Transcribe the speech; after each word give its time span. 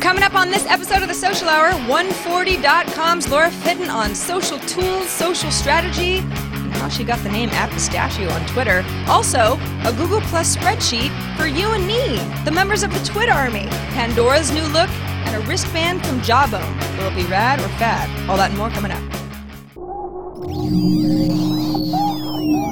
Coming 0.00 0.22
up 0.22 0.34
on 0.34 0.50
this 0.50 0.64
episode 0.64 1.02
of 1.02 1.08
the 1.08 1.14
Social 1.14 1.46
Hour, 1.46 1.72
Oneforty.com's 1.86 3.28
Laura 3.28 3.50
Fitton 3.50 3.90
on 3.90 4.14
social 4.14 4.58
tools, 4.60 5.10
social 5.10 5.50
strategy, 5.50 6.18
and 6.18 6.72
how 6.74 6.88
she 6.88 7.04
got 7.04 7.22
the 7.22 7.28
name 7.30 7.50
at 7.50 7.70
Pistachio 7.70 8.30
on 8.30 8.46
Twitter. 8.46 8.82
Also, 9.08 9.58
a 9.84 9.92
Google 9.92 10.22
Plus 10.22 10.56
spreadsheet 10.56 11.10
for 11.36 11.46
you 11.46 11.72
and 11.72 11.86
me, 11.86 12.16
the 12.46 12.50
members 12.50 12.82
of 12.82 12.90
the 12.94 12.98
Twit 13.04 13.28
Army, 13.28 13.66
Pandora's 13.92 14.50
new 14.50 14.64
look, 14.68 14.88
and 14.88 15.36
a 15.36 15.46
wristband 15.46 16.04
from 16.06 16.22
Jawbone. 16.22 16.78
Will 16.96 17.08
it 17.08 17.14
be 17.14 17.24
rad 17.24 17.60
or 17.60 17.68
fad? 17.76 18.08
All 18.28 18.38
that 18.38 18.48
and 18.48 18.58
more 18.58 18.70
coming 18.70 18.92
up. 18.92 19.02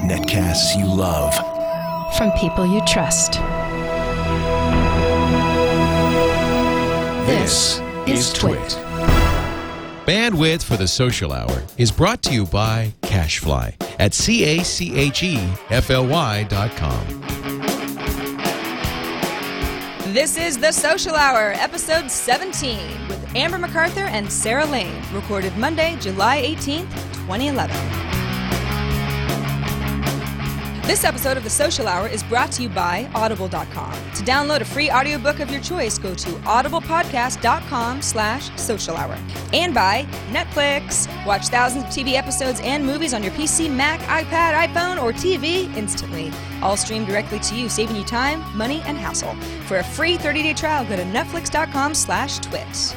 Netcasts 0.09 0.79
you 0.79 0.87
love. 0.87 1.35
From 2.17 2.33
people 2.33 2.65
you 2.65 2.81
trust. 2.87 3.39
This 7.29 7.79
is 8.07 8.33
Twit. 8.33 8.59
Bandwidth 10.07 10.63
for 10.63 10.79
the 10.79 10.89
Social 10.89 11.31
Hour 11.35 11.63
is 11.77 11.93
brought 11.93 12.23
to 12.23 12.32
you 12.32 12.46
by 12.46 12.95
Cachefly 13.03 13.75
at 13.99 14.14
C 14.14 14.45
A 14.45 14.64
C 14.64 14.96
H 14.96 15.23
E 15.23 15.36
F 15.69 15.91
L 15.91 16.07
Y 16.07 16.45
dot 16.45 16.71
com. 16.71 17.07
This 20.14 20.39
is 20.39 20.57
The 20.57 20.72
Social 20.72 21.14
Hour, 21.14 21.53
episode 21.57 22.11
17, 22.11 22.79
with 23.09 23.36
Amber 23.36 23.58
MacArthur 23.58 24.07
and 24.07 24.33
Sarah 24.33 24.64
Lane, 24.64 25.03
recorded 25.13 25.55
Monday, 25.58 25.99
July 26.00 26.41
18th, 26.43 26.91
2011. 27.27 28.18
This 30.89 31.05
episode 31.05 31.37
of 31.37 31.45
The 31.45 31.51
Social 31.51 31.87
Hour 31.87 32.09
is 32.09 32.23
brought 32.23 32.51
to 32.53 32.62
you 32.62 32.70
by 32.70 33.11
Audible.com. 33.15 33.92
To 33.92 34.23
download 34.23 34.62
a 34.62 34.65
free 34.65 34.91
audiobook 34.91 35.39
of 35.39 35.51
your 35.51 35.61
choice, 35.61 35.98
go 35.98 36.14
to 36.14 36.31
audiblepodcast.com 36.31 38.01
slash 38.01 38.51
social 38.56 38.97
hour. 38.97 39.19
And 39.53 39.75
by 39.75 40.05
Netflix. 40.31 41.06
Watch 41.27 41.48
thousands 41.48 41.84
of 41.84 41.91
TV 41.91 42.14
episodes 42.14 42.61
and 42.62 42.86
movies 42.86 43.12
on 43.12 43.22
your 43.22 43.33
PC, 43.33 43.70
Mac, 43.70 44.00
iPad, 44.00 44.67
iPhone, 44.67 45.03
or 45.03 45.12
TV 45.12 45.70
instantly. 45.77 46.33
All 46.62 46.78
streamed 46.78 47.06
directly 47.06 47.39
to 47.41 47.55
you, 47.55 47.69
saving 47.69 47.97
you 47.97 48.05
time, 48.05 48.42
money, 48.56 48.80
and 48.86 48.97
hassle. 48.97 49.34
For 49.67 49.77
a 49.77 49.84
free 49.84 50.17
30-day 50.17 50.55
trial, 50.55 50.86
go 50.86 50.97
to 50.97 51.02
netflix.com 51.02 51.92
slash 51.92 52.39
twit. 52.39 52.97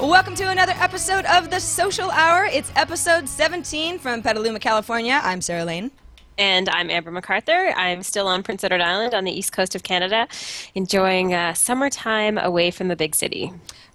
Welcome 0.00 0.34
to 0.36 0.48
another 0.48 0.72
episode 0.78 1.26
of 1.26 1.50
The 1.50 1.60
Social 1.60 2.10
Hour. 2.10 2.46
It's 2.46 2.72
episode 2.74 3.28
17 3.28 3.98
from 3.98 4.22
Petaluma, 4.22 4.60
California. 4.60 5.20
I'm 5.22 5.42
Sarah 5.42 5.66
Lane. 5.66 5.90
And 6.38 6.68
I'm 6.68 6.90
Amber 6.90 7.10
MacArthur. 7.10 7.72
I'm 7.76 8.02
still 8.02 8.26
on 8.26 8.42
Prince 8.42 8.64
Edward 8.64 8.80
Island 8.80 9.14
on 9.14 9.24
the 9.24 9.32
east 9.32 9.52
coast 9.52 9.74
of 9.74 9.82
Canada, 9.82 10.26
enjoying 10.74 11.34
uh, 11.34 11.54
summertime 11.54 12.38
away 12.38 12.70
from 12.70 12.88
the 12.88 12.96
big 12.96 13.14
city. 13.14 13.52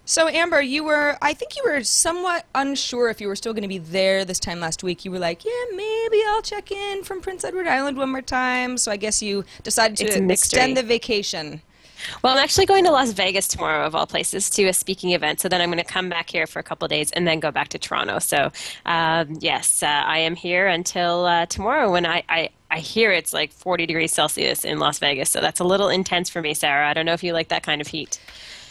So, 0.08 0.28
Amber, 0.28 0.60
you 0.60 0.84
were, 0.84 1.18
I 1.20 1.34
think 1.34 1.56
you 1.56 1.64
were 1.64 1.82
somewhat 1.82 2.46
unsure 2.54 3.10
if 3.10 3.20
you 3.20 3.26
were 3.26 3.34
still 3.34 3.52
going 3.52 3.62
to 3.62 3.68
be 3.68 3.78
there 3.78 4.24
this 4.24 4.38
time 4.38 4.60
last 4.60 4.84
week. 4.84 5.04
You 5.04 5.10
were 5.10 5.18
like, 5.18 5.44
yeah, 5.44 5.50
maybe 5.74 6.22
I'll 6.28 6.42
check 6.42 6.70
in 6.70 7.02
from 7.02 7.20
Prince 7.20 7.42
Edward 7.42 7.66
Island 7.66 7.96
one 7.96 8.10
more 8.10 8.22
time. 8.22 8.78
So, 8.78 8.92
I 8.92 8.96
guess 8.96 9.20
you 9.20 9.44
decided 9.64 9.96
to 9.96 10.32
extend 10.32 10.76
the 10.76 10.84
vacation. 10.84 11.60
Well, 12.22 12.32
I'm 12.32 12.42
actually 12.42 12.66
going 12.66 12.84
to 12.84 12.90
Las 12.90 13.12
Vegas 13.12 13.48
tomorrow, 13.48 13.86
of 13.86 13.94
all 13.94 14.06
places, 14.06 14.50
to 14.50 14.64
a 14.64 14.72
speaking 14.72 15.10
event. 15.10 15.40
So 15.40 15.48
then 15.48 15.60
I'm 15.60 15.70
going 15.70 15.82
to 15.82 15.84
come 15.84 16.08
back 16.08 16.30
here 16.30 16.46
for 16.46 16.58
a 16.58 16.62
couple 16.62 16.86
days 16.88 17.10
and 17.12 17.26
then 17.26 17.40
go 17.40 17.50
back 17.50 17.68
to 17.68 17.78
Toronto. 17.78 18.18
So, 18.18 18.50
um, 18.84 19.36
yes, 19.40 19.82
uh, 19.82 19.86
I 19.86 20.18
am 20.18 20.36
here 20.36 20.66
until 20.66 21.24
uh, 21.24 21.46
tomorrow 21.46 21.90
when 21.90 22.06
I, 22.06 22.22
I, 22.28 22.50
I 22.70 22.78
hear 22.78 23.12
it's 23.12 23.32
like 23.32 23.52
40 23.52 23.86
degrees 23.86 24.12
Celsius 24.12 24.64
in 24.64 24.78
Las 24.78 24.98
Vegas. 24.98 25.30
So 25.30 25.40
that's 25.40 25.60
a 25.60 25.64
little 25.64 25.88
intense 25.88 26.30
for 26.30 26.40
me, 26.40 26.54
Sarah. 26.54 26.88
I 26.88 26.94
don't 26.94 27.06
know 27.06 27.14
if 27.14 27.22
you 27.22 27.32
like 27.32 27.48
that 27.48 27.62
kind 27.62 27.80
of 27.80 27.86
heat. 27.86 28.20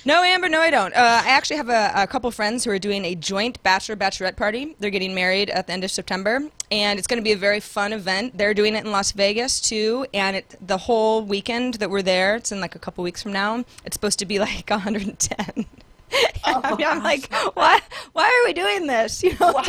No, 0.07 0.21
Amber, 0.23 0.47
no, 0.49 0.59
I 0.61 0.69
don't. 0.69 0.93
Uh, 0.93 1.21
I 1.25 1.29
actually 1.29 1.57
have 1.57 1.69
a, 1.69 1.91
a 1.95 2.05
couple 2.05 2.29
friends 2.29 2.63
who 2.63 2.69
are 2.69 2.77
doing 2.77 3.03
a 3.05 3.15
joint 3.15 3.61
bachelor 3.63 3.95
bachelorette 3.95 4.35
party. 4.35 4.75
They're 4.79 4.91
getting 4.91 5.15
married 5.15 5.49
at 5.49 5.65
the 5.65 5.73
end 5.73 5.83
of 5.83 5.89
September, 5.89 6.43
and 6.69 6.99
it's 6.99 7.07
going 7.07 7.19
to 7.19 7.23
be 7.23 7.31
a 7.31 7.37
very 7.37 7.59
fun 7.59 7.91
event. 7.91 8.37
They're 8.37 8.53
doing 8.53 8.75
it 8.75 8.85
in 8.85 8.91
Las 8.91 9.13
Vegas 9.13 9.59
too, 9.59 10.05
and 10.13 10.35
it, 10.35 10.55
the 10.61 10.77
whole 10.77 11.23
weekend 11.23 11.75
that 11.75 11.89
we're 11.89 12.03
there, 12.03 12.35
it's 12.35 12.51
in 12.51 12.61
like 12.61 12.75
a 12.75 12.79
couple 12.79 13.03
weeks 13.03 13.23
from 13.23 13.33
now. 13.33 13.65
It's 13.83 13.95
supposed 13.95 14.19
to 14.19 14.27
be 14.27 14.37
like 14.37 14.69
110. 14.69 15.65
I 16.45 16.75
mean, 16.75 16.85
I'm 16.87 17.01
like, 17.01 17.33
why? 17.55 17.79
Why 18.13 18.25
are 18.25 18.47
we 18.47 18.53
doing 18.53 18.85
this? 18.85 19.23
You 19.23 19.35
know, 19.39 19.59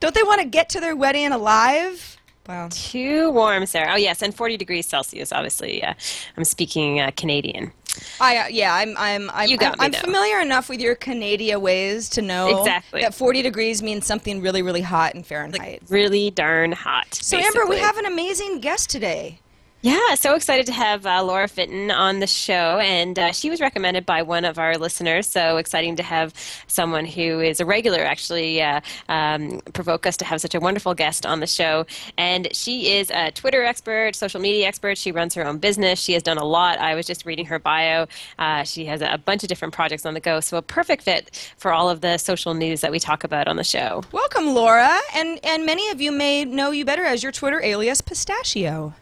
don't 0.00 0.12
they 0.14 0.24
want 0.24 0.40
to 0.40 0.48
get 0.48 0.70
to 0.70 0.80
their 0.80 0.96
wedding 0.96 1.30
alive? 1.30 2.16
Wow. 2.48 2.68
Too 2.72 3.30
warm, 3.30 3.66
Sarah. 3.66 3.92
Oh, 3.92 3.96
yes, 3.96 4.22
and 4.22 4.34
40 4.34 4.56
degrees 4.56 4.86
Celsius, 4.86 5.32
obviously. 5.32 5.84
Uh, 5.84 5.92
I'm 6.36 6.44
speaking 6.44 6.98
uh, 6.98 7.10
Canadian. 7.14 7.72
I 8.20 8.36
uh, 8.38 8.46
yeah, 8.48 8.74
I'm 8.74 8.96
I'm 8.96 9.30
I'm, 9.30 9.50
I'm, 9.60 9.74
I'm 9.78 9.92
familiar 9.92 10.40
enough 10.40 10.68
with 10.68 10.80
your 10.80 10.94
Canada 10.94 11.58
ways 11.58 12.08
to 12.10 12.22
know 12.22 12.60
Exactly. 12.60 13.02
that 13.02 13.14
40 13.14 13.42
degrees 13.42 13.82
means 13.82 14.06
something 14.06 14.40
really 14.40 14.62
really 14.62 14.82
hot 14.82 15.14
in 15.14 15.22
Fahrenheit. 15.22 15.82
Like 15.82 15.90
really 15.90 16.30
darn 16.30 16.72
hot. 16.72 17.14
so 17.14 17.38
Amber, 17.38 17.66
we 17.66 17.78
have 17.78 17.96
an 17.96 18.06
amazing 18.06 18.60
guest 18.60 18.90
today. 18.90 19.40
Yeah, 19.80 20.16
so 20.16 20.34
excited 20.34 20.66
to 20.66 20.72
have 20.72 21.06
uh, 21.06 21.22
Laura 21.22 21.46
Fitton 21.46 21.92
on 21.92 22.18
the 22.18 22.26
show, 22.26 22.80
and 22.80 23.16
uh, 23.16 23.30
she 23.30 23.48
was 23.48 23.60
recommended 23.60 24.04
by 24.04 24.22
one 24.22 24.44
of 24.44 24.58
our 24.58 24.76
listeners. 24.76 25.28
So 25.28 25.56
exciting 25.56 25.94
to 25.96 26.02
have 26.02 26.34
someone 26.66 27.06
who 27.06 27.38
is 27.38 27.60
a 27.60 27.64
regular 27.64 28.00
actually 28.00 28.60
uh, 28.60 28.80
um, 29.08 29.60
provoke 29.74 30.04
us 30.04 30.16
to 30.16 30.24
have 30.24 30.40
such 30.40 30.56
a 30.56 30.58
wonderful 30.58 30.94
guest 30.94 31.24
on 31.24 31.38
the 31.38 31.46
show. 31.46 31.86
And 32.16 32.48
she 32.56 32.90
is 32.96 33.12
a 33.12 33.30
Twitter 33.30 33.62
expert, 33.62 34.16
social 34.16 34.40
media 34.40 34.66
expert. 34.66 34.98
She 34.98 35.12
runs 35.12 35.32
her 35.34 35.46
own 35.46 35.58
business. 35.58 36.00
She 36.00 36.12
has 36.14 36.24
done 36.24 36.38
a 36.38 36.44
lot. 36.44 36.80
I 36.80 36.96
was 36.96 37.06
just 37.06 37.24
reading 37.24 37.46
her 37.46 37.60
bio. 37.60 38.08
Uh, 38.36 38.64
she 38.64 38.84
has 38.86 39.00
a 39.00 39.16
bunch 39.24 39.44
of 39.44 39.48
different 39.48 39.74
projects 39.74 40.04
on 40.04 40.12
the 40.12 40.20
go. 40.20 40.40
So 40.40 40.56
a 40.56 40.62
perfect 40.62 41.04
fit 41.04 41.54
for 41.56 41.72
all 41.72 41.88
of 41.88 42.00
the 42.00 42.18
social 42.18 42.52
news 42.52 42.80
that 42.80 42.90
we 42.90 42.98
talk 42.98 43.22
about 43.22 43.46
on 43.46 43.54
the 43.54 43.64
show. 43.64 44.02
Welcome, 44.10 44.54
Laura, 44.54 44.98
and 45.14 45.38
and 45.44 45.64
many 45.64 45.88
of 45.90 46.00
you 46.00 46.10
may 46.10 46.44
know 46.44 46.72
you 46.72 46.84
better 46.84 47.04
as 47.04 47.22
your 47.22 47.30
Twitter 47.30 47.62
alias 47.62 48.00
Pistachio. 48.00 48.94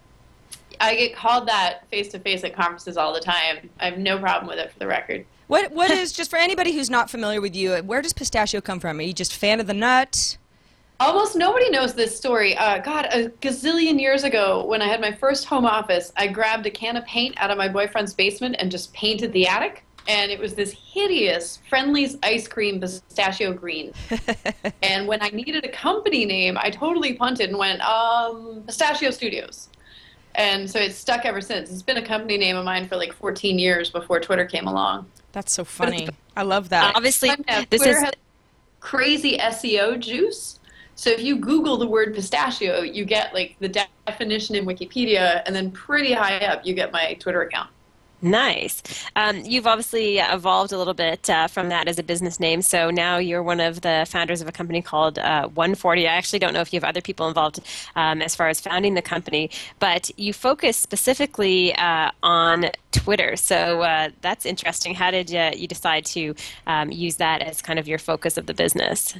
I 0.81 0.95
get 0.95 1.15
called 1.15 1.49
that 1.49 1.89
face 1.91 2.09
to 2.09 2.19
face 2.19 2.45
at 2.45 2.55
conferences 2.55 2.97
all 2.97 3.13
the 3.13 3.21
time. 3.21 3.71
I 3.81 3.87
have 3.87 3.99
no 3.99 4.19
problem 4.19 4.49
with 4.49 4.59
it 4.59 4.73
for 4.73 4.79
the 4.79 4.87
record. 4.87 5.27
What 5.47 5.73
what 5.73 5.91
is 5.93 6.13
just 6.13 6.31
for 6.31 6.37
anybody 6.37 6.73
who's 6.73 6.91
not 6.91 7.11
familiar 7.11 7.41
with 7.41 7.55
you? 7.55 7.77
Where 7.77 8.03
does 8.03 8.13
pistachio 8.13 8.61
come 8.61 8.81
from? 8.81 8.99
Are 8.99 9.03
you 9.03 9.13
just 9.13 9.33
a 9.35 9.39
fan 9.39 9.61
of 9.61 9.67
the 9.67 9.75
nut? 9.75 10.39
Almost 10.99 11.37
nobody 11.37 11.69
knows 11.69 11.93
this 11.95 12.17
story. 12.17 12.57
Uh, 12.57 12.79
God, 12.79 13.07
a 13.13 13.29
gazillion 13.29 14.01
years 14.01 14.25
ago, 14.25 14.65
when 14.65 14.81
I 14.81 14.87
had 14.87 14.99
my 14.99 15.13
first 15.13 15.45
home 15.45 15.67
office, 15.67 16.11
I 16.17 16.27
grabbed 16.27 16.65
a 16.65 16.71
can 16.71 16.97
of 16.97 17.05
paint 17.05 17.35
out 17.37 17.51
of 17.51 17.59
my 17.59 17.69
boyfriend's 17.69 18.15
basement 18.15 18.57
and 18.59 18.71
just 18.71 18.95
painted 18.95 19.31
the 19.35 19.47
attic. 19.47 19.85
And 20.09 20.31
it 20.31 20.39
was 20.39 20.55
this 20.55 20.73
hideous 20.73 21.59
Friendly's 21.69 22.17
ice 22.23 22.49
cream 22.49 22.81
pistachio 22.81 23.53
green. 23.53 23.93
and 24.83 25.07
when 25.07 25.21
I 25.21 25.29
needed 25.29 25.67
a 25.67 25.69
company 25.69 26.25
name, 26.25 26.57
I 26.59 26.71
totally 26.71 27.13
punted 27.13 27.51
and 27.51 27.59
went, 27.59 27.83
um, 27.83 28.63
Pistachio 28.67 29.11
Studios. 29.11 29.69
And 30.37 30.71
so 30.71 30.79
it's 30.79 30.97
stuck 30.97 31.25
ever 31.25 31.41
since. 31.41 31.71
It's 31.71 31.83
been 31.83 31.97
a 31.97 32.07
company 32.07 32.37
name 32.37 32.57
of 32.57 32.65
mine 32.65 32.87
for 32.87 32.97
like 32.97 33.13
14 33.13 33.59
years 33.59 33.91
before 33.91 34.21
Twitter 34.21 34.45
came 34.45 34.67
along. 34.67 35.07
That's 35.33 35.51
so 35.51 35.65
funny. 35.65 36.09
I 36.37 36.43
love 36.43 36.69
that. 36.69 36.95
Obviously, 36.95 37.31
this 37.71 37.81
Twitter 37.83 37.91
is 37.91 38.03
has 38.03 38.15
crazy 38.81 39.39
SEO 39.39 39.99
juice. 39.99 40.61
So 40.95 41.11
if 41.11 41.23
you 41.23 41.37
Google 41.37 41.77
the 41.77 41.87
word 41.87 42.15
pistachio, 42.15 42.83
you 42.83 43.05
get 43.05 43.35
like 43.35 43.57
the 43.61 43.87
definition 44.07 44.55
in 44.57 44.65
Wikipedia, 44.65 45.43
and 45.47 45.57
then 45.57 45.71
pretty 45.71 46.13
high 46.13 46.39
up, 46.39 46.65
you 46.65 46.75
get 46.75 46.93
my 46.93 47.15
Twitter 47.15 47.43
account. 47.43 47.71
Nice. 48.23 48.83
Um, 49.15 49.43
you've 49.45 49.67
obviously 49.67 50.19
evolved 50.19 50.73
a 50.73 50.79
little 50.79 50.95
bit 50.95 51.29
uh, 51.29 51.49
from 51.49 51.69
that 51.69 51.87
as 51.87 51.99
a 51.99 52.03
business 52.03 52.41
name. 52.41 52.63
So 52.63 52.91
now 52.91 53.19
you're 53.19 53.43
one 53.43 53.61
of 53.61 53.83
the 53.83 54.07
founders 54.09 54.41
of 54.41 54.49
a 54.49 54.53
company 54.53 54.81
called 54.81 55.19
uh, 55.19 55.49
Oneforty. 55.49 56.05
I 56.05 56.15
actually 56.17 56.39
don't 56.39 56.55
know 56.55 56.63
if 56.63 56.73
you 56.73 56.79
have 56.81 56.89
other 56.89 57.03
people 57.03 57.29
involved 57.29 57.61
um, 57.95 58.23
as 58.23 58.35
far 58.35 58.49
as 58.49 58.59
founding 58.59 58.95
the 58.95 59.03
company, 59.03 59.51
but 59.81 60.11
you 60.19 60.33
focus 60.33 60.79
specifically 60.79 61.75
uh, 61.75 62.11
on 62.23 62.71
Twitter. 62.91 63.37
So 63.37 63.83
uh, 63.83 64.09
that's 64.23 64.47
interesting. 64.47 64.95
How 64.95 65.11
did 65.11 65.35
uh, 65.35 65.53
you 65.55 65.69
decide 65.69 66.07
to 66.07 66.35
um, 66.67 66.91
use 66.91 67.17
that 67.17 67.43
as 67.43 67.61
kind 67.61 67.79
of 67.79 67.87
your 67.87 67.99
focus 67.99 68.39
of 68.39 68.47
the 68.47 68.55
business? 68.55 69.15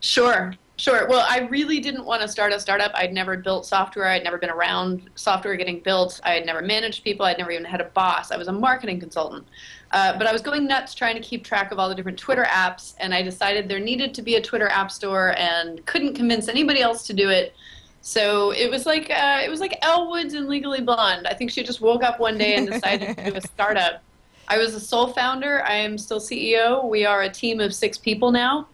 Sure, 0.00 0.54
sure. 0.78 1.06
Well, 1.06 1.26
I 1.28 1.40
really 1.48 1.80
didn't 1.80 2.04
want 2.04 2.22
to 2.22 2.28
start 2.28 2.52
a 2.52 2.58
startup. 2.58 2.92
I'd 2.94 3.12
never 3.12 3.36
built 3.36 3.66
software. 3.66 4.08
I'd 4.08 4.24
never 4.24 4.38
been 4.38 4.50
around 4.50 5.10
software 5.14 5.54
getting 5.56 5.80
built. 5.80 6.20
I 6.24 6.32
had 6.32 6.46
never 6.46 6.62
managed 6.62 7.04
people. 7.04 7.26
I'd 7.26 7.38
never 7.38 7.50
even 7.50 7.64
had 7.64 7.80
a 7.80 7.84
boss. 7.84 8.30
I 8.30 8.36
was 8.36 8.48
a 8.48 8.52
marketing 8.52 8.98
consultant. 8.98 9.46
Uh, 9.90 10.16
but 10.16 10.26
I 10.26 10.32
was 10.32 10.42
going 10.42 10.66
nuts 10.66 10.94
trying 10.94 11.14
to 11.14 11.20
keep 11.20 11.44
track 11.44 11.72
of 11.72 11.78
all 11.78 11.88
the 11.88 11.94
different 11.94 12.18
Twitter 12.18 12.44
apps, 12.44 12.94
and 12.98 13.14
I 13.14 13.22
decided 13.22 13.68
there 13.68 13.80
needed 13.80 14.14
to 14.14 14.22
be 14.22 14.36
a 14.36 14.40
Twitter 14.40 14.68
app 14.68 14.90
store, 14.90 15.34
and 15.38 15.84
couldn't 15.86 16.14
convince 16.14 16.48
anybody 16.48 16.80
else 16.80 17.06
to 17.06 17.14
do 17.14 17.30
it. 17.30 17.54
So 18.00 18.52
it 18.52 18.70
was 18.70 18.86
like 18.86 19.10
uh, 19.10 19.40
it 19.44 19.50
was 19.50 19.60
like 19.60 19.78
Elle 19.82 20.10
Woods 20.10 20.34
and 20.34 20.48
Legally 20.48 20.80
Blonde. 20.80 21.26
I 21.26 21.34
think 21.34 21.50
she 21.50 21.62
just 21.62 21.80
woke 21.80 22.02
up 22.02 22.20
one 22.20 22.38
day 22.38 22.54
and 22.54 22.70
decided 22.70 23.16
to 23.16 23.30
do 23.30 23.36
a 23.36 23.40
startup. 23.54 24.02
I 24.48 24.58
was 24.58 24.72
the 24.72 24.80
sole 24.80 25.08
founder. 25.08 25.62
I 25.64 25.74
am 25.74 25.98
still 25.98 26.20
CEO. 26.20 26.88
We 26.88 27.04
are 27.04 27.22
a 27.22 27.28
team 27.28 27.60
of 27.60 27.74
six 27.74 27.98
people 27.98 28.30
now. 28.30 28.66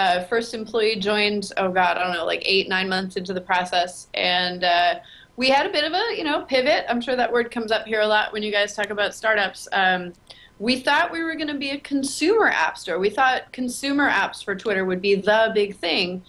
Uh, 0.00 0.24
first 0.24 0.54
employee 0.54 0.96
joined, 0.96 1.52
oh 1.58 1.70
God, 1.70 1.98
I 1.98 2.04
don't 2.04 2.14
know, 2.14 2.24
like 2.24 2.42
eight, 2.46 2.70
nine 2.70 2.88
months 2.88 3.16
into 3.16 3.34
the 3.34 3.40
process. 3.42 4.06
And 4.14 4.64
uh, 4.64 4.94
we 5.36 5.50
had 5.50 5.66
a 5.66 5.68
bit 5.68 5.84
of 5.84 5.92
a, 5.92 6.16
you 6.16 6.24
know, 6.24 6.40
pivot. 6.46 6.86
I'm 6.88 7.02
sure 7.02 7.16
that 7.16 7.30
word 7.30 7.50
comes 7.50 7.70
up 7.70 7.86
here 7.86 8.00
a 8.00 8.06
lot 8.06 8.32
when 8.32 8.42
you 8.42 8.50
guys 8.50 8.74
talk 8.74 8.88
about 8.88 9.14
startups. 9.14 9.68
Um, 9.72 10.14
we 10.58 10.80
thought 10.80 11.12
we 11.12 11.22
were 11.22 11.34
going 11.34 11.48
to 11.48 11.58
be 11.58 11.72
a 11.72 11.80
consumer 11.80 12.48
app 12.48 12.78
store. 12.78 12.98
We 12.98 13.10
thought 13.10 13.52
consumer 13.52 14.08
apps 14.08 14.42
for 14.42 14.56
Twitter 14.56 14.86
would 14.86 15.02
be 15.02 15.16
the 15.16 15.52
big 15.54 15.76
thing. 15.76 16.22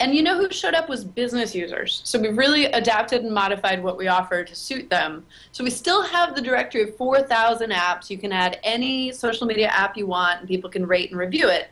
And 0.00 0.14
you 0.14 0.22
know 0.22 0.38
who 0.38 0.50
showed 0.50 0.72
up 0.72 0.88
was 0.88 1.04
business 1.04 1.54
users. 1.54 2.00
So 2.04 2.18
we've 2.18 2.38
really 2.38 2.64
adapted 2.64 3.24
and 3.24 3.34
modified 3.34 3.82
what 3.82 3.98
we 3.98 4.08
offer 4.08 4.42
to 4.42 4.54
suit 4.54 4.88
them. 4.88 5.26
So 5.52 5.62
we 5.62 5.68
still 5.68 6.02
have 6.02 6.34
the 6.34 6.40
directory 6.40 6.80
of 6.84 6.96
4,000 6.96 7.72
apps. 7.72 8.08
You 8.08 8.16
can 8.16 8.32
add 8.32 8.58
any 8.62 9.12
social 9.12 9.46
media 9.46 9.66
app 9.66 9.98
you 9.98 10.06
want, 10.06 10.40
and 10.40 10.48
people 10.48 10.70
can 10.70 10.86
rate 10.86 11.10
and 11.10 11.20
review 11.20 11.50
it. 11.50 11.68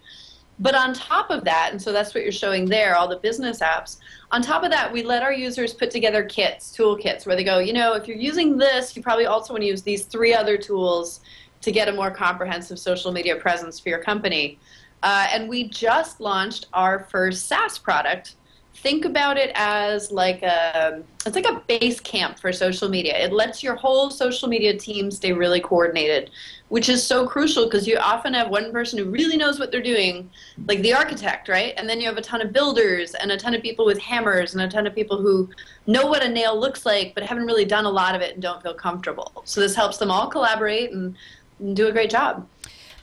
But 0.59 0.75
on 0.75 0.95
top 0.95 1.31
of 1.31 1.45
that, 1.45 1.69
and 1.73 1.81
so 1.81 1.93
that's 1.93 2.15
what 2.15 2.23
you're 2.23 2.33
showing 2.33 2.65
there, 2.65 2.97
all 2.97 3.09
the 3.09 3.17
business 3.19 3.61
apps, 3.61 3.99
on 4.31 4.41
top 4.41 4.63
of 4.63 4.71
that, 4.71 4.91
we 4.91 5.03
let 5.03 5.23
our 5.23 5.33
users 5.33 5.75
put 5.75 5.91
together 5.91 6.25
kits, 6.25 6.75
toolkits, 6.77 7.27
where 7.27 7.37
they 7.37 7.45
go, 7.45 7.59
you 7.59 7.75
know, 7.75 7.93
if 7.93 8.09
you're 8.09 8.17
using 8.17 8.57
this, 8.57 8.97
you 8.97 9.03
probably 9.03 9.27
also 9.27 9.53
want 9.53 9.63
to 9.63 9.67
use 9.67 9.83
these 9.83 10.07
three 10.07 10.33
other 10.33 10.57
tools 10.57 11.21
to 11.61 11.71
get 11.71 11.89
a 11.89 11.93
more 11.93 12.11
comprehensive 12.11 12.79
social 12.79 13.13
media 13.13 13.37
presence 13.37 13.79
for 13.79 13.91
your 13.91 13.99
company. 13.99 14.59
Uh, 15.03 15.27
and 15.31 15.49
we 15.49 15.69
just 15.69 16.21
launched 16.21 16.67
our 16.73 17.01
first 17.11 17.47
SaaS 17.47 17.79
product. 17.79 18.37
Think 18.83 19.05
about 19.05 19.37
it 19.37 19.51
as 19.55 20.13
like 20.13 20.43
a 20.43 21.03
it's 21.25 21.35
like 21.35 21.47
a 21.47 21.63
base 21.67 21.99
camp 21.99 22.39
for 22.39 22.53
social 22.53 22.89
media. 22.89 23.17
It 23.19 23.33
lets 23.33 23.63
your 23.63 23.75
whole 23.75 24.11
social 24.11 24.49
media 24.49 24.77
team 24.77 25.11
stay 25.11 25.33
really 25.33 25.61
coordinated, 25.61 26.31
which 26.69 26.89
is 26.89 27.03
so 27.03 27.27
crucial 27.27 27.65
because 27.65 27.89
you 27.89 27.97
often 27.97 28.35
have 28.35 28.49
one 28.49 28.71
person 28.71 28.99
who 28.99 29.07
really 29.07 29.37
knows 29.37 29.59
what 29.59 29.73
they're 29.73 29.83
doing, 29.83 30.31
like 30.69 30.83
the 30.83 30.93
architect, 30.93 31.49
right? 31.49 31.75
And 31.77 31.89
then 31.89 32.01
you 32.01 32.07
have 32.07 32.19
a 32.19 32.23
ton 32.23 32.43
of 32.43 32.53
builders 32.53 33.15
and 33.15 33.33
a 33.33 33.37
ton 33.37 33.55
of 33.55 33.63
people 33.63 33.87
with 33.87 33.99
hammers 33.99 34.55
and 34.55 34.63
a 34.63 34.69
ton 34.69 34.87
of 34.87 34.95
people 34.95 35.21
who 35.21 35.49
know 35.87 36.07
what 36.07 36.23
a 36.23 36.29
nail 36.29 36.59
looks 36.59 36.87
like 36.87 37.15
but 37.15 37.25
haven't 37.25 37.47
really 37.47 37.65
done 37.65 37.87
a 37.87 37.91
lot 37.91 38.15
of 38.15 38.21
it 38.21 38.35
and 38.35 38.43
don't 38.43 38.63
feel 38.63 38.75
comfortable. 38.75 39.43
So 39.47 39.61
this 39.61 39.75
helps 39.75 39.97
them 39.97 40.11
all 40.11 40.29
collaborate 40.29 40.93
and, 40.93 41.17
and 41.59 41.75
do 41.75 41.89
a 41.89 41.93
great 41.93 42.11
job. 42.11 42.47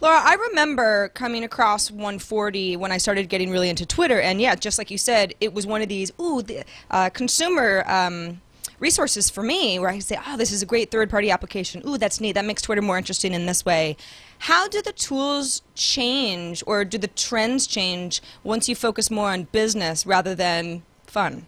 Laura, 0.01 0.19
I 0.22 0.36
remember 0.50 1.10
coming 1.10 1.44
across 1.44 1.90
Oneforty 1.90 2.75
when 2.78 2.92
I 2.92 2.98
started 2.98 3.30
getting 3.30 3.51
really 3.51 3.69
into 3.69 3.86
Twitter, 3.86 4.19
and 4.19 4.42
yeah, 4.42 4.56
just 4.56 4.78
like 4.78 4.92
you 4.92 4.98
said, 4.98 5.34
it 5.40 5.54
was 5.54 5.66
one 5.66 5.81
of 5.81 5.88
these 5.88 6.12
ooh 6.19 6.42
the, 6.42 6.66
uh, 6.92 7.10
consumer 7.10 7.84
um, 7.88 8.42
resources 8.80 9.30
for 9.30 9.44
me 9.44 9.80
where 9.80 9.90
I 9.90 10.00
say, 10.00 10.18
oh, 10.28 10.36
this 10.36 10.51
is 10.51 10.62
a 10.62 10.66
great 10.66 10.92
third-party 10.92 11.31
application. 11.31 11.81
Ooh, 11.88 11.98
that's 11.98 12.19
neat. 12.19 12.34
That 12.34 12.44
makes 12.44 12.62
Twitter 12.62 12.81
more 12.81 12.98
interesting 12.98 13.34
in 13.34 13.45
this 13.45 13.63
way. 13.63 13.95
How 14.40 14.68
do 14.68 14.81
the 14.81 14.92
tools 14.92 15.62
change, 15.74 16.63
or 16.68 16.84
do 16.84 16.98
the 16.98 17.07
trends 17.07 17.66
change 17.66 18.22
once 18.44 18.68
you 18.68 18.75
focus 18.75 19.10
more 19.10 19.30
on 19.30 19.44
business 19.54 20.06
rather 20.06 20.36
than 20.36 20.84
fun? 21.07 21.46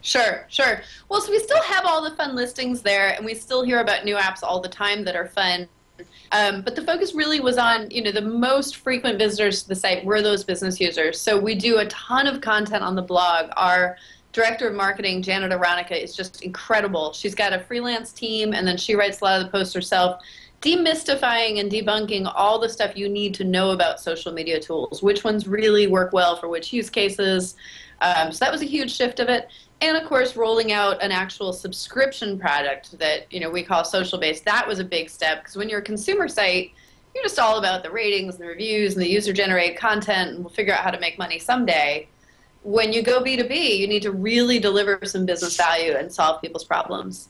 Sure, 0.00 0.46
sure. 0.48 0.80
Well, 1.10 1.20
so 1.20 1.30
we 1.30 1.38
still 1.38 1.62
have 1.62 1.84
all 1.84 2.02
the 2.02 2.16
fun 2.16 2.34
listings 2.34 2.80
there, 2.80 3.08
and 3.14 3.26
we 3.26 3.34
still 3.34 3.62
hear 3.62 3.80
about 3.80 4.06
new 4.06 4.16
apps 4.16 4.42
all 4.42 4.60
the 4.60 4.68
time 4.70 5.04
that 5.04 5.14
are 5.14 5.26
fun. 5.26 5.68
Um, 6.32 6.62
but 6.62 6.76
the 6.76 6.82
focus 6.82 7.14
really 7.14 7.40
was 7.40 7.58
on, 7.58 7.90
you 7.90 8.02
know, 8.02 8.12
the 8.12 8.20
most 8.20 8.76
frequent 8.76 9.18
visitors 9.18 9.62
to 9.62 9.68
the 9.68 9.74
site 9.74 10.04
were 10.04 10.22
those 10.22 10.44
business 10.44 10.78
users. 10.78 11.20
So 11.20 11.38
we 11.38 11.54
do 11.54 11.78
a 11.78 11.86
ton 11.86 12.26
of 12.26 12.40
content 12.40 12.84
on 12.84 12.94
the 12.94 13.02
blog. 13.02 13.50
Our 13.56 13.96
director 14.32 14.68
of 14.68 14.74
marketing, 14.74 15.22
Janet 15.22 15.50
Aronica, 15.50 16.00
is 16.00 16.14
just 16.14 16.42
incredible. 16.42 17.12
She's 17.12 17.34
got 17.34 17.52
a 17.52 17.58
freelance 17.58 18.12
team, 18.12 18.54
and 18.54 18.66
then 18.66 18.76
she 18.76 18.94
writes 18.94 19.20
a 19.20 19.24
lot 19.24 19.40
of 19.40 19.46
the 19.46 19.50
posts 19.50 19.74
herself, 19.74 20.22
demystifying 20.62 21.58
and 21.58 21.70
debunking 21.70 22.30
all 22.32 22.60
the 22.60 22.68
stuff 22.68 22.96
you 22.96 23.08
need 23.08 23.34
to 23.34 23.44
know 23.44 23.70
about 23.70 23.98
social 23.98 24.32
media 24.32 24.60
tools, 24.60 25.02
which 25.02 25.24
ones 25.24 25.48
really 25.48 25.88
work 25.88 26.12
well 26.12 26.36
for 26.36 26.48
which 26.48 26.72
use 26.72 26.90
cases. 26.90 27.56
Um, 28.02 28.30
so 28.30 28.44
that 28.44 28.52
was 28.52 28.62
a 28.62 28.66
huge 28.66 28.94
shift 28.94 29.20
of 29.20 29.28
it 29.28 29.48
and 29.80 29.96
of 29.96 30.04
course 30.04 30.36
rolling 30.36 30.72
out 30.72 31.02
an 31.02 31.12
actual 31.12 31.52
subscription 31.52 32.38
product 32.38 32.98
that 32.98 33.32
you 33.32 33.40
know 33.40 33.50
we 33.50 33.62
call 33.62 33.84
social 33.84 34.18
base 34.18 34.40
that 34.40 34.66
was 34.66 34.78
a 34.78 34.84
big 34.84 35.08
step 35.08 35.42
because 35.42 35.56
when 35.56 35.68
you're 35.68 35.80
a 35.80 35.82
consumer 35.82 36.28
site 36.28 36.72
you're 37.14 37.24
just 37.24 37.38
all 37.38 37.58
about 37.58 37.82
the 37.82 37.90
ratings 37.90 38.34
and 38.34 38.44
the 38.44 38.48
reviews 38.48 38.94
and 38.94 39.02
the 39.02 39.08
user 39.08 39.32
generated 39.32 39.76
content 39.76 40.30
and 40.30 40.40
we'll 40.40 40.52
figure 40.52 40.72
out 40.72 40.80
how 40.80 40.90
to 40.92 41.00
make 41.00 41.18
money 41.18 41.40
someday. 41.40 42.08
When 42.62 42.92
you 42.92 43.02
go 43.02 43.22
b2b 43.22 43.78
you 43.78 43.88
need 43.88 44.02
to 44.02 44.12
really 44.12 44.58
deliver 44.58 45.00
some 45.04 45.24
business 45.26 45.56
value 45.56 45.94
and 45.94 46.12
solve 46.12 46.40
people's 46.42 46.64
problems 46.64 47.29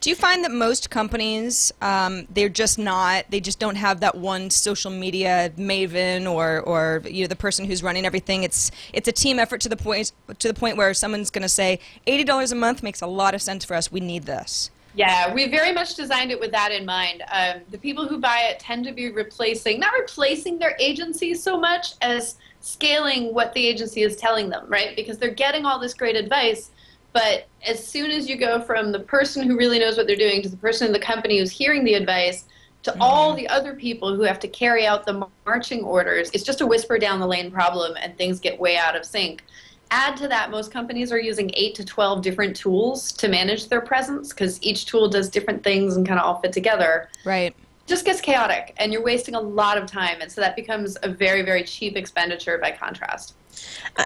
do 0.00 0.10
you 0.10 0.16
find 0.16 0.44
that 0.44 0.52
most 0.52 0.90
companies 0.90 1.72
um, 1.80 2.26
they're 2.30 2.48
just 2.48 2.78
not 2.78 3.24
they 3.30 3.40
just 3.40 3.58
don't 3.58 3.76
have 3.76 4.00
that 4.00 4.14
one 4.14 4.50
social 4.50 4.90
media 4.90 5.50
maven 5.56 6.30
or 6.30 6.60
or 6.60 7.02
you 7.08 7.22
know 7.22 7.28
the 7.28 7.36
person 7.36 7.64
who's 7.64 7.82
running 7.82 8.04
everything? 8.04 8.42
It's 8.42 8.70
it's 8.92 9.08
a 9.08 9.12
team 9.12 9.38
effort 9.38 9.60
to 9.62 9.68
the 9.68 9.76
point 9.76 10.12
to 10.38 10.48
the 10.48 10.54
point 10.54 10.76
where 10.76 10.92
someone's 10.94 11.30
going 11.30 11.42
to 11.42 11.48
say 11.48 11.80
eighty 12.06 12.24
dollars 12.24 12.52
a 12.52 12.56
month 12.56 12.82
makes 12.82 13.00
a 13.00 13.06
lot 13.06 13.34
of 13.34 13.42
sense 13.42 13.64
for 13.64 13.74
us. 13.74 13.90
We 13.90 14.00
need 14.00 14.24
this. 14.24 14.70
Yeah, 14.94 15.34
we 15.34 15.46
very 15.48 15.72
much 15.72 15.94
designed 15.94 16.30
it 16.30 16.40
with 16.40 16.52
that 16.52 16.72
in 16.72 16.86
mind. 16.86 17.22
Um, 17.30 17.60
the 17.70 17.76
people 17.76 18.08
who 18.08 18.18
buy 18.18 18.48
it 18.50 18.58
tend 18.58 18.86
to 18.86 18.92
be 18.92 19.10
replacing, 19.10 19.78
not 19.78 19.92
replacing 19.92 20.58
their 20.58 20.74
agency 20.80 21.34
so 21.34 21.60
much 21.60 21.94
as 22.00 22.36
scaling 22.60 23.34
what 23.34 23.52
the 23.52 23.66
agency 23.66 24.02
is 24.02 24.16
telling 24.16 24.48
them, 24.48 24.64
right? 24.68 24.96
Because 24.96 25.18
they're 25.18 25.34
getting 25.34 25.66
all 25.66 25.78
this 25.78 25.92
great 25.92 26.16
advice, 26.16 26.70
but 27.16 27.48
as 27.66 27.82
soon 27.82 28.10
as 28.10 28.28
you 28.28 28.36
go 28.36 28.60
from 28.60 28.92
the 28.92 29.00
person 29.00 29.48
who 29.48 29.56
really 29.56 29.78
knows 29.78 29.96
what 29.96 30.06
they're 30.06 30.16
doing 30.16 30.42
to 30.42 30.50
the 30.50 30.56
person 30.58 30.86
in 30.86 30.92
the 30.92 30.98
company 30.98 31.38
who's 31.38 31.50
hearing 31.50 31.82
the 31.82 31.94
advice 31.94 32.44
to 32.82 32.90
mm-hmm. 32.90 33.00
all 33.00 33.32
the 33.32 33.48
other 33.48 33.72
people 33.72 34.14
who 34.14 34.20
have 34.20 34.38
to 34.38 34.46
carry 34.46 34.84
out 34.84 35.06
the 35.06 35.26
marching 35.46 35.82
orders, 35.82 36.30
it's 36.34 36.44
just 36.44 36.60
a 36.60 36.66
whisper 36.66 36.98
down 36.98 37.18
the 37.18 37.26
lane 37.26 37.50
problem 37.50 37.96
and 38.02 38.18
things 38.18 38.38
get 38.38 38.60
way 38.60 38.76
out 38.76 38.94
of 38.94 39.02
sync. 39.02 39.42
Add 39.90 40.18
to 40.18 40.28
that, 40.28 40.50
most 40.50 40.70
companies 40.70 41.10
are 41.10 41.18
using 41.18 41.50
8 41.54 41.74
to 41.76 41.86
12 41.86 42.20
different 42.20 42.54
tools 42.54 43.12
to 43.12 43.28
manage 43.28 43.68
their 43.68 43.80
presence 43.80 44.34
because 44.34 44.62
each 44.62 44.84
tool 44.84 45.08
does 45.08 45.30
different 45.30 45.64
things 45.64 45.96
and 45.96 46.06
kind 46.06 46.20
of 46.20 46.26
all 46.26 46.42
fit 46.42 46.52
together. 46.52 47.08
Right. 47.24 47.56
Just 47.86 48.04
gets 48.04 48.20
chaotic 48.20 48.74
and 48.76 48.92
you're 48.92 49.02
wasting 49.02 49.36
a 49.36 49.40
lot 49.40 49.78
of 49.78 49.86
time. 49.86 50.20
And 50.20 50.30
so 50.30 50.42
that 50.42 50.54
becomes 50.54 50.98
a 51.02 51.08
very, 51.08 51.40
very 51.40 51.64
cheap 51.64 51.96
expenditure 51.96 52.58
by 52.58 52.72
contrast. 52.72 53.36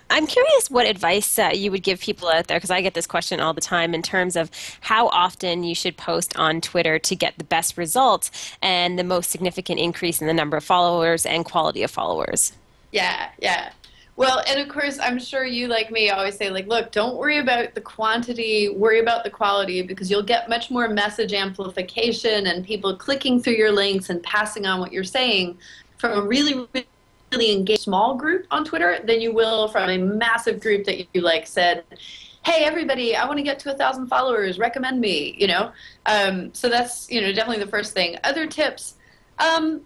I'm 0.08 0.26
curious 0.26 0.70
what 0.70 0.86
advice 0.86 1.38
uh, 1.38 1.50
you 1.54 1.70
would 1.70 1.82
give 1.82 2.00
people 2.00 2.28
out 2.28 2.46
there 2.46 2.56
because 2.58 2.70
I 2.70 2.80
get 2.80 2.94
this 2.94 3.06
question 3.06 3.40
all 3.40 3.54
the 3.54 3.60
time 3.60 3.94
in 3.94 4.02
terms 4.02 4.36
of 4.36 4.50
how 4.80 5.08
often 5.08 5.62
you 5.62 5.74
should 5.74 5.96
post 5.96 6.36
on 6.36 6.60
Twitter 6.60 6.98
to 6.98 7.16
get 7.16 7.38
the 7.38 7.44
best 7.44 7.76
results 7.76 8.30
and 8.62 8.98
the 8.98 9.04
most 9.04 9.30
significant 9.30 9.80
increase 9.80 10.20
in 10.20 10.26
the 10.26 10.34
number 10.34 10.56
of 10.56 10.64
followers 10.64 11.26
and 11.26 11.44
quality 11.44 11.82
of 11.82 11.90
followers. 11.90 12.52
Yeah, 12.92 13.30
yeah. 13.40 13.72
Well, 14.16 14.42
and 14.46 14.60
of 14.60 14.68
course, 14.68 14.98
I'm 14.98 15.18
sure 15.18 15.46
you, 15.46 15.66
like 15.66 15.90
me, 15.90 16.10
always 16.10 16.36
say, 16.36 16.50
like, 16.50 16.66
look, 16.66 16.92
don't 16.92 17.16
worry 17.16 17.38
about 17.38 17.74
the 17.74 17.80
quantity, 17.80 18.68
worry 18.68 19.00
about 19.00 19.24
the 19.24 19.30
quality 19.30 19.80
because 19.80 20.10
you'll 20.10 20.22
get 20.22 20.46
much 20.46 20.70
more 20.70 20.88
message 20.88 21.32
amplification 21.32 22.46
and 22.46 22.62
people 22.62 22.94
clicking 22.94 23.40
through 23.40 23.54
your 23.54 23.72
links 23.72 24.10
and 24.10 24.22
passing 24.22 24.66
on 24.66 24.78
what 24.78 24.92
you're 24.92 25.04
saying 25.04 25.56
from 25.96 26.18
a 26.18 26.20
really, 26.20 26.54
really 26.54 26.86
really 27.32 27.52
engaged 27.52 27.82
small 27.82 28.14
group 28.14 28.46
on 28.50 28.64
Twitter 28.64 28.98
than 29.04 29.20
you 29.20 29.32
will 29.32 29.68
from 29.68 29.88
a 29.88 29.98
massive 29.98 30.60
group 30.60 30.84
that 30.84 31.06
you 31.14 31.20
like 31.20 31.46
said, 31.46 31.84
"Hey, 32.42 32.64
everybody, 32.64 33.16
I 33.16 33.26
want 33.26 33.38
to 33.38 33.42
get 33.42 33.58
to 33.60 33.74
a 33.74 33.76
thousand 33.76 34.08
followers. 34.08 34.58
Recommend 34.58 35.00
me." 35.00 35.36
You 35.38 35.46
know, 35.48 35.72
um, 36.06 36.52
so 36.54 36.68
that's 36.68 37.10
you 37.10 37.20
know 37.20 37.32
definitely 37.32 37.64
the 37.64 37.70
first 37.70 37.92
thing. 37.92 38.16
Other 38.24 38.46
tips. 38.46 38.96
Um, 39.38 39.82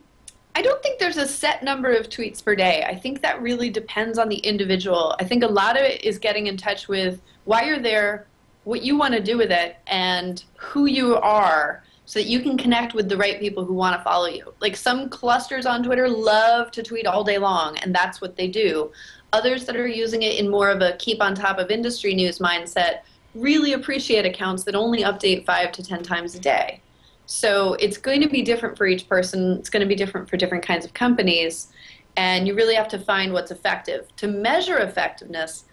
I 0.57 0.63
don't 0.63 0.81
think 0.83 1.01
there's 1.01 1.17
a 1.17 1.27
set 1.27 1.65
number 1.65 1.93
of 1.93 2.09
tweets 2.09 2.45
per 2.45 2.55
day. 2.55 2.85
I 2.87 2.95
think 2.95 3.23
that 3.23 3.43
really 3.43 3.71
depends 3.71 4.19
on 4.19 4.29
the 4.29 4.37
individual. 4.37 5.17
I 5.19 5.25
think 5.25 5.43
a 5.43 5.49
lot 5.49 5.77
of 5.77 5.83
it 5.83 6.05
is 6.05 6.19
getting 6.19 6.47
in 6.47 6.57
touch 6.57 6.87
with 6.87 7.21
why 7.45 7.65
you're 7.65 7.81
there, 7.81 8.29
what 8.63 8.83
you 8.83 8.97
want 8.97 9.15
to 9.15 9.21
do 9.21 9.37
with 9.37 9.51
it, 9.51 9.77
and 9.89 10.45
who 10.57 10.87
you 10.87 11.17
are 11.17 11.83
so 12.07 12.19
that 12.19 12.29
you 12.29 12.41
can 12.41 12.59
connect 12.59 12.95
with 12.95 13.09
the 13.09 13.17
right 13.17 13.41
people 13.41 13.65
who 13.65 13.75
want 13.75 13.97
to 13.97 14.05
follow 14.05 14.27
you. 14.27 14.53
Like 14.61 14.77
some 14.77 15.09
clusters 15.09 15.67
on 15.67 15.83
Twitter 15.83 16.09
love 16.09 16.71
to 16.73 16.83
tweet 16.83 17.07
all 17.07 17.25
day 17.25 17.39
long, 17.39 17.79
and 17.79 17.95
that's 17.95 18.21
what 18.21 18.37
they 18.37 18.49
do. 18.49 18.93
Others 19.33 19.65
that 19.67 19.77
are 19.77 19.89
using 19.89 20.23
it 20.23 20.39
in 20.39 20.49
more 20.49 20.71
of 20.71 20.81
a 20.81 20.97
keep 20.99 21.23
on 21.23 21.35
top 21.35 21.59
of 21.59 21.71
industry 21.71 22.15
news 22.15 22.39
mindset 22.39 23.01
really 23.35 23.73
appreciate 23.73 24.25
accounts 24.25 24.65
that 24.65 24.75
only 24.75 25.03
update 25.03 25.45
five 25.45 25.73
to 25.73 25.83
ten 25.83 26.03
times 26.03 26.35
a 26.35 26.41
day. 26.41 26.81
So 27.27 27.75
it's 27.75 27.97
going 27.97 28.21
to 28.21 28.29
be 28.29 28.43
different 28.43 28.77
for 28.77 28.87
each 28.87 29.09
person, 29.09 29.59
it's 29.59 29.71
going 29.71 29.81
to 29.81 29.89
be 29.89 29.97
different 29.97 30.29
for 30.29 30.37
different 30.37 30.65
kinds 30.65 30.85
of 30.85 30.93
companies, 30.93 31.69
and 32.17 32.47
you 32.47 32.55
really 32.55 32.75
have 32.75 32.89
to 32.89 32.99
find 32.99 33.33
what's 33.33 33.51
effective. 33.51 34.15
To 34.17 34.29
measure 34.29 34.79
effectiveness, 34.79 35.65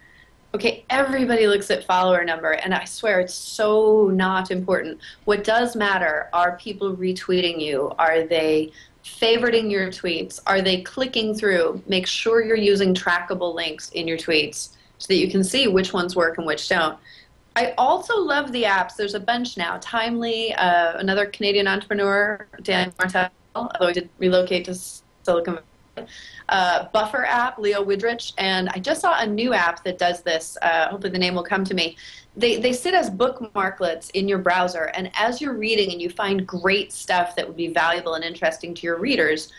okay, 0.53 0.85
everybody 0.89 1.47
looks 1.47 1.71
at 1.71 1.85
follower 1.85 2.23
number, 2.23 2.51
and 2.51 2.73
I 2.73 2.83
swear 2.85 3.19
it's 3.19 3.33
so 3.33 4.09
not 4.13 4.51
important. 4.51 4.99
What 5.25 5.43
does 5.43 5.75
matter 5.75 6.29
are 6.33 6.57
people 6.57 6.95
retweeting 6.95 7.61
you. 7.61 7.93
Are 7.97 8.23
they 8.23 8.71
favoriting 9.03 9.71
your 9.71 9.87
tweets? 9.87 10.39
Are 10.45 10.61
they 10.61 10.81
clicking 10.81 11.33
through? 11.33 11.81
Make 11.87 12.05
sure 12.05 12.43
you're 12.43 12.57
using 12.57 12.93
trackable 12.93 13.55
links 13.55 13.89
in 13.91 14.07
your 14.07 14.17
tweets 14.17 14.75
so 14.97 15.07
that 15.07 15.15
you 15.15 15.31
can 15.31 15.43
see 15.43 15.67
which 15.67 15.93
ones 15.93 16.15
work 16.15 16.37
and 16.37 16.45
which 16.45 16.67
don't. 16.69 16.97
I 17.55 17.73
also 17.77 18.17
love 18.17 18.51
the 18.51 18.63
apps. 18.63 18.95
There's 18.95 19.15
a 19.15 19.19
bunch 19.19 19.57
now. 19.57 19.77
Timely, 19.81 20.53
uh, 20.53 20.97
another 20.97 21.25
Canadian 21.25 21.67
entrepreneur, 21.67 22.47
Dan 22.61 22.93
Martell, 22.97 23.29
although 23.55 23.87
he 23.87 23.93
did 23.93 24.09
relocate 24.19 24.65
to 24.65 24.75
Silicon 25.23 25.59
uh, 26.51 26.87
Buffer 26.93 27.25
app, 27.25 27.57
Leo 27.57 27.83
Widrich, 27.83 28.33
and 28.37 28.69
I 28.69 28.79
just 28.79 29.01
saw 29.01 29.19
a 29.19 29.25
new 29.25 29.53
app 29.53 29.83
that 29.85 29.97
does 29.97 30.21
this. 30.21 30.57
Uh, 30.61 30.89
hopefully, 30.89 31.11
the 31.11 31.19
name 31.19 31.33
will 31.33 31.43
come 31.43 31.63
to 31.63 31.73
me. 31.73 31.97
They, 32.35 32.57
they 32.57 32.73
sit 32.73 32.93
as 32.93 33.09
bookmarklets 33.09 34.11
in 34.11 34.27
your 34.27 34.37
browser, 34.37 34.91
and 34.93 35.09
as 35.15 35.41
you're 35.41 35.53
reading 35.53 35.91
and 35.91 36.01
you 36.01 36.09
find 36.09 36.45
great 36.45 36.93
stuff 36.93 37.35
that 37.35 37.47
would 37.47 37.57
be 37.57 37.69
valuable 37.69 38.15
and 38.15 38.23
interesting 38.23 38.73
to 38.75 38.81
your 38.83 38.99
readers, 38.99 39.51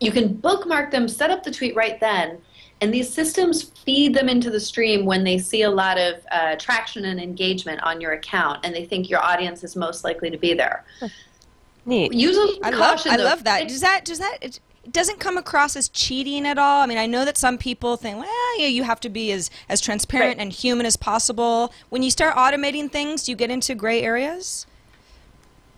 you 0.00 0.12
can 0.12 0.34
bookmark 0.34 0.90
them, 0.90 1.08
set 1.08 1.30
up 1.30 1.42
the 1.42 1.50
tweet 1.50 1.74
right 1.74 1.98
then, 1.98 2.38
and 2.80 2.94
these 2.94 3.12
systems 3.12 3.62
feed 3.84 4.14
them 4.14 4.28
into 4.28 4.50
the 4.50 4.60
stream 4.60 5.04
when 5.04 5.24
they 5.24 5.38
see 5.38 5.62
a 5.62 5.70
lot 5.70 5.98
of 5.98 6.14
uh, 6.30 6.56
traction 6.56 7.06
and 7.06 7.18
engagement 7.20 7.82
on 7.82 8.00
your 8.00 8.12
account, 8.12 8.64
and 8.64 8.74
they 8.74 8.84
think 8.84 9.10
your 9.10 9.22
audience 9.22 9.64
is 9.64 9.74
most 9.74 10.04
likely 10.04 10.30
to 10.30 10.38
be 10.38 10.54
there. 10.54 10.84
Neat. 11.86 12.12
Use 12.12 12.36
a 12.36 12.66
I 12.66 12.70
love, 12.70 12.98
caution, 12.98 13.12
I 13.12 13.16
love 13.16 13.44
that. 13.44 13.66
Does 13.66 13.80
that 13.80 14.04
does 14.04 14.18
that 14.18 14.60
doesn't 14.92 15.20
come 15.20 15.36
across 15.36 15.76
as 15.76 15.88
cheating 15.88 16.46
at 16.46 16.58
all? 16.58 16.82
I 16.82 16.86
mean, 16.86 16.98
I 16.98 17.06
know 17.06 17.24
that 17.24 17.38
some 17.38 17.58
people 17.58 17.96
think, 17.96 18.18
well, 18.18 18.58
yeah, 18.60 18.66
you 18.66 18.82
have 18.84 19.00
to 19.00 19.08
be 19.08 19.32
as 19.32 19.50
as 19.68 19.80
transparent 19.80 20.38
Right. 20.38 20.42
and 20.42 20.52
human 20.52 20.86
as 20.86 20.96
possible. 20.96 21.72
When 21.88 22.02
you 22.02 22.10
start 22.10 22.36
automating 22.36 22.90
things, 22.90 23.24
do 23.24 23.32
you 23.32 23.36
get 23.36 23.50
into 23.50 23.74
gray 23.74 24.02
areas? 24.02 24.66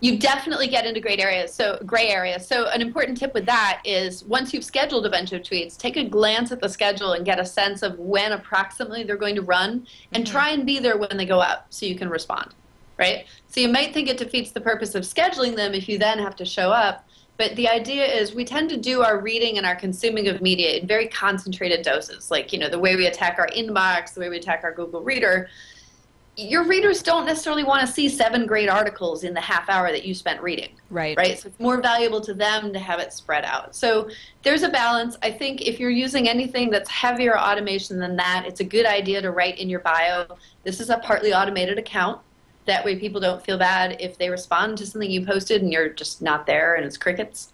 you 0.01 0.17
definitely 0.17 0.67
get 0.67 0.85
into 0.85 0.99
gray 0.99 1.15
areas 1.17 1.53
so 1.53 1.77
gray 1.85 2.07
areas 2.07 2.45
so 2.45 2.67
an 2.69 2.81
important 2.81 3.17
tip 3.17 3.33
with 3.33 3.45
that 3.45 3.81
is 3.85 4.25
once 4.25 4.53
you've 4.53 4.63
scheduled 4.63 5.05
a 5.05 5.09
bunch 5.09 5.31
of 5.31 5.41
tweets 5.41 5.77
take 5.77 5.95
a 5.95 6.03
glance 6.03 6.51
at 6.51 6.59
the 6.59 6.67
schedule 6.67 7.13
and 7.13 7.23
get 7.23 7.39
a 7.39 7.45
sense 7.45 7.83
of 7.83 7.97
when 7.99 8.33
approximately 8.33 9.03
they're 9.03 9.15
going 9.15 9.35
to 9.35 9.43
run 9.43 9.85
and 10.11 10.25
mm-hmm. 10.25 10.31
try 10.31 10.49
and 10.49 10.65
be 10.65 10.79
there 10.79 10.97
when 10.97 11.15
they 11.15 11.25
go 11.25 11.39
up 11.39 11.67
so 11.69 11.85
you 11.85 11.95
can 11.95 12.09
respond 12.09 12.53
right 12.97 13.25
so 13.47 13.61
you 13.61 13.69
might 13.69 13.93
think 13.93 14.09
it 14.09 14.17
defeats 14.17 14.51
the 14.51 14.61
purpose 14.61 14.95
of 14.95 15.03
scheduling 15.03 15.55
them 15.55 15.73
if 15.73 15.87
you 15.87 15.97
then 15.97 16.17
have 16.17 16.35
to 16.35 16.45
show 16.45 16.71
up 16.71 17.07
but 17.41 17.55
the 17.55 17.67
idea 17.67 18.05
is 18.05 18.35
we 18.35 18.45
tend 18.45 18.69
to 18.69 18.77
do 18.77 19.01
our 19.01 19.19
reading 19.19 19.57
and 19.57 19.65
our 19.65 19.75
consuming 19.75 20.27
of 20.27 20.43
media 20.43 20.77
in 20.77 20.85
very 20.85 21.07
concentrated 21.07 21.83
doses. 21.83 22.29
Like 22.29 22.53
you 22.53 22.59
know 22.59 22.69
the 22.69 22.77
way 22.77 22.95
we 22.95 23.07
attack 23.07 23.39
our 23.39 23.47
inbox 23.47 24.13
the 24.13 24.19
way 24.19 24.29
we 24.29 24.37
attack 24.37 24.61
our 24.63 24.71
google 24.71 25.01
reader 25.01 25.49
your 26.37 26.63
readers 26.63 27.01
don't 27.01 27.25
necessarily 27.25 27.63
want 27.63 27.85
to 27.85 27.91
see 27.91 28.07
seven 28.07 28.45
great 28.45 28.69
articles 28.69 29.23
in 29.23 29.33
the 29.33 29.41
half 29.41 29.67
hour 29.69 29.91
that 29.91 30.05
you 30.05 30.13
spent 30.13 30.41
reading. 30.41 30.69
Right. 30.89 31.17
right? 31.17 31.37
So 31.37 31.49
it's 31.49 31.59
more 31.59 31.81
valuable 31.81 32.21
to 32.21 32.33
them 32.33 32.71
to 32.71 32.79
have 32.79 32.99
it 32.99 33.11
spread 33.11 33.43
out. 33.43 33.75
So 33.75 34.09
there's 34.41 34.63
a 34.63 34.69
balance. 34.69 35.17
I 35.21 35.29
think 35.29 35.61
if 35.61 35.77
you're 35.77 35.89
using 35.89 36.29
anything 36.29 36.69
that's 36.69 36.89
heavier 36.89 37.37
automation 37.37 37.99
than 37.99 38.15
that 38.15 38.45
it's 38.47 38.61
a 38.61 38.63
good 38.63 38.85
idea 38.85 39.21
to 39.21 39.31
write 39.31 39.59
in 39.59 39.67
your 39.67 39.81
bio 39.81 40.25
this 40.63 40.79
is 40.79 40.89
a 40.89 40.99
partly 40.99 41.33
automated 41.33 41.77
account 41.77 42.21
that 42.65 42.85
way 42.85 42.95
people 42.97 43.19
don't 43.19 43.43
feel 43.43 43.57
bad 43.57 43.97
if 43.99 44.17
they 44.17 44.29
respond 44.29 44.77
to 44.77 44.85
something 44.85 45.09
you 45.09 45.25
posted 45.25 45.61
and 45.61 45.71
you're 45.71 45.89
just 45.89 46.21
not 46.21 46.45
there 46.45 46.75
and 46.75 46.85
it's 46.85 46.97
crickets 46.97 47.51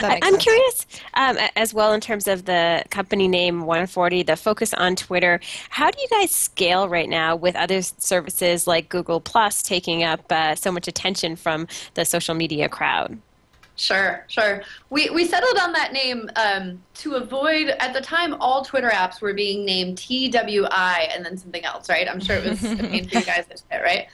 I, 0.00 0.18
i'm 0.22 0.32
sense. 0.34 0.42
curious 0.42 0.86
um, 1.14 1.36
as 1.56 1.74
well 1.74 1.92
in 1.92 2.00
terms 2.00 2.28
of 2.28 2.44
the 2.44 2.84
company 2.90 3.28
name 3.28 3.62
Oneforty, 3.62 4.24
the 4.24 4.36
focus 4.36 4.74
on 4.74 4.96
Twitter. 4.96 5.40
How 5.70 5.90
do 5.90 6.00
you 6.00 6.08
guys 6.08 6.30
scale 6.30 6.88
right 6.88 7.08
now 7.08 7.36
with 7.36 7.56
other 7.56 7.82
services 7.82 8.66
like 8.66 8.88
Google 8.88 9.20
Plus 9.20 9.62
taking 9.62 10.02
up 10.02 10.20
uh, 10.30 10.54
so 10.54 10.70
much 10.70 10.88
attention 10.88 11.36
from 11.36 11.66
the 11.94 12.04
social 12.04 12.34
media 12.34 12.68
crowd? 12.68 13.18
Sure, 13.76 14.24
sure. 14.28 14.62
We 14.90 15.10
we 15.10 15.24
settled 15.26 15.58
on 15.58 15.72
that 15.72 15.92
name 15.92 16.30
um, 16.36 16.80
to 16.94 17.14
avoid 17.14 17.68
at 17.80 17.92
the 17.92 18.00
time 18.00 18.34
all 18.34 18.64
Twitter 18.64 18.90
apps 18.90 19.20
were 19.20 19.34
being 19.34 19.64
named 19.64 19.98
TWI 19.98 21.08
and 21.12 21.24
then 21.24 21.36
something 21.36 21.64
else, 21.64 21.88
right? 21.88 22.08
I'm 22.08 22.20
sure 22.20 22.36
it 22.36 22.48
was 22.48 22.64
a 22.64 22.76
pain 22.76 23.08
for 23.08 23.18
you 23.18 23.24
guys 23.24 23.46
say, 23.48 23.80
right? 23.82 24.06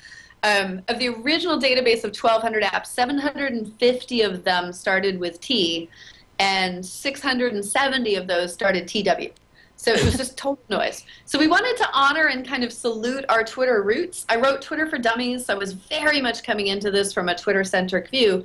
Um, 0.43 0.81
of 0.89 0.99
the 0.99 1.09
original 1.09 1.61
database 1.61 2.05
of 2.05 2.17
1,200 2.17 2.63
apps, 2.63 2.87
750 2.87 4.23
of 4.23 4.45
them 4.45 4.73
started 4.73 5.21
with 5.21 5.39
T, 5.43 5.91
and 6.39 6.85
670 6.85 8.15
of 8.15 8.27
those 8.27 8.55
started 8.55 8.89
TW. 8.89 9.35
So 9.77 9.93
it 9.93 10.05
was 10.05 10.17
just 10.17 10.37
total 10.39 10.63
noise. 10.71 11.05
So 11.27 11.39
we 11.39 11.49
wanted 11.49 11.77
to 11.79 11.89
honor 11.93 12.29
and 12.29 12.47
kind 12.47 12.65
of 12.65 12.73
salute 12.73 13.25
our 13.29 13.45
Twitter 13.45 13.83
roots. 13.83 14.25
I 14.29 14.37
wrote 14.37 14.63
Twitter 14.63 14.87
for 14.87 14.99
Dummies, 14.99 15.47
so 15.47 15.55
I 15.55 15.59
was 15.59 15.73
very 15.73 16.21
much 16.21 16.43
coming 16.43 16.69
into 16.69 16.91
this 16.91 17.13
from 17.13 17.29
a 17.29 17.35
Twitter 17.35 17.65
centric 17.65 18.09
view 18.11 18.45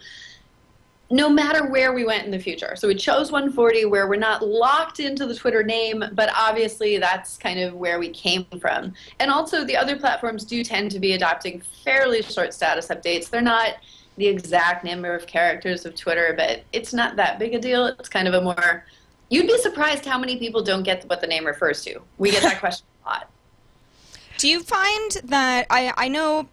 no 1.10 1.30
matter 1.30 1.68
where 1.70 1.94
we 1.94 2.04
went 2.04 2.26
in 2.26 2.32
the 2.32 2.40
future. 2.40 2.76
So 2.76 2.88
we 2.88 2.96
chose 2.96 3.30
Oneforty 3.30 3.90
where 3.90 4.08
we're 4.08 4.16
not 4.16 4.46
locked 4.46 5.00
into 5.00 5.26
the 5.28 5.36
Twitter 5.36 5.64
name, 5.64 6.04
but 6.14 6.30
obviously 6.36 6.98
that's 6.98 7.38
kind 7.38 7.60
of 7.60 7.76
where 7.76 8.00
we 8.00 8.10
came 8.10 8.46
from. 8.60 8.94
And 9.20 9.30
also 9.30 9.64
the 9.64 9.78
other 9.78 9.98
platforms 9.98 10.46
do 10.46 10.64
tend 10.64 10.92
to 10.92 11.00
be 11.00 11.14
adopting 11.14 11.62
fairly 11.84 12.24
short 12.24 12.54
status 12.54 12.88
updates. 12.88 13.30
They're 13.30 13.42
not 13.42 13.76
the 14.18 14.28
exact 14.28 14.84
number 14.84 15.14
of 15.14 15.28
characters 15.28 15.86
of 15.86 15.94
Twitter, 15.96 16.34
but 16.36 16.64
it's 16.74 16.94
not 16.94 17.16
that 17.18 17.38
big 17.38 17.54
a 17.54 17.60
deal. 17.60 17.86
It's 17.88 18.10
kind 18.10 18.28
of 18.28 18.34
a 18.34 18.42
more 18.42 18.86
You'd 19.30 19.48
be 19.48 19.58
surprised 19.58 20.06
how 20.06 20.20
many 20.20 20.38
people 20.38 20.62
don't 20.62 20.84
get 20.84 21.04
what 21.10 21.20
the 21.20 21.28
name 21.28 21.46
refers 21.46 21.84
to. 21.86 22.00
We 22.18 22.32
get 22.32 22.44
that 22.44 22.60
question 22.60 22.86
a 23.06 23.10
lot. 23.10 23.30
Do 24.38 24.48
you 24.48 24.62
find 24.62 25.12
that 25.26 25.66
I 25.70 25.94
I 25.98 26.08
know 26.10 26.48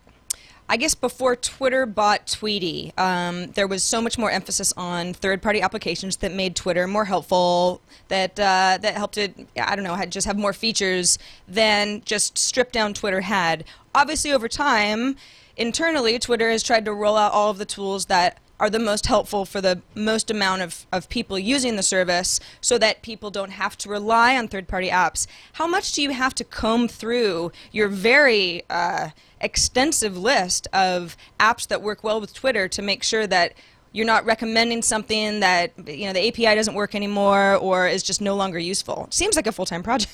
I 0.73 0.79
guess 0.79 0.95
before 0.95 1.37
Twitter 1.37 1.85
bought 1.85 2.27
Tweetie, 2.27 2.99
um, 2.99 3.49
there 3.49 3.67
was 3.67 3.85
so 3.85 4.01
much 4.01 4.17
more 4.17 4.31
emphasis 4.31 4.73
on 4.75 5.13
third-party 5.13 5.61
applications 5.61 6.17
that 6.17 6.33
made 6.33 6.57
Twitter 6.57 6.87
more 6.87 7.05
helpful, 7.05 7.83
that 8.09 8.41
uh, 8.41 8.79
that 8.81 8.95
helped 8.95 9.19
it. 9.19 9.35
I 9.55 9.77
don't 9.77 9.85
know, 9.85 9.97
had 9.97 10.11
just 10.11 10.27
have 10.27 10.39
more 10.39 10.55
features 10.55 11.19
than 11.47 12.01
just 12.07 12.39
stripped 12.39 12.73
down 12.73 12.95
Twitter 12.95 13.21
had. 13.21 13.65
Obviously, 13.95 14.33
over 14.33 14.49
time, 14.49 15.17
internally, 15.59 16.19
Twitter 16.19 16.51
has 16.51 16.63
tried 16.63 16.87
to 16.87 16.95
roll 16.95 17.19
out 17.19 17.33
all 17.33 17.51
of 17.51 17.59
the 17.59 17.67
tools 17.67 18.07
that 18.07 18.39
are 18.59 18.71
the 18.71 18.79
most 18.79 19.07
helpful 19.07 19.45
for 19.45 19.61
the 19.61 19.83
most 19.95 20.31
amount 20.31 20.63
of, 20.63 20.87
of 20.93 21.09
people 21.09 21.37
using 21.37 21.75
the 21.75 21.83
service 21.83 22.39
so 22.61 22.79
that 22.79 23.03
people 23.03 23.29
don't 23.29 23.51
have 23.51 23.77
to 23.77 23.89
rely 23.89 24.39
on 24.39 24.47
third 24.47 24.69
party 24.69 24.89
apps. 24.89 25.27
How 25.55 25.67
much 25.67 25.93
do 25.93 26.01
you 26.01 26.11
have 26.13 26.33
to 26.37 26.45
comb 26.45 26.87
through 26.87 27.51
your 27.73 27.89
very 27.89 28.63
uh, 28.71 29.11
extensive 29.43 30.17
list 30.17 30.69
of 30.73 31.17
apps 31.39 31.67
that 31.69 31.83
work 31.83 32.03
well 32.03 32.21
with 32.21 32.33
Twitter 32.33 32.69
to 32.69 32.83
make 32.83 33.03
sure 33.03 33.27
that 33.27 33.55
you're 33.93 34.07
not 34.07 34.25
recommending 34.25 34.81
something 34.81 35.41
that 35.41 35.73
you 35.87 36.07
know 36.07 36.13
the 36.13 36.29
API 36.29 36.55
doesn't 36.55 36.75
work 36.75 36.95
anymore 36.95 37.57
or 37.57 37.87
is 37.87 38.03
just 38.03 38.21
no 38.21 38.35
longer 38.35 38.59
useful? 38.59 39.07
Seems 39.11 39.37
like 39.37 39.47
a 39.47 39.53
full 39.53 39.67
time 39.67 39.83
project. 39.83 40.13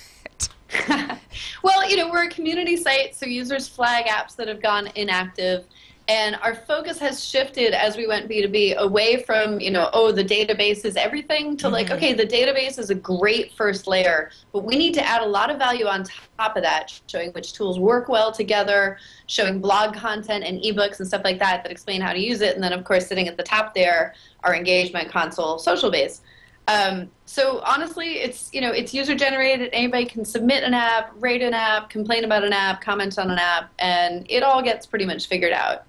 well, 1.63 1.89
you 1.89 1.97
know, 1.97 2.11
we're 2.11 2.25
a 2.25 2.29
community 2.29 2.77
site, 2.77 3.15
so 3.15 3.27
users 3.27 3.69
flag 3.69 4.07
apps 4.07 4.37
that 4.37 4.49
have 4.49 4.61
gone 4.61 4.89
inactive. 4.97 5.65
And 6.09 6.37
our 6.37 6.55
focus 6.55 6.99
has 7.01 7.23
shifted 7.23 7.75
as 7.75 7.99
we 7.99 8.07
went 8.07 8.31
B2B 8.31 8.77
away 8.77 9.23
from, 9.25 9.61
you 9.61 9.71
know, 9.71 9.91
oh, 9.93 10.11
the 10.11 10.25
database 10.25 10.87
is 10.87 10.97
everything 10.97 11.55
to 11.59 11.69
like, 11.69 11.91
okay, 11.91 12.15
the 12.15 12.27
database 12.27 12.79
is 12.79 12.89
a 12.89 12.95
great 12.95 13.53
first 13.53 13.87
layer, 13.87 14.31
but 14.51 14.65
we 14.65 14.77
need 14.77 14.95
to 14.95 15.07
add 15.07 15.21
a 15.21 15.27
lot 15.27 15.51
of 15.51 15.59
value 15.59 15.87
on 15.87 16.07
top 16.39 16.57
of 16.57 16.63
that, 16.63 16.99
showing 17.09 17.31
which 17.33 17.53
tools 17.53 17.79
work 17.79 18.09
well 18.09 18.33
together, 18.33 18.97
showing 19.27 19.61
blog 19.61 19.95
content 19.95 20.45
and 20.45 20.63
ebooks 20.63 20.99
and 20.99 21.07
stuff 21.07 21.21
like 21.25 21.39
that 21.39 21.63
that 21.63 21.71
explain 21.71 22.01
how 22.01 22.15
to 22.15 22.19
use 22.19 22.41
it. 22.41 22.55
And 22.55 22.65
then, 22.65 22.73
of 22.73 22.85
course, 22.85 23.07
sitting 23.07 23.29
at 23.29 23.37
the 23.37 23.43
top 23.43 23.75
there, 23.75 24.15
our 24.45 24.55
engagement 24.55 25.11
console 25.11 25.59
social 25.59 25.91
base. 25.91 26.23
Um, 26.69 27.11
so 27.25 27.61
honestly, 27.65 28.19
it's 28.19 28.53
you 28.53 28.61
know 28.61 28.71
it's 28.71 28.93
user 28.93 29.15
generated. 29.15 29.71
Anybody 29.73 30.05
can 30.05 30.25
submit 30.25 30.65
an 30.65 30.75
app, 30.75 31.13
rate 31.17 31.41
an 31.41 31.55
app, 31.55 31.89
complain 31.89 32.25
about 32.25 32.45
an 32.45 32.53
app, 32.53 32.83
comment 32.83 33.19
on 33.19 33.31
an 33.31 33.39
app, 33.39 33.73
and 33.79 34.27
it 34.29 34.43
all 34.43 34.63
gets 34.63 34.85
pretty 34.85 35.07
much 35.07 35.29
figured 35.29 35.55
out. 35.55 35.87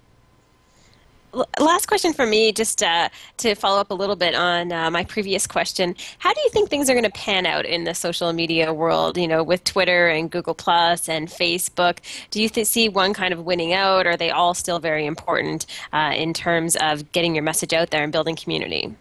Last 1.32 1.86
question 1.86 2.12
for 2.12 2.26
me, 2.26 2.52
just 2.52 2.82
uh, 2.82 3.08
to 3.38 3.54
follow 3.54 3.80
up 3.80 3.90
a 3.90 3.94
little 3.94 4.16
bit 4.16 4.34
on 4.34 4.72
uh, 4.72 4.90
my 4.90 5.04
previous 5.04 5.46
question. 5.46 5.94
How 6.18 6.32
do 6.32 6.40
you 6.40 6.50
think 6.50 6.68
things 6.68 6.90
are 6.90 6.94
going 6.94 7.04
to 7.04 7.10
pan 7.10 7.46
out 7.46 7.64
in 7.64 7.84
the 7.84 7.94
social 7.94 8.32
media 8.32 8.72
world? 8.74 9.16
You 9.16 9.28
know, 9.28 9.42
with 9.42 9.62
Twitter 9.62 10.08
and 10.08 10.30
Google 10.30 10.54
Plus 10.54 11.08
and 11.08 11.28
Facebook, 11.28 11.98
do 12.30 12.42
you 12.42 12.48
th- 12.48 12.66
see 12.66 12.88
one 12.88 13.14
kind 13.14 13.32
of 13.32 13.44
winning 13.44 13.72
out, 13.72 14.06
or 14.06 14.10
are 14.10 14.16
they 14.16 14.30
all 14.30 14.54
still 14.54 14.80
very 14.80 15.06
important 15.06 15.66
uh, 15.92 16.12
in 16.14 16.34
terms 16.34 16.76
of 16.76 17.12
getting 17.12 17.34
your 17.34 17.44
message 17.44 17.72
out 17.72 17.90
there 17.90 18.02
and 18.02 18.12
building 18.12 18.34
community? 18.34 18.94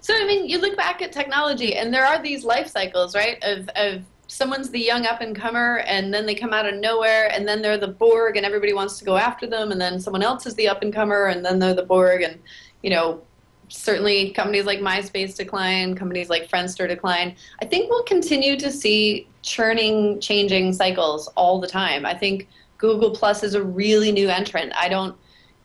So 0.00 0.14
I 0.14 0.24
mean, 0.24 0.48
you 0.48 0.60
look 0.60 0.76
back 0.76 1.02
at 1.02 1.10
technology, 1.10 1.74
and 1.74 1.92
there 1.92 2.06
are 2.06 2.22
these 2.22 2.44
life 2.44 2.68
cycles, 2.68 3.16
right? 3.16 3.42
Of 3.42 3.68
of 3.74 4.02
someone's 4.28 4.70
the 4.70 4.80
young 4.80 5.06
up 5.06 5.20
and 5.20 5.36
comer, 5.36 5.78
and 5.86 6.12
then 6.12 6.26
they 6.26 6.34
come 6.34 6.52
out 6.52 6.66
of 6.66 6.74
nowhere, 6.74 7.30
and 7.32 7.46
then 7.46 7.62
they're 7.62 7.78
the 7.78 7.88
Borg, 7.88 8.36
and 8.36 8.44
everybody 8.44 8.72
wants 8.72 8.98
to 8.98 9.04
go 9.04 9.16
after 9.16 9.46
them, 9.46 9.72
and 9.72 9.80
then 9.80 10.00
someone 10.00 10.22
else 10.22 10.46
is 10.46 10.54
the 10.54 10.68
up 10.68 10.82
and 10.82 10.92
comer, 10.92 11.26
and 11.26 11.44
then 11.44 11.58
they're 11.58 11.74
the 11.74 11.82
Borg, 11.82 12.22
and 12.22 12.38
you 12.82 12.90
know, 12.90 13.22
certainly 13.68 14.30
companies 14.30 14.64
like 14.64 14.80
MySpace 14.80 15.36
decline, 15.36 15.94
companies 15.94 16.28
like 16.28 16.48
Friendster 16.48 16.88
decline. 16.88 17.34
I 17.60 17.64
think 17.64 17.90
we'll 17.90 18.04
continue 18.04 18.56
to 18.58 18.70
see 18.70 19.28
churning, 19.42 20.20
changing 20.20 20.72
cycles 20.72 21.28
all 21.36 21.60
the 21.60 21.66
time. 21.66 22.06
I 22.06 22.14
think 22.14 22.48
Google 22.78 23.10
Plus 23.10 23.42
is 23.42 23.54
a 23.54 23.62
really 23.62 24.12
new 24.12 24.28
entrant. 24.28 24.72
I 24.76 24.88
don't 24.88 25.16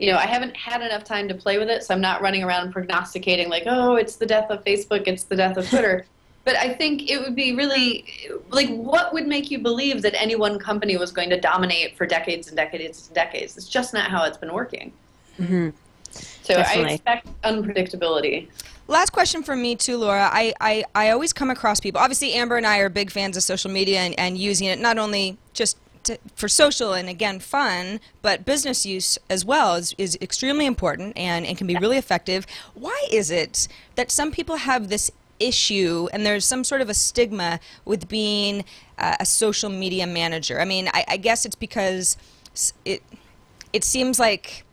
you 0.02 0.12
know, 0.12 0.18
I 0.18 0.26
haven't 0.26 0.58
had 0.58 0.82
enough 0.82 1.04
time 1.04 1.28
to 1.28 1.36
play 1.36 1.60
with 1.60 1.70
it, 1.70 1.84
so 1.84 1.94
I'm 1.94 2.02
not 2.02 2.24
running 2.24 2.44
around 2.44 2.72
prognosticating 2.72 3.50
like, 3.50 3.64
oh, 3.68 3.98
it's 3.98 4.16
the 4.16 4.26
death 4.26 4.50
of 4.50 4.64
Facebook, 4.64 5.04
it's 5.06 5.26
the 5.26 5.36
death 5.36 5.58
of 5.58 5.70
Twitter. 5.70 6.08
But 6.44 6.56
I 6.56 6.74
think 6.74 7.10
it 7.10 7.20
would 7.20 7.36
be 7.36 7.54
really 7.54 8.06
like, 8.50 8.70
what 8.70 9.14
would 9.14 9.28
make 9.28 9.52
you 9.52 9.60
believe 9.60 10.02
that 10.02 10.20
any 10.20 10.36
one 10.36 10.58
company 10.58 10.98
was 10.98 11.12
going 11.12 11.30
to 11.30 11.40
dominate 11.40 11.96
for 11.96 12.06
decades 12.06 12.48
and 12.48 12.58
decades 12.58 13.08
and 13.08 13.16
decades? 13.16 13.58
It's 13.58 13.68
just 13.68 13.94
not 13.94 14.10
how 14.10 14.24
it's 14.24 14.38
been 14.38 14.54
working. 14.54 14.92
Mm-hmm. 15.40 15.70
So 16.12 16.56
Definitely. 16.56 16.92
I 16.92 16.94
expect 16.94 17.42
unpredictability. 17.44 18.48
Last 18.88 19.12
question 19.12 19.44
from 19.44 19.62
me 19.62 19.76
too, 19.76 19.98
Laura. 19.98 20.30
I, 20.32 20.54
I, 20.60 20.84
I 20.96 21.10
always 21.12 21.32
come 21.32 21.50
across 21.50 21.80
people. 21.80 22.02
Obviously, 22.02 22.34
Amber 22.34 22.58
and 22.58 22.66
I 22.66 22.80
are 22.80 22.90
big 22.90 23.12
fans 23.12 23.38
of 23.38 23.44
social 23.44 23.72
media 23.72 24.00
and, 24.00 24.20
and 24.20 24.38
using 24.38 24.68
it 24.68 24.80
not 24.80 24.98
only 24.98 25.38
just 25.54 25.78
to, 26.04 26.18
for 26.36 26.48
social 26.48 26.94
and 26.94 27.08
again 27.08 27.40
fun, 27.40 28.00
but 28.22 28.44
business 28.44 28.86
use 28.86 29.18
as 29.30 29.46
well 29.46 29.76
is, 29.76 29.96
is 29.98 30.18
extremely 30.20 30.66
important 30.66 31.16
and, 31.16 31.46
and 31.46 31.58
can 31.58 31.68
be 31.68 31.76
really 31.78 31.98
effective. 31.98 32.46
Why 32.74 33.08
is 33.12 33.30
it 33.32 33.68
that 33.96 34.12
some 34.12 34.32
people 34.32 34.58
have 34.58 34.90
this 34.90 35.12
issue 35.42 36.08
and 36.14 36.26
there's 36.26 36.46
some 36.46 36.64
sort 36.64 36.82
of 36.82 36.90
a 36.90 36.94
stigma 36.94 37.60
with 37.86 38.08
being 38.08 38.64
uh, 38.98 39.18
a 39.20 39.26
social 39.26 39.70
media 39.70 40.08
manager? 40.08 40.60
I 40.60 40.66
mean, 40.66 40.90
I, 40.94 41.06
I 41.08 41.18
guess 41.18 41.46
it's 41.46 41.56
because 41.56 42.18
it 42.86 43.02
it 43.74 43.84
seems 43.84 44.20
like 44.20 44.66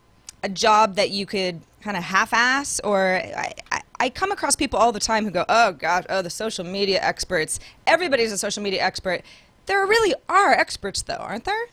a 0.42 0.48
job 0.48 0.96
that 0.96 1.10
you 1.10 1.26
could 1.26 1.60
kind 1.80 1.96
of 1.96 2.02
half-ass 2.02 2.80
or 2.80 3.16
I, 3.16 3.54
I, 3.70 3.80
I 4.00 4.10
come 4.10 4.32
across 4.32 4.56
people 4.56 4.78
all 4.78 4.90
the 4.90 5.00
time 5.00 5.24
who 5.24 5.30
go 5.30 5.44
oh 5.48 5.72
gosh 5.72 6.04
oh 6.08 6.22
the 6.22 6.30
social 6.30 6.64
media 6.64 7.00
experts. 7.00 7.60
Everybody's 7.86 8.32
a 8.32 8.38
social 8.38 8.62
media 8.62 8.82
expert. 8.82 9.22
There 9.66 9.86
really 9.86 10.14
are 10.28 10.52
experts 10.52 11.02
though 11.02 11.14
aren't 11.14 11.44
there 11.44 11.66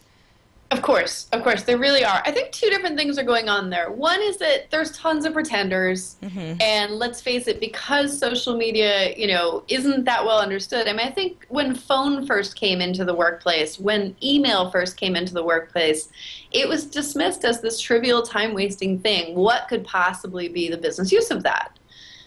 Of 0.75 0.82
course, 0.82 1.29
of 1.32 1.41
course, 1.41 1.63
there 1.63 1.77
really 1.77 2.03
are. 2.03 2.22
I 2.25 2.32
think 2.32 2.51
two 2.51 2.70
different 2.70 2.98
things 2.98 3.17
are 3.17 3.24
going 3.24 3.48
on 3.48 3.70
there. 3.70 3.89
One 3.91 4.22
is 4.22 4.36
that 4.39 4.70
there's 4.72 4.91
tons 4.91 5.24
of 5.24 5.32
pretenders, 5.32 6.17
mm-hmm. 6.22 6.62
and 6.62 6.96
let's 6.96 7.22
face 7.22 7.48
it, 7.48 7.62
because 7.62 8.20
social 8.20 8.58
media, 8.58 9.15
you 9.15 9.27
know, 9.27 9.63
isn't 9.70 10.03
that 10.03 10.25
well 10.25 10.39
understood. 10.39 10.89
I 10.89 10.91
mean, 10.91 11.08
I 11.08 11.12
think 11.12 11.46
when 11.48 11.75
phone 11.75 12.27
first 12.27 12.58
came 12.58 12.82
into 12.82 13.05
the 13.05 13.13
workplace, 13.13 13.79
when 13.79 14.17
email 14.22 14.70
first 14.70 14.98
came 14.98 15.15
into 15.15 15.34
the 15.34 15.46
workplace, 15.46 16.10
it 16.51 16.67
was 16.67 16.86
dismissed 16.86 17.46
as 17.46 17.62
this 17.62 17.79
trivial, 17.79 18.22
time-wasting 18.22 19.00
thing. 19.00 19.34
What 19.34 19.70
could 19.70 19.86
possibly 19.86 20.50
be 20.50 20.70
the 20.70 20.77
business 20.77 21.10
use 21.10 21.32
of 21.32 21.41
that? 21.44 21.72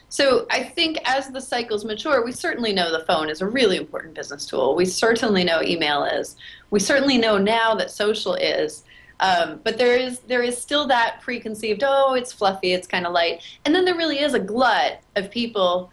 So 0.09 0.47
I 0.51 0.63
think 0.63 0.99
as 1.05 1.29
the 1.29 1.41
cycles 1.41 1.85
mature, 1.85 2.25
we 2.25 2.33
certainly 2.33 2.73
know 2.73 2.91
the 2.91 3.05
phone 3.05 3.29
is 3.29 3.43
a 3.43 3.47
really 3.47 3.77
important 3.77 4.15
business 4.15 4.47
tool. 4.47 4.75
We 4.75 4.87
certainly 4.87 5.45
know 5.45 5.63
email 5.63 6.05
is. 6.05 6.37
We 6.71 6.81
certainly 6.81 7.19
know 7.19 7.37
now 7.37 7.75
that 7.75 7.91
social 7.91 8.35
is. 8.35 8.85
Um, 9.21 9.61
but 9.65 9.79
there 9.79 9.97
is 9.97 10.21
there 10.21 10.43
is 10.43 10.57
still 10.57 10.87
that 10.87 11.21
preconceived, 11.21 11.83
oh, 11.85 12.15
it's 12.15 12.33
fluffy, 12.33 12.73
it's 12.73 12.87
kind 12.87 13.05
of 13.05 13.13
light, 13.13 13.43
and 13.65 13.75
then 13.75 13.85
there 13.85 13.97
really 13.97 14.21
is 14.21 14.35
a 14.35 14.39
glut 14.39 15.01
of 15.17 15.31
people. 15.31 15.91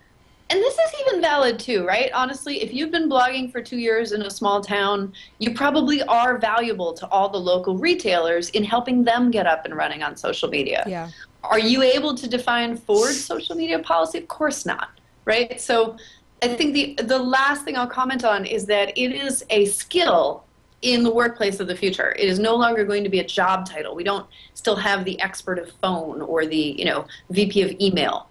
And 0.50 0.60
this 0.60 0.76
is 0.76 0.94
even 1.02 1.22
valid 1.22 1.58
too, 1.58 1.86
right? 1.88 2.12
Honestly, 2.14 2.62
if 2.62 2.72
you've 2.72 2.92
been 2.92 3.10
blogging 3.10 3.52
for 3.52 3.62
two 3.62 3.78
years 3.78 4.12
in 4.12 4.22
a 4.22 4.30
small 4.30 4.62
town, 4.62 5.12
you 5.40 5.56
probably 5.56 6.04
are 6.04 6.38
valuable 6.38 6.94
to 6.94 7.08
all 7.08 7.30
the 7.30 7.40
local 7.40 7.78
retailers 7.78 8.50
in 8.52 8.64
helping 8.64 9.04
them 9.04 9.32
get 9.32 9.48
up 9.48 9.66
and 9.66 9.76
running 9.76 10.04
on 10.04 10.16
social 10.16 10.48
media. 10.48 10.84
yeah 10.88 11.10
Are 11.44 11.58
you 11.58 11.82
able 11.82 12.14
to 12.16 12.28
define 12.28 12.78
Ford's 12.78 13.24
social 13.24 13.56
media 13.56 13.80
policy? 13.80 14.20
Of 14.20 14.28
course 14.28 14.68
not, 14.68 14.90
right? 15.26 15.60
So 15.60 15.98
I 16.44 16.50
think 16.50 16.74
the 16.76 17.04
the 17.04 17.18
last 17.18 17.64
thing 17.64 17.76
I'll 17.76 17.88
comment 17.88 18.24
on 18.24 18.46
is 18.46 18.68
that 18.68 18.96
it 18.96 19.14
is 19.14 19.44
a 19.50 19.66
skill 19.66 20.44
in 20.84 21.02
the 21.02 21.12
workplace 21.12 21.60
of 21.60 21.68
the 21.68 21.76
future. 21.76 22.12
It 22.20 22.30
is 22.30 22.38
no 22.38 22.56
longer 22.56 22.84
going 22.84 23.04
to 23.04 23.10
be 23.10 23.20
a 23.20 23.26
job 23.26 23.68
title. 23.68 23.96
We 23.96 24.04
don't 24.04 24.28
still 24.54 24.76
have 24.76 25.06
the 25.06 25.20
expert 25.22 25.58
of 25.58 25.72
phone 25.82 26.22
or 26.22 26.46
the 26.46 26.76
you 26.78 26.86
know 26.86 27.08
VP 27.32 27.64
of 27.64 27.72
email. 27.82 28.28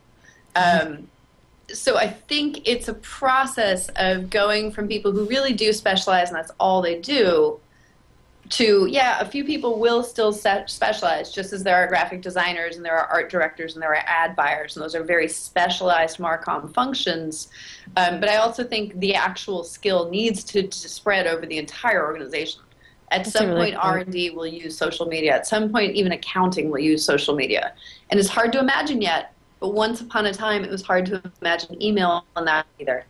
Um, 0.54 1.09
so 1.73 1.97
I 1.97 2.09
think 2.09 2.66
it's 2.68 2.88
a 2.88 2.94
process 2.94 3.88
of 3.97 4.30
going 4.30 4.71
from 4.71 4.88
people 4.88 5.12
who 5.12 5.26
really 5.26 5.52
do 5.52 5.73
specialize 5.73 6.28
and 6.28 6.37
that's 6.37 6.52
all 6.61 6.83
they 6.83 7.00
do 7.00 7.61
to 8.50 8.87
yeah 8.90 9.21
a 9.21 9.25
few 9.25 9.44
people 9.44 9.78
will 9.78 10.02
still 10.02 10.33
set, 10.33 10.68
specialize 10.68 11.33
just 11.33 11.52
as 11.52 11.62
there 11.62 11.76
are 11.76 11.87
graphic 11.87 12.21
designers 12.21 12.76
and 12.76 12.85
there 12.85 12.97
are 12.97 13.06
art 13.06 13.30
directors 13.30 13.75
and 13.75 13.83
there 13.83 13.90
are 13.90 14.02
ad 14.06 14.37
buyers 14.37 14.76
and 14.76 14.85
those 14.85 14.94
are 14.94 15.02
very 15.02 15.28
specialized 15.28 16.18
marcom 16.18 16.73
functions. 16.75 17.49
Um, 17.97 18.21
but 18.21 18.28
i 18.28 18.37
also 18.37 18.64
think 18.64 18.99
the 19.00 19.14
actual 19.14 19.64
skill 19.64 20.11
needs 20.11 20.44
to, 20.44 20.62
to 20.62 20.88
spread 20.88 21.26
over 21.26 21.47
the 21.47 21.59
entire 21.59 22.04
organization. 22.04 22.61
At 23.11 23.25
That's 23.25 23.33
some 23.33 23.49
really 23.49 23.73
point 23.73 23.76
r&d 23.76 24.30
will 24.30 24.47
use 24.47 24.76
social 24.76 25.06
media. 25.06 25.35
At 25.35 25.47
some 25.47 25.71
point 25.71 25.94
even 25.94 26.12
accounting 26.12 26.71
will 26.71 26.80
use 26.80 27.04
social 27.04 27.35
media. 27.35 27.73
And 28.11 28.21
it's 28.21 28.28
hard 28.28 28.52
to 28.52 28.59
imagine 28.59 29.00
yet 29.00 29.33
but 29.61 29.75
once 29.75 30.00
upon 30.00 30.26
a 30.26 30.32
time 30.32 30.64
it 30.64 30.70
was 30.70 30.82
hard 30.82 31.06
to 31.06 31.23
imagine 31.40 31.82
email 31.82 32.25
on 32.37 32.44
that 32.44 32.66
either 32.78 33.04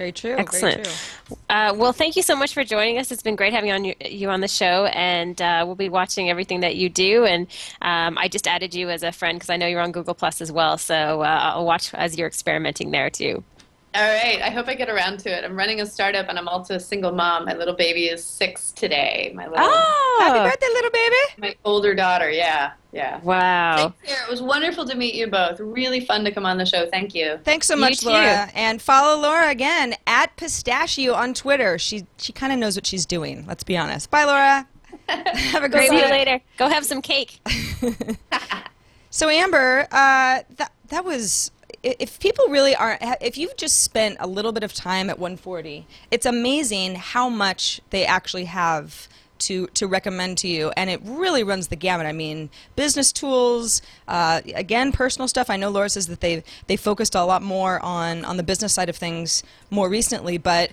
very 0.00 0.12
true 0.12 0.34
Excellent. 0.38 0.76
very 0.76 0.84
true. 0.84 1.36
Uh, 1.50 1.74
well, 1.76 1.92
thank 1.92 2.16
you 2.16 2.22
so 2.22 2.34
much 2.34 2.54
for 2.54 2.64
joining 2.64 2.96
us. 2.96 3.12
It's 3.12 3.22
been 3.22 3.36
great 3.36 3.52
having 3.52 3.70
on 3.70 3.84
you, 3.84 3.94
you 4.02 4.30
on 4.30 4.40
the 4.40 4.48
show, 4.48 4.86
and 4.86 5.38
uh, 5.42 5.62
we'll 5.66 5.74
be 5.74 5.90
watching 5.90 6.30
everything 6.30 6.60
that 6.60 6.76
you 6.76 6.88
do. 6.88 7.26
And 7.26 7.46
um, 7.82 8.16
I 8.16 8.26
just 8.26 8.48
added 8.48 8.74
you 8.74 8.88
as 8.88 9.02
a 9.02 9.12
friend 9.12 9.36
because 9.36 9.50
I 9.50 9.58
know 9.58 9.66
you're 9.66 9.82
on 9.82 9.92
Google 9.92 10.14
Plus 10.14 10.40
as 10.40 10.50
well. 10.50 10.78
So 10.78 11.20
uh, 11.20 11.52
I'll 11.54 11.66
watch 11.66 11.92
as 11.92 12.16
you're 12.16 12.28
experimenting 12.28 12.92
there 12.92 13.10
too. 13.10 13.44
All 13.92 14.02
right. 14.02 14.40
I 14.40 14.50
hope 14.50 14.68
I 14.68 14.74
get 14.74 14.88
around 14.88 15.18
to 15.20 15.36
it. 15.36 15.44
I'm 15.44 15.56
running 15.56 15.80
a 15.80 15.86
startup 15.86 16.28
and 16.28 16.38
I'm 16.38 16.46
also 16.46 16.76
a 16.76 16.80
single 16.80 17.10
mom. 17.12 17.46
My 17.46 17.54
little 17.54 17.74
baby 17.74 18.06
is 18.06 18.22
six 18.22 18.70
today. 18.70 19.32
My 19.34 19.46
little, 19.48 19.58
Oh 19.60 20.18
happy 20.20 20.38
birthday 20.48 20.68
little 20.72 20.90
baby 20.90 21.16
my 21.38 21.56
older 21.64 21.94
daughter. 21.94 22.30
Yeah. 22.30 22.72
Yeah. 22.92 23.20
Wow. 23.20 23.76
Thanks, 23.76 23.96
Sarah. 24.04 24.26
It 24.26 24.30
was 24.30 24.42
wonderful 24.42 24.84
to 24.86 24.96
meet 24.96 25.14
you 25.14 25.26
both. 25.26 25.58
Really 25.60 26.00
fun 26.04 26.24
to 26.24 26.30
come 26.30 26.46
on 26.46 26.58
the 26.58 26.66
show. 26.66 26.88
Thank 26.90 27.14
you. 27.14 27.38
Thanks 27.44 27.66
so 27.66 27.76
much. 27.76 28.04
Laura. 28.04 28.48
And 28.54 28.80
follow 28.80 29.20
Laura 29.20 29.48
again 29.48 29.94
at 30.06 30.36
Pistachio 30.36 31.14
on 31.14 31.34
Twitter. 31.34 31.78
She 31.78 32.06
she 32.16 32.32
kind 32.32 32.52
of 32.52 32.58
knows 32.58 32.76
what 32.76 32.86
she's 32.86 33.06
doing. 33.06 33.44
Let's 33.46 33.64
be 33.64 33.76
honest. 33.76 34.10
Bye, 34.10 34.24
Laura. 34.24 34.68
Have 35.08 35.64
a 35.64 35.68
great 35.68 35.88
See 35.88 35.96
you 35.96 36.02
week. 36.02 36.10
later. 36.10 36.40
Go 36.56 36.68
have 36.68 36.84
some 36.84 37.02
cake. 37.02 37.40
So 39.12 39.28
Amber, 39.28 39.88
uh, 39.90 40.42
that 40.56 40.72
that 40.88 41.04
was. 41.04 41.50
If 41.82 42.20
people 42.20 42.46
really 42.48 42.74
aren't, 42.74 43.00
if 43.22 43.38
you've 43.38 43.56
just 43.56 43.82
spent 43.82 44.18
a 44.20 44.26
little 44.26 44.52
bit 44.52 44.62
of 44.62 44.74
time 44.74 45.08
at 45.08 45.18
Oneforty, 45.18 45.84
it's 46.10 46.26
amazing 46.26 46.96
how 46.96 47.30
much 47.30 47.80
they 47.88 48.04
actually 48.04 48.44
have 48.44 49.08
to 49.40 49.66
to 49.68 49.86
recommend 49.86 50.38
to 50.38 50.48
you, 50.48 50.70
and 50.76 50.90
it 50.90 51.00
really 51.02 51.42
runs 51.42 51.68
the 51.68 51.76
gamut. 51.76 52.06
I 52.06 52.12
mean, 52.12 52.50
business 52.76 53.12
tools, 53.12 53.82
uh, 54.06 54.42
again, 54.54 54.92
personal 54.92 55.26
stuff. 55.26 55.50
I 55.50 55.56
know 55.56 55.70
Laura 55.70 55.88
says 55.88 56.06
that 56.08 56.20
they 56.20 56.44
they 56.66 56.76
focused 56.76 57.14
a 57.14 57.24
lot 57.24 57.42
more 57.42 57.82
on 57.82 58.24
on 58.24 58.36
the 58.36 58.42
business 58.42 58.74
side 58.74 58.88
of 58.88 58.96
things 58.96 59.42
more 59.70 59.88
recently, 59.88 60.36
but 60.36 60.72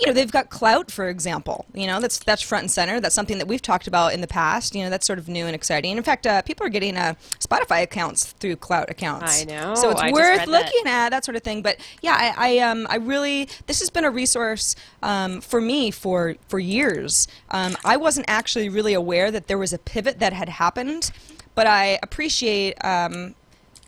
you 0.00 0.06
know 0.06 0.12
they've 0.12 0.30
got 0.30 0.50
Klout 0.50 0.90
for 0.90 1.08
example. 1.08 1.64
You 1.74 1.86
know 1.86 2.00
that's 2.00 2.18
that's 2.18 2.42
front 2.42 2.64
and 2.64 2.70
center. 2.70 3.00
That's 3.00 3.14
something 3.14 3.38
that 3.38 3.48
we've 3.48 3.62
talked 3.62 3.86
about 3.86 4.12
in 4.12 4.20
the 4.20 4.26
past. 4.26 4.74
You 4.74 4.84
know 4.84 4.90
that's 4.90 5.06
sort 5.06 5.18
of 5.18 5.28
new 5.28 5.46
and 5.46 5.54
exciting. 5.54 5.96
In 5.96 6.02
fact 6.02 6.26
uh, 6.26 6.42
people 6.42 6.66
are 6.66 6.70
getting 6.70 6.96
uh, 6.96 7.14
spotify 7.38 7.82
accounts 7.82 8.26
through 8.32 8.56
Klout 8.56 8.90
accounts. 8.90 9.42
I 9.42 9.44
know. 9.44 9.74
so 9.74 9.90
it's 9.90 10.00
I 10.00 10.10
worth 10.12 10.22
read 10.22 10.40
that. 10.40 10.48
looking 10.48 10.86
at 10.86 11.10
that 11.10 11.24
sort 11.24 11.36
of 11.36 11.42
thing. 11.42 11.62
But 11.62 11.78
yeah 12.02 12.16
i, 12.36 12.56
I 12.56 12.58
um 12.58 12.86
i 12.90 12.96
really 12.96 13.48
this 13.66 13.80
has 13.80 13.90
been 13.90 14.04
a 14.04 14.10
resource 14.10 14.74
um, 15.02 15.40
for 15.40 15.60
me 15.60 15.90
for 15.90 16.34
for 16.48 16.58
years. 16.58 17.26
Um, 17.50 17.76
i 17.84 17.96
wasn't 17.96 18.26
actually 18.28 18.68
really 18.68 18.94
aware 18.94 19.30
that 19.30 19.46
there 19.46 19.58
was 19.58 19.72
a 19.72 19.78
pivot 19.78 20.18
that 20.20 20.32
had 20.32 20.48
happened 20.48 21.10
but 21.54 21.66
i 21.66 21.98
appreciate 22.02 22.74
um, 22.84 23.34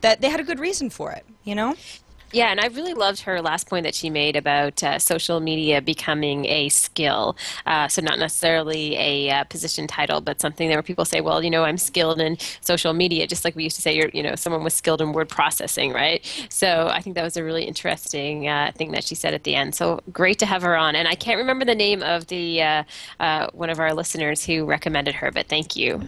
that 0.00 0.20
they 0.20 0.30
had 0.30 0.40
a 0.40 0.44
good 0.44 0.58
reason 0.58 0.90
for 0.90 1.12
it 1.12 1.24
you 1.44 1.54
know 1.54 1.74
Yeah, 2.32 2.52
and 2.52 2.60
I 2.60 2.68
really 2.68 2.94
loved 2.94 3.22
her 3.22 3.42
last 3.42 3.68
point 3.68 3.82
that 3.82 3.94
she 3.94 4.08
made 4.08 4.36
about 4.36 4.84
uh, 4.84 5.00
social 5.00 5.40
media 5.40 5.82
becoming 5.82 6.44
a 6.46 6.68
skill. 6.68 7.36
Uh, 7.66 7.88
so, 7.88 8.00
not 8.02 8.20
necessarily 8.20 8.96
a 8.96 9.30
uh, 9.30 9.44
position 9.44 9.88
title, 9.88 10.20
but 10.20 10.40
something 10.40 10.68
that 10.68 10.76
where 10.76 10.82
people 10.82 11.04
say, 11.04 11.20
well, 11.20 11.42
you 11.42 11.50
know, 11.50 11.64
I'm 11.64 11.76
skilled 11.76 12.20
in 12.20 12.38
social 12.60 12.92
media, 12.92 13.26
just 13.26 13.44
like 13.44 13.56
we 13.56 13.64
used 13.64 13.74
to 13.76 13.82
say, 13.82 13.96
you're, 13.96 14.10
you 14.14 14.22
know, 14.22 14.36
someone 14.36 14.62
was 14.62 14.74
skilled 14.74 15.00
in 15.00 15.12
word 15.12 15.28
processing, 15.28 15.92
right? 15.92 16.24
So, 16.50 16.86
I 16.86 17.00
think 17.00 17.16
that 17.16 17.24
was 17.24 17.36
a 17.36 17.42
really 17.42 17.64
interesting 17.64 18.46
uh, 18.46 18.70
thing 18.76 18.92
that 18.92 19.02
she 19.02 19.16
said 19.16 19.34
at 19.34 19.42
the 19.42 19.56
end. 19.56 19.74
So, 19.74 20.00
great 20.12 20.38
to 20.38 20.46
have 20.46 20.62
her 20.62 20.76
on. 20.76 20.94
And 20.94 21.08
I 21.08 21.16
can't 21.16 21.38
remember 21.38 21.64
the 21.64 21.74
name 21.74 22.00
of 22.00 22.28
the 22.28 22.62
uh, 22.62 22.84
uh, 23.18 23.48
one 23.54 23.70
of 23.70 23.80
our 23.80 23.92
listeners 23.92 24.44
who 24.44 24.64
recommended 24.66 25.16
her, 25.16 25.32
but 25.32 25.48
thank 25.48 25.74
you. 25.74 26.00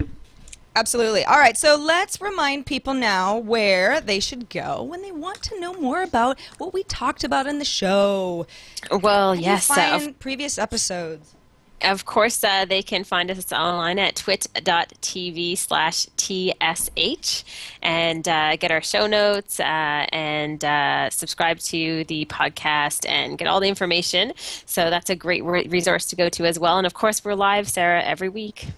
Absolutely. 0.75 1.25
All 1.25 1.39
right, 1.39 1.57
so 1.57 1.77
let's 1.77 2.21
remind 2.21 2.65
people 2.65 2.95
now 2.95 3.37
where 3.37 4.01
they 4.01 4.21
should 4.21 4.49
go 4.49 4.83
when 4.83 5.03
they 5.03 5.13
want 5.13 5.43
to 5.43 5.61
know 5.61 5.75
more 5.75 6.03
about 6.03 6.41
what 6.57 6.73
we 6.73 6.83
talked 6.85 7.25
about 7.25 7.47
in 7.47 7.59
the 7.59 7.65
show. 7.65 8.47
Well, 8.91 9.31
How 9.31 9.35
do 9.35 9.41
you 9.41 9.47
yes, 9.47 9.71
uh, 9.71 10.13
previous 10.19 10.59
episodes. 10.59 11.35
Of 11.83 12.05
course, 12.05 12.43
uh, 12.45 12.65
they 12.65 12.83
can 12.83 13.03
find 13.03 13.31
us 13.31 13.53
online 13.53 13.99
at 13.99 14.15
twit.tv 14.15 15.59
slash 15.59 16.07
TSH 16.17 17.45
and 17.83 18.29
uh, 18.29 18.57
get 18.57 18.71
our 18.71 18.81
show 18.81 19.07
notes 19.09 19.59
uh, 19.59 19.65
and 20.13 20.65
uh, 20.65 21.11
subscribe 21.11 21.59
to 21.59 22.05
the 22.05 22.25
podcast 22.27 23.05
and 23.09 23.37
get 23.37 23.49
all 23.49 23.59
the 23.59 23.69
information. 23.69 24.33
So 24.65 24.91
that's 24.91 25.11
a 25.11 25.17
great 25.17 25.43
re- 25.45 25.67
resource 25.69 26.07
to 26.07 26.17
go 26.17 26.29
to 26.31 26.45
as 26.45 26.59
well. 26.59 26.79
And 26.79 26.87
of 26.87 26.95
course, 26.95 27.25
we're 27.25 27.35
live, 27.35 27.69
Sarah, 27.69 28.03
every 28.03 28.29
week, 28.29 28.69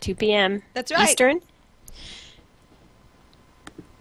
2 0.00 0.14
p.m. 0.14 0.62
That's 0.74 0.90
right. 0.92 1.08
Eastern. 1.08 1.40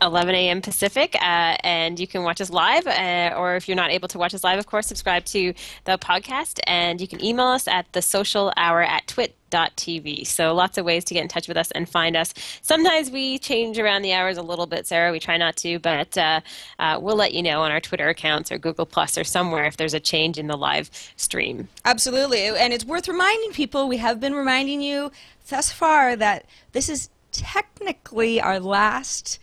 11 0.02 0.36
a.m. 0.36 0.62
Pacific, 0.62 1.16
uh, 1.16 1.56
and 1.64 2.00
you 2.00 2.08
can 2.08 2.24
watch 2.24 2.42
us 2.42 2.50
live. 2.50 2.88
Uh, 2.88 3.34
or 3.38 3.56
if 3.56 3.68
you're 3.68 3.76
not 3.76 3.92
able 3.92 4.08
to 4.08 4.18
watch 4.18 4.34
us 4.34 4.44
live, 4.44 4.60
of 4.60 4.68
course, 4.68 4.88
subscribe 4.88 5.26
to 5.26 5.54
the 5.86 5.98
podcast, 5.98 6.60
and 6.66 7.02
you 7.02 7.08
can 7.08 7.24
email 7.24 7.48
us 7.48 7.68
at 7.68 7.92
the 7.94 8.02
social 8.02 8.52
hour 8.58 8.82
at 8.82 9.08
twit.tv. 9.08 10.26
So 10.26 10.54
lots 10.54 10.78
of 10.78 10.86
ways 10.86 11.04
to 11.06 11.14
get 11.14 11.24
in 11.24 11.28
touch 11.28 11.48
with 11.48 11.58
us 11.58 11.72
and 11.72 11.88
find 11.88 12.16
us. 12.16 12.34
Sometimes 12.62 13.12
we 13.12 13.40
change 13.40 13.78
around 13.80 14.02
the 14.02 14.14
hours 14.14 14.38
a 14.38 14.42
little 14.42 14.66
bit, 14.66 14.88
Sarah. 14.88 15.12
We 15.12 15.20
try 15.20 15.38
not 15.38 15.56
to, 15.58 15.80
but 15.80 16.18
uh, 16.18 16.42
uh, 16.80 17.00
we'll 17.02 17.16
let 17.16 17.34
you 17.34 17.44
know 17.44 17.62
on 17.62 17.72
our 17.72 17.82
Twitter 17.82 18.10
accounts 18.10 18.52
or 18.52 18.58
Google 18.58 18.86
Plus 18.86 19.18
or 19.18 19.24
somewhere 19.24 19.66
if 19.66 19.78
there's 19.78 19.94
a 19.94 20.00
change 20.00 20.38
in 20.38 20.48
the 20.48 20.58
live 20.58 20.90
stream. 21.18 21.68
Absolutely. 21.86 22.48
And 22.48 22.74
it's 22.74 22.86
worth 22.86 23.08
reminding 23.08 23.52
people, 23.52 23.88
we 23.88 23.98
have 23.98 24.20
been 24.20 24.34
reminding 24.34 24.82
you 24.82 25.12
thus 25.50 25.72
far 25.72 26.16
that 26.16 26.46
this 26.72 26.90
is 26.90 27.10
technically 27.32 28.42
our 28.42 28.60
last 28.60 29.40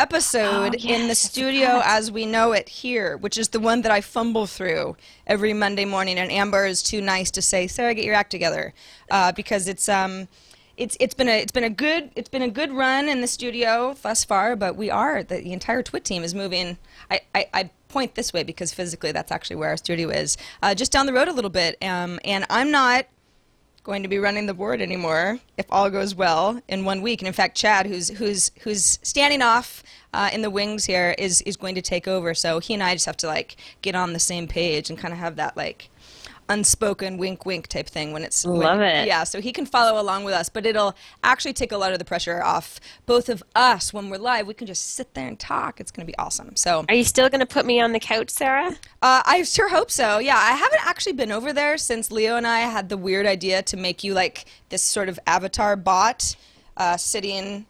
episode 0.00 0.74
Oh, 0.74 0.78
yes, 0.78 1.00
in 1.00 1.08
the 1.08 1.14
studio 1.14 1.82
as 1.84 2.10
we 2.10 2.24
know 2.24 2.52
it 2.52 2.68
here, 2.68 3.18
which 3.18 3.36
is 3.36 3.50
the 3.50 3.60
one 3.60 3.82
that 3.82 3.92
I 3.92 4.00
fumble 4.00 4.46
through 4.46 4.96
every 5.26 5.52
Monday 5.52 5.84
morning. 5.84 6.18
And 6.18 6.32
Amber 6.32 6.64
is 6.64 6.82
too 6.82 7.02
nice 7.02 7.30
to 7.32 7.42
say, 7.42 7.66
"Sarah, 7.66 7.94
get 7.94 8.04
your 8.04 8.14
act 8.14 8.30
together," 8.30 8.72
uh, 9.10 9.32
because 9.32 9.68
it's 9.68 9.88
um, 9.88 10.26
it's 10.78 10.96
it's 10.98 11.12
been 11.12 11.28
a 11.28 11.38
it's 11.38 11.52
been 11.52 11.64
a 11.64 11.70
good 11.70 12.10
it's 12.16 12.30
been 12.30 12.42
a 12.42 12.48
good 12.48 12.72
run 12.72 13.08
in 13.10 13.20
the 13.20 13.26
studio 13.26 13.94
thus 14.02 14.24
far. 14.24 14.56
But 14.56 14.74
we 14.74 14.88
are 14.90 15.22
the, 15.22 15.36
the 15.36 15.52
entire 15.52 15.82
Twit 15.82 16.04
team 16.04 16.24
is 16.24 16.34
moving. 16.34 16.78
I, 17.10 17.20
I, 17.34 17.46
I 17.52 17.70
point 17.88 18.14
this 18.14 18.32
way 18.32 18.42
because 18.42 18.72
physically 18.72 19.12
that's 19.12 19.30
actually 19.30 19.56
where 19.56 19.68
our 19.68 19.76
studio 19.76 20.08
is, 20.08 20.38
uh, 20.62 20.74
just 20.74 20.92
down 20.92 21.04
the 21.04 21.12
road 21.12 21.28
a 21.28 21.32
little 21.32 21.50
bit. 21.50 21.76
Um, 21.82 22.18
and 22.24 22.46
I'm 22.48 22.70
not 22.70 23.06
going 23.82 24.02
to 24.02 24.08
be 24.08 24.18
running 24.18 24.46
the 24.46 24.54
board 24.54 24.80
anymore 24.80 25.38
if 25.56 25.66
all 25.70 25.90
goes 25.90 26.14
well 26.14 26.60
in 26.68 26.84
one 26.84 27.02
week. 27.02 27.20
And 27.20 27.26
in 27.28 27.32
fact, 27.34 27.56
Chad, 27.56 27.86
who's 27.86 28.08
who's 28.10 28.50
who's 28.60 28.98
standing 29.02 29.42
off 29.42 29.82
uh, 30.12 30.30
in 30.32 30.42
the 30.42 30.50
wings 30.50 30.84
here, 30.84 31.14
is 31.18 31.40
is 31.42 31.56
going 31.56 31.74
to 31.74 31.82
take 31.82 32.06
over. 32.06 32.34
So 32.34 32.58
he 32.58 32.74
and 32.74 32.82
I 32.82 32.94
just 32.94 33.06
have 33.06 33.16
to 33.18 33.26
like 33.26 33.56
get 33.82 33.94
on 33.94 34.12
the 34.12 34.18
same 34.18 34.46
page 34.46 34.90
and 34.90 34.98
kind 34.98 35.12
of 35.12 35.18
have 35.18 35.36
that 35.36 35.56
like 35.56 35.88
unspoken 36.50 37.16
wink 37.16 37.46
wink 37.46 37.66
type 37.68 37.88
thing 37.88 38.12
when 38.12 38.22
it's 38.24 38.44
when- 38.44 38.58
Love 38.58 38.80
it. 38.80 39.06
yeah 39.06 39.24
so 39.24 39.40
he 39.40 39.52
can 39.52 39.64
follow 39.64 40.00
along 40.00 40.24
with 40.24 40.34
us 40.34 40.48
but 40.48 40.66
it'll 40.66 40.94
actually 41.24 41.52
take 41.52 41.72
a 41.72 41.76
lot 41.78 41.92
of 41.92 41.98
the 41.98 42.04
pressure 42.04 42.42
off 42.42 42.78
both 43.06 43.28
of 43.28 43.42
us 43.54 43.92
when 43.92 44.10
we're 44.10 44.18
live 44.18 44.46
we 44.46 44.54
can 44.54 44.66
just 44.66 44.94
sit 44.96 45.14
there 45.14 45.26
and 45.28 45.38
talk 45.38 45.80
it's 45.80 45.90
going 45.90 46.04
to 46.06 46.10
be 46.10 46.16
awesome 46.18 46.54
so 46.56 46.84
Are 46.88 46.94
you 46.94 47.04
still 47.04 47.28
going 47.28 47.40
to 47.40 47.46
put 47.46 47.64
me 47.64 47.80
on 47.80 47.92
the 47.92 48.00
couch, 48.00 48.30
Sarah? 48.30 48.70
uh, 49.02 49.22
I 49.24 49.42
sure 49.44 49.68
hope 49.68 49.90
so. 49.90 50.18
Yeah, 50.18 50.36
I 50.36 50.52
haven't 50.52 50.84
actually 50.86 51.12
been 51.14 51.32
over 51.32 51.52
there 51.52 51.78
since 51.78 52.10
Leo 52.10 52.36
and 52.36 52.46
I 52.46 52.60
had 52.60 52.88
the 52.88 52.96
weird 52.96 53.26
idea 53.26 53.62
to 53.62 53.76
make 53.76 54.02
you 54.04 54.12
like 54.14 54.44
this 54.68 54.82
sort 54.82 55.08
of 55.08 55.18
avatar 55.26 55.76
bot 55.76 56.34
uh, 56.76 56.96
sitting 56.96 57.66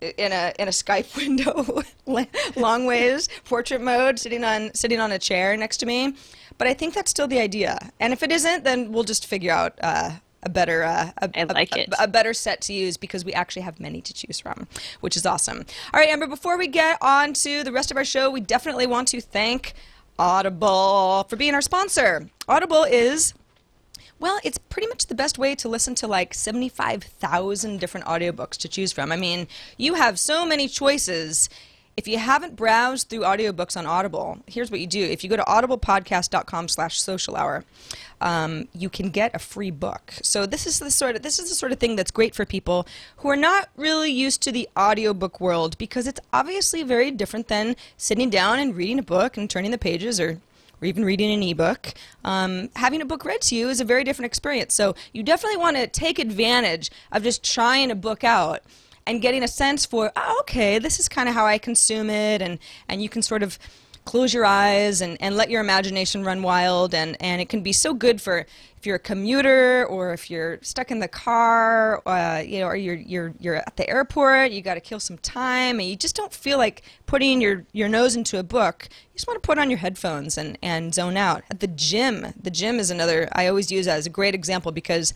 in 0.00 0.32
a 0.32 0.52
in 0.58 0.66
a 0.68 0.70
Skype 0.72 1.16
window, 1.22 1.82
long 2.56 2.86
ways, 2.86 3.28
portrait 3.44 3.80
mode, 3.80 4.18
sitting 4.18 4.42
on 4.44 4.72
sitting 4.74 4.98
on 5.00 5.12
a 5.12 5.18
chair 5.18 5.56
next 5.56 5.76
to 5.78 5.86
me. 5.86 6.14
But 6.58 6.68
I 6.68 6.74
think 6.74 6.94
that's 6.94 7.10
still 7.10 7.28
the 7.28 7.40
idea. 7.40 7.90
And 8.00 8.12
if 8.12 8.22
it 8.22 8.30
isn't, 8.32 8.64
then 8.64 8.92
we'll 8.92 9.04
just 9.04 9.26
figure 9.26 9.52
out. 9.52 9.78
Uh, 9.82 10.12
a 10.44 10.48
better, 10.48 10.82
uh, 10.82 11.12
a, 11.18 11.30
I 11.38 11.44
like 11.44 11.70
a- 11.76 11.82
it. 11.82 11.94
a 12.00 12.08
better 12.08 12.34
set 12.34 12.60
to 12.62 12.72
use 12.72 12.96
because 12.96 13.24
we 13.24 13.32
actually 13.32 13.62
have 13.62 13.78
many 13.78 14.00
to 14.00 14.12
choose 14.12 14.40
from, 14.40 14.66
which 14.98 15.16
is 15.16 15.24
awesome. 15.24 15.64
All 15.94 16.00
right, 16.00 16.08
Amber, 16.08 16.26
before 16.26 16.58
we 16.58 16.66
get 16.66 16.98
on 17.00 17.32
to 17.34 17.62
the 17.62 17.70
rest 17.70 17.92
of 17.92 17.96
our 17.96 18.04
show, 18.04 18.28
we 18.28 18.40
definitely 18.40 18.86
want 18.88 19.06
to 19.08 19.20
thank 19.20 19.74
Audible 20.18 21.24
for 21.28 21.36
being 21.36 21.54
our 21.54 21.60
sponsor. 21.60 22.28
Audible 22.48 22.82
is 22.82 23.34
well, 24.18 24.38
it's 24.44 24.58
pretty 24.58 24.86
much 24.88 25.06
the 25.06 25.14
best 25.16 25.36
way 25.38 25.54
to 25.56 25.68
listen 25.68 25.94
to 25.96 26.06
like 26.06 26.32
75,000 26.34 27.80
different 27.80 28.06
audiobooks 28.06 28.56
to 28.58 28.68
choose 28.68 28.92
from. 28.92 29.10
I 29.10 29.16
mean, 29.16 29.48
you 29.78 29.94
have 29.94 30.18
so 30.18 30.46
many 30.46 30.68
choices. 30.68 31.48
If 31.94 32.08
you 32.08 32.16
haven't 32.18 32.56
browsed 32.56 33.10
through 33.10 33.20
audiobooks 33.20 33.76
on 33.76 33.84
Audible, 33.84 34.38
here's 34.46 34.70
what 34.70 34.80
you 34.80 34.86
do. 34.86 35.02
If 35.02 35.22
you 35.22 35.28
go 35.28 35.36
to 35.36 35.42
audiblepodcast.com 35.42 36.68
slash 36.68 37.00
social 37.00 37.36
hour, 37.36 37.64
um, 38.20 38.68
you 38.74 38.88
can 38.88 39.10
get 39.10 39.34
a 39.34 39.38
free 39.38 39.70
book. 39.70 40.14
So 40.22 40.46
this 40.46 40.66
is 40.66 40.78
the 40.78 40.90
sort 40.90 41.16
of 41.16 41.22
this 41.22 41.38
is 41.38 41.50
the 41.50 41.54
sort 41.54 41.70
of 41.70 41.78
thing 41.78 41.96
that's 41.96 42.10
great 42.10 42.34
for 42.34 42.46
people 42.46 42.86
who 43.18 43.28
are 43.28 43.36
not 43.36 43.68
really 43.76 44.10
used 44.10 44.42
to 44.42 44.52
the 44.52 44.68
audiobook 44.76 45.38
world 45.38 45.76
because 45.76 46.06
it's 46.06 46.20
obviously 46.32 46.82
very 46.82 47.10
different 47.10 47.48
than 47.48 47.76
sitting 47.98 48.30
down 48.30 48.58
and 48.58 48.74
reading 48.74 48.98
a 48.98 49.02
book 49.02 49.36
and 49.36 49.50
turning 49.50 49.70
the 49.70 49.78
pages 49.78 50.18
or 50.18 50.40
or 50.80 50.86
even 50.86 51.04
reading 51.04 51.32
an 51.32 51.42
ebook, 51.44 51.94
um, 52.24 52.68
having 52.74 53.00
a 53.00 53.04
book 53.04 53.24
read 53.24 53.40
to 53.40 53.54
you 53.54 53.68
is 53.68 53.80
a 53.80 53.84
very 53.84 54.02
different 54.02 54.26
experience. 54.26 54.74
So 54.74 54.96
you 55.12 55.22
definitely 55.22 55.58
want 55.58 55.76
to 55.76 55.86
take 55.86 56.18
advantage 56.18 56.90
of 57.12 57.22
just 57.22 57.44
trying 57.44 57.92
a 57.92 57.94
book 57.94 58.24
out 58.24 58.62
and 59.06 59.20
getting 59.20 59.42
a 59.42 59.48
sense 59.48 59.84
for, 59.86 60.12
oh, 60.16 60.36
okay, 60.40 60.78
this 60.78 60.98
is 60.98 61.08
kind 61.08 61.28
of 61.28 61.34
how 61.34 61.46
I 61.46 61.58
consume 61.58 62.10
it, 62.10 62.42
and 62.42 62.58
and 62.88 63.02
you 63.02 63.08
can 63.08 63.22
sort 63.22 63.42
of 63.42 63.58
close 64.04 64.34
your 64.34 64.44
eyes 64.44 65.00
and, 65.00 65.16
and 65.20 65.36
let 65.36 65.48
your 65.48 65.60
imagination 65.60 66.24
run 66.24 66.42
wild 66.42 66.92
and, 66.92 67.16
and 67.20 67.40
it 67.40 67.48
can 67.48 67.62
be 67.62 67.72
so 67.72 67.94
good 67.94 68.20
for 68.20 68.38
if 68.76 68.84
you're 68.84 68.96
a 68.96 68.98
commuter 68.98 69.86
or 69.86 70.12
if 70.12 70.28
you're 70.28 70.58
stuck 70.60 70.90
in 70.90 70.98
the 70.98 71.06
car 71.06 72.02
uh, 72.06 72.42
you 72.44 72.58
know 72.58 72.66
or 72.66 72.74
you're, 72.74 72.96
you're, 72.96 73.32
you're 73.38 73.54
at 73.56 73.76
the 73.76 73.88
airport 73.88 74.50
you 74.50 74.60
got 74.60 74.74
to 74.74 74.80
kill 74.80 74.98
some 74.98 75.18
time 75.18 75.78
and 75.78 75.88
you 75.88 75.94
just 75.94 76.16
don't 76.16 76.32
feel 76.32 76.58
like 76.58 76.82
putting 77.06 77.40
your, 77.40 77.64
your 77.72 77.88
nose 77.88 78.16
into 78.16 78.38
a 78.38 78.42
book. 78.42 78.88
You 78.90 79.14
just 79.14 79.28
want 79.28 79.40
to 79.40 79.46
put 79.46 79.58
on 79.58 79.70
your 79.70 79.78
headphones 79.78 80.36
and, 80.36 80.58
and 80.62 80.92
zone 80.92 81.16
out. 81.16 81.44
At 81.48 81.60
the 81.60 81.68
gym 81.68 82.34
the 82.40 82.50
gym 82.50 82.80
is 82.80 82.90
another 82.90 83.28
i 83.32 83.46
always 83.46 83.70
use 83.70 83.86
as 83.86 84.06
a 84.06 84.10
great 84.10 84.34
example 84.34 84.72
because 84.72 85.14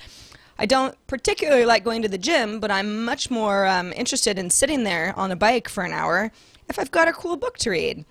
I 0.59 0.67
don't 0.67 0.95
particularly 1.07 1.67
like 1.67 1.85
going 1.85 2.03
to 2.03 2.09
the 2.09 2.19
gym, 2.19 2.61
but 2.61 2.71
I'm 2.71 3.05
much 3.05 3.31
more 3.31 3.67
um, 3.67 3.93
interested 3.93 4.39
in 4.39 4.51
sitting 4.51 4.85
there 4.85 5.13
on 5.17 5.31
a 5.31 5.37
bike 5.37 5.69
for 5.69 5.85
an 5.85 5.93
hour 5.93 6.33
if 6.69 6.79
I've 6.79 6.91
got 6.91 7.09
a 7.09 7.13
cool 7.13 7.37
book 7.37 7.59
to 7.59 7.71
read. 7.71 8.05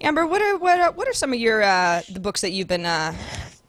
Amber, 0.00 0.26
what 0.26 0.40
are 0.42 0.56
what 0.56 0.80
are, 0.80 0.92
what 0.92 1.08
are 1.08 1.12
some 1.12 1.32
of 1.32 1.38
your 1.38 1.62
uh, 1.62 2.02
the 2.10 2.20
books 2.20 2.40
that 2.42 2.50
you've 2.52 2.68
been 2.68 2.86
uh, 2.86 3.14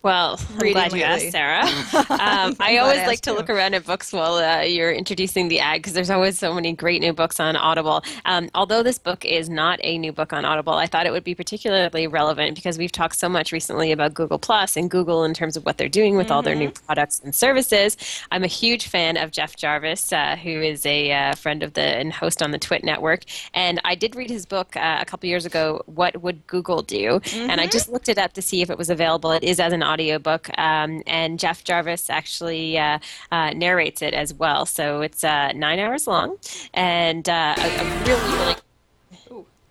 Well, 0.01 0.39
I'm 0.57 0.71
glad 0.71 0.93
you 0.93 0.99
lately. 0.99 1.03
asked, 1.03 1.31
Sarah. 1.31 1.65
Um, 2.19 2.55
I 2.59 2.77
always 2.77 2.99
I 2.99 3.07
like 3.07 3.21
to 3.21 3.31
you. 3.31 3.37
look 3.37 3.49
around 3.49 3.73
at 3.75 3.85
books 3.85 4.11
while 4.11 4.35
uh, 4.35 4.61
you're 4.61 4.91
introducing 4.91 5.47
the 5.47 5.59
ad 5.59 5.79
because 5.79 5.93
there's 5.93 6.09
always 6.09 6.37
so 6.37 6.53
many 6.53 6.73
great 6.73 7.01
new 7.01 7.13
books 7.13 7.39
on 7.39 7.55
Audible. 7.55 8.03
Um, 8.25 8.49
although 8.53 8.83
this 8.83 8.97
book 8.97 9.23
is 9.25 9.49
not 9.49 9.79
a 9.83 9.97
new 9.97 10.11
book 10.11 10.33
on 10.33 10.43
Audible, 10.45 10.73
I 10.73 10.85
thought 10.85 11.05
it 11.05 11.11
would 11.11 11.23
be 11.23 11.35
particularly 11.35 12.07
relevant 12.07 12.55
because 12.55 12.77
we've 12.77 12.91
talked 12.91 13.15
so 13.17 13.29
much 13.29 13.51
recently 13.51 13.91
about 13.91 14.13
Google 14.13 14.37
Plus 14.39 14.75
and 14.75 14.89
Google 14.89 15.23
in 15.23 15.33
terms 15.33 15.55
of 15.55 15.65
what 15.65 15.77
they're 15.77 15.89
doing 15.89 16.17
with 16.17 16.29
all 16.31 16.41
their 16.41 16.55
new 16.55 16.71
products 16.71 17.21
and 17.23 17.33
services. 17.33 17.95
I'm 18.31 18.43
a 18.43 18.47
huge 18.47 18.87
fan 18.87 19.17
of 19.17 19.31
Jeff 19.31 19.55
Jarvis, 19.55 20.11
uh, 20.11 20.35
who 20.35 20.61
is 20.61 20.85
a 20.85 21.11
uh, 21.11 21.35
friend 21.35 21.63
of 21.63 21.73
the 21.73 21.81
and 21.81 22.11
host 22.11 22.41
on 22.41 22.51
the 22.51 22.59
Twit 22.59 22.83
Network, 22.83 23.23
and 23.53 23.79
I 23.85 23.95
did 23.95 24.15
read 24.15 24.29
his 24.29 24.45
book 24.45 24.75
uh, 24.75 24.97
a 25.01 25.05
couple 25.05 25.27
years 25.29 25.45
ago. 25.45 25.81
What 25.85 26.21
would 26.21 26.45
Google 26.47 26.81
do? 26.81 27.21
And 27.33 27.59
I 27.61 27.67
just 27.67 27.89
looked 27.89 28.09
it 28.09 28.17
up 28.17 28.33
to 28.33 28.41
see 28.41 28.61
if 28.61 28.69
it 28.69 28.77
was 28.77 28.89
available. 28.89 29.31
It 29.31 29.43
is 29.43 29.59
as 29.59 29.73
an 29.73 29.83
audiobook, 29.89 30.49
um, 30.57 31.01
and 31.07 31.39
Jeff 31.39 31.63
Jarvis 31.63 32.09
actually 32.09 32.77
uh, 32.77 32.99
uh, 33.31 33.51
narrates 33.51 34.01
it 34.01 34.13
as 34.13 34.33
well. 34.33 34.65
So 34.65 35.01
it's 35.01 35.23
uh, 35.23 35.51
nine 35.53 35.79
hours 35.79 36.07
long, 36.07 36.37
and 36.73 37.27
uh, 37.27 37.55
a, 37.57 37.61
a 37.61 38.03
really, 38.05 38.37
really 38.37 38.55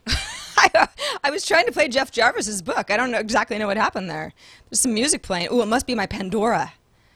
I, 1.25 1.31
was 1.31 1.47
trying 1.47 1.67
to 1.67 1.73
play 1.73 1.89
Jeff 1.89 2.11
Jarvis's 2.11 2.63
book. 2.63 2.91
I 2.91 2.97
don't 2.97 3.11
know 3.11 3.19
exactly 3.19 3.59
know 3.59 3.67
what 3.67 3.77
happened 3.77 4.11
there. 4.11 4.33
There's 4.69 4.81
some 4.81 4.95
music 4.95 5.23
playing. 5.23 5.49
Oh, 5.51 5.63
it 5.63 5.67
must 5.67 5.87
be 5.87 5.95
my 5.95 6.07
Pandora. 6.07 6.73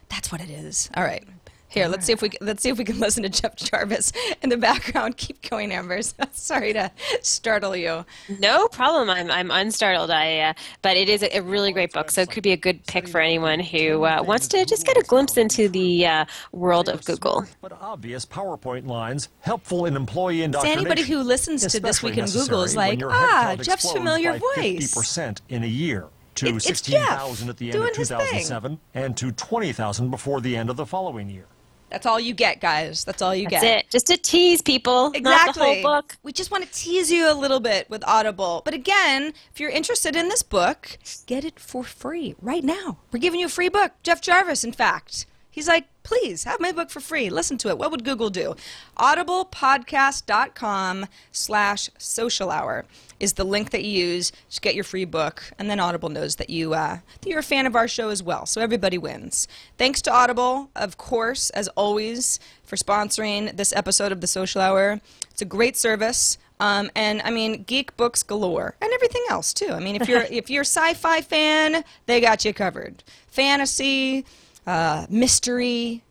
That's 0.09 0.31
what 0.31 0.41
it 0.41 0.51
is. 0.51 0.91
All 0.95 1.03
right. 1.03 1.25
Here, 1.73 1.89
let's 1.89 2.05
see 2.05 2.13
if 2.13 2.21
we 2.21 2.29
can, 2.29 2.47
let's 2.47 2.63
see 2.63 2.69
if 2.69 2.77
we 2.77 2.85
can 2.85 2.99
listen 2.99 3.23
to 3.23 3.31
Jeff 3.31 3.57
Jarvis 3.57 4.13
in 4.43 4.51
the 4.51 4.59
background. 4.59 5.17
Keep 5.23 5.49
going, 5.49 5.73
Amber. 5.73 6.03
Sorry 6.33 6.75
to 6.75 6.91
startle 7.23 7.75
you. 7.75 8.05
No 8.41 8.69
problem. 8.69 9.09
I'm 9.09 9.31
I'm 9.31 9.51
unstartled. 9.51 10.11
I 10.11 10.39
uh, 10.41 10.53
but 10.83 10.99
it 10.99 11.09
is 11.09 11.23
a, 11.23 11.39
a 11.39 11.43
really 11.43 11.73
great 11.73 11.93
book, 11.93 12.11
so 12.11 12.21
it 12.21 12.31
could 12.31 12.43
be 12.43 12.53
a 12.53 12.59
good 12.59 12.87
pick 12.87 13.09
for 13.09 13.23
anyone 13.23 13.59
who 13.59 14.05
uh, 14.05 14.23
wants 14.23 14.49
to 14.49 14.67
just 14.67 14.85
get 14.85 14.99
a 14.99 15.03
glimpse 15.03 15.39
into 15.39 15.71
the 15.71 16.07
uh, 16.07 16.25
world 16.53 16.91
of 16.91 17.05
Google. 17.07 17.47
But 17.63 17.73
obvious 17.81 18.27
PowerPoint 18.27 18.87
lines, 18.87 19.31
helpful 19.41 19.87
in 19.87 19.97
employee 19.97 20.43
indoctrination. 20.43 20.81
anybody 20.87 21.03
who 21.03 21.23
listens 21.23 21.67
to 21.67 21.81
This 21.81 22.03
Week 22.03 22.19
in 22.19 22.27
Google 22.27 22.65
is 22.65 22.77
like, 22.77 23.01
"Ah, 23.03 23.57
Jeff's 23.59 23.91
familiar 23.91 24.33
voice." 24.33 24.93
50% 24.95 25.41
in 25.49 25.65
a 25.65 25.67
year 25.67 26.09
to 26.35 26.57
It- 26.57 26.61
16,000 26.63 27.49
at 27.49 27.57
the 27.57 27.73
end 27.73 27.83
of 27.83 27.93
2007 27.95 28.79
and 28.93 29.17
to 29.17 29.33
20,000 29.33 30.11
before 30.11 30.43
the 30.43 30.55
end 30.55 30.69
of 30.69 30.77
the 30.77 30.87
following 30.87 31.31
year. 31.31 31.47
That's 31.93 32.07
all 32.07 32.19
you 32.19 32.33
get, 32.35 32.61
guys. 32.61 33.05
That's 33.05 33.21
all 33.23 33.35
you 33.35 33.47
That's 33.49 33.63
get. 33.63 33.79
it. 33.85 33.91
Just 33.91 34.07
to 34.09 34.17
tease 34.17 34.63
people, 34.63 35.05
not 35.05 35.13
the 35.13 35.19
Exactly. 35.19 35.83
whole 35.83 35.83
book. 35.83 36.17
We 36.23 36.33
just 36.33 36.51
want 36.51 36.65
to 36.65 36.71
tease 36.73 37.11
you 37.13 37.31
a 37.31 37.35
little 37.35 37.61
bit 37.61 37.89
with 37.91 38.03
Audible. 38.07 38.63
But 38.65 38.75
again, 38.75 39.35
if 39.53 39.61
you're 39.61 39.71
interested 39.71 40.17
in 40.17 40.29
this 40.29 40.43
book, 40.43 40.99
get 41.27 41.45
it 41.45 41.61
for 41.61 41.85
free 41.85 42.35
right 42.41 42.65
now. 42.65 42.99
We're 43.13 43.21
giving 43.21 43.41
you 43.41 43.47
a 43.47 43.51
free 43.51 43.69
book. 43.69 43.93
Jeff 44.03 44.21
Jarvis, 44.23 44.65
in 44.65 44.73
fact. 44.73 45.27
He's 45.53 45.69
like, 45.69 45.85
please 46.03 46.43
have 46.45 46.61
my 46.61 46.73
book 46.73 46.89
for 46.89 47.01
free. 47.01 47.29
Listen 47.29 47.59
to 47.59 47.69
it. 47.69 47.77
What 47.77 47.91
would 47.91 48.05
Google 48.05 48.31
do? 48.31 48.57
Audiblepodcast.com 48.97 51.07
slash 51.31 51.91
social 51.99 52.51
hour 52.51 52.87
is 53.21 53.35
the 53.35 53.45
link 53.45 53.69
that 53.71 53.85
you 53.85 54.07
use 54.07 54.33
to 54.51 54.61
get 54.63 54.75
your 54.75 54.83
free 54.83 55.05
book. 55.05 55.53
And 55.59 55.69
then 55.69 55.79
Audible 55.79 56.09
knows 56.09 56.37
that, 56.37 56.49
you, 56.49 56.73
uh, 56.73 57.01
that 57.21 57.29
you're 57.29 57.41
a 57.41 57.43
fan 57.43 57.67
of 57.67 57.77
our 57.77 57.87
show 57.87 58.09
as 58.09 58.23
well. 58.23 58.47
So 58.47 58.63
everybody 58.63 58.97
wins. 58.97 59.47
Thanks 59.77 60.01
to 60.03 60.11
Audible, 60.11 60.71
of 60.75 60.97
course, 60.97 61.51
as 61.51 61.69
always, 61.69 62.41
for 62.65 62.77
sponsoring 62.77 63.55
this 63.55 63.75
episode 63.75 64.11
of 64.11 64.23
The 64.23 64.27
Social 64.27 64.63
Hour. 64.63 65.03
It's 65.31 65.43
a 65.43 65.45
great 65.45 65.77
service. 65.77 66.39
Um, 66.61 66.91
and 66.95 67.21
I 67.23 67.31
mean, 67.31 67.65
geek 67.65 67.97
books 67.97 68.23
galore, 68.23 68.77
and 68.81 68.93
everything 68.93 69.25
else 69.29 69.53
too. 69.53 69.73
I 69.73 69.81
mean, 69.81 69.97
if 69.97 70.09
you're 70.09 70.23
if 70.31 70.49
you're 70.49 70.63
a 70.63 70.65
sci-fi 70.65 71.21
fan, 71.21 71.83
they 72.07 72.21
got 72.21 72.45
you 72.45 72.55
covered. 72.55 73.03
Fantasy, 73.27 74.25
uh, 74.67 75.07
mystery, 75.09 76.03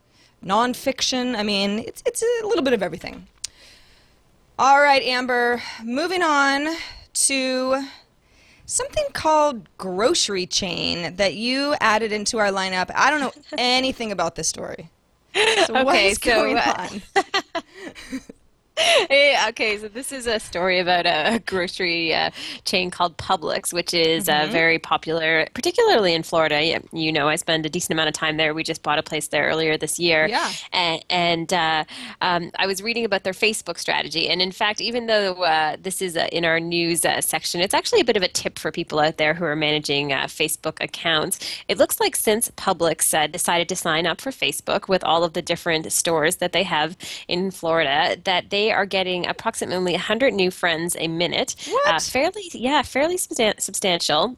nonfiction. 0.44 1.36
I 1.36 1.44
mean, 1.44 1.80
it's 1.80 2.04
it's 2.06 2.22
a 2.22 2.46
little 2.48 2.64
bit 2.64 2.74
of 2.74 2.84
everything. 2.84 3.28
All 4.60 4.82
right, 4.82 5.02
Amber. 5.04 5.62
Moving 5.84 6.22
on 6.22 6.76
to 7.14 7.84
something 8.66 9.06
called 9.14 9.68
grocery 9.78 10.46
chain 10.46 11.16
that 11.16 11.34
you 11.34 11.76
added 11.82 12.12
into 12.12 12.38
our 12.38 12.50
lineup. 12.50 12.90
I 12.96 13.10
don't 13.10 13.20
know 13.20 13.34
anything 13.58 14.12
about 14.12 14.36
this 14.36 14.48
story. 14.48 14.90
So 15.66 15.76
Okay, 15.78 16.10
is 16.10 16.18
so, 16.18 16.30
going 16.30 16.58
uh, 16.58 16.90
on? 16.92 17.02
Hey, 19.10 19.36
okay, 19.50 19.78
so 19.78 19.88
this 19.88 20.12
is 20.12 20.28
a 20.28 20.40
story 20.40 20.80
about 20.80 21.06
a 21.06 21.42
grocery 21.46 22.14
uh, 22.14 22.30
chain 22.66 22.92
called 22.92 23.18
Publix, 23.18 23.74
which 23.74 23.94
is 23.94 24.30
uh, 24.30 24.48
very 24.52 24.80
popular, 24.80 25.48
particularly 25.54 26.14
in 26.14 26.24
Florida. 26.24 26.80
You 26.92 27.12
know, 27.12 27.28
I 27.28 27.36
spend 27.36 27.66
a 27.66 27.70
decent 27.70 27.92
amount 27.92 28.10
of 28.10 28.14
time 28.14 28.38
there. 28.38 28.54
We 28.54 28.64
just 28.64 28.84
bought 28.84 29.00
a 29.00 29.04
place 29.04 29.28
there 29.28 29.48
earlier 29.48 29.78
this 29.78 30.00
year. 30.00 30.28
Yeah. 30.28 30.52
And, 30.72 31.06
and 31.10 31.54
uh, 31.54 31.84
um, 32.22 32.52
I 32.58 32.68
was 32.68 32.82
reading 32.82 33.04
about 33.04 33.24
their 33.24 33.34
Facebook 33.34 33.78
strategy. 33.78 34.30
And 34.30 34.42
in 34.42 34.52
fact, 34.52 34.82
even 34.82 35.08
though 35.08 35.44
uh, 35.44 35.78
this 35.80 36.02
is 36.02 36.16
uh, 36.16 36.28
in 36.32 36.46
our 36.46 36.60
news 36.60 37.04
uh, 37.04 37.22
section, 37.22 37.60
it's 37.62 37.74
actually 37.74 38.02
a 38.02 38.06
bit 38.06 38.18
of 38.18 38.24
a 38.24 38.28
tip 38.28 38.60
for 38.60 38.72
people 38.72 39.00
out 39.00 39.18
there 39.18 39.34
who 39.34 39.46
are 39.46 39.56
managing 39.56 40.14
uh, 40.14 40.24
Facebook 40.24 40.82
accounts. 40.82 41.40
It 41.68 41.78
looks 41.78 42.00
like 42.00 42.16
since 42.16 42.50
Publix 42.52 43.14
uh, 43.18 43.28
decided 43.28 43.68
to 43.70 43.76
sign 43.76 44.06
up 44.06 44.22
for 44.22 44.32
Facebook 44.32 44.88
with 44.88 45.04
all 45.04 45.24
of 45.24 45.34
the 45.34 45.42
different 45.42 45.92
stores 45.92 46.38
that 46.38 46.54
they 46.54 46.64
have 46.64 46.98
in 47.28 47.52
Florida, 47.52 48.18
that 48.24 48.50
they 48.50 48.71
are 48.72 48.86
getting 48.86 49.28
approximately 49.28 49.94
100 49.94 50.34
new 50.34 50.52
friends 50.52 50.96
a 51.00 51.08
minute. 51.08 51.56
What? 51.70 51.88
Uh, 51.96 52.00
fairly, 52.00 52.50
yeah, 52.54 52.82
fairly 52.82 53.18
substan- 53.18 53.60
substantial. 53.60 54.38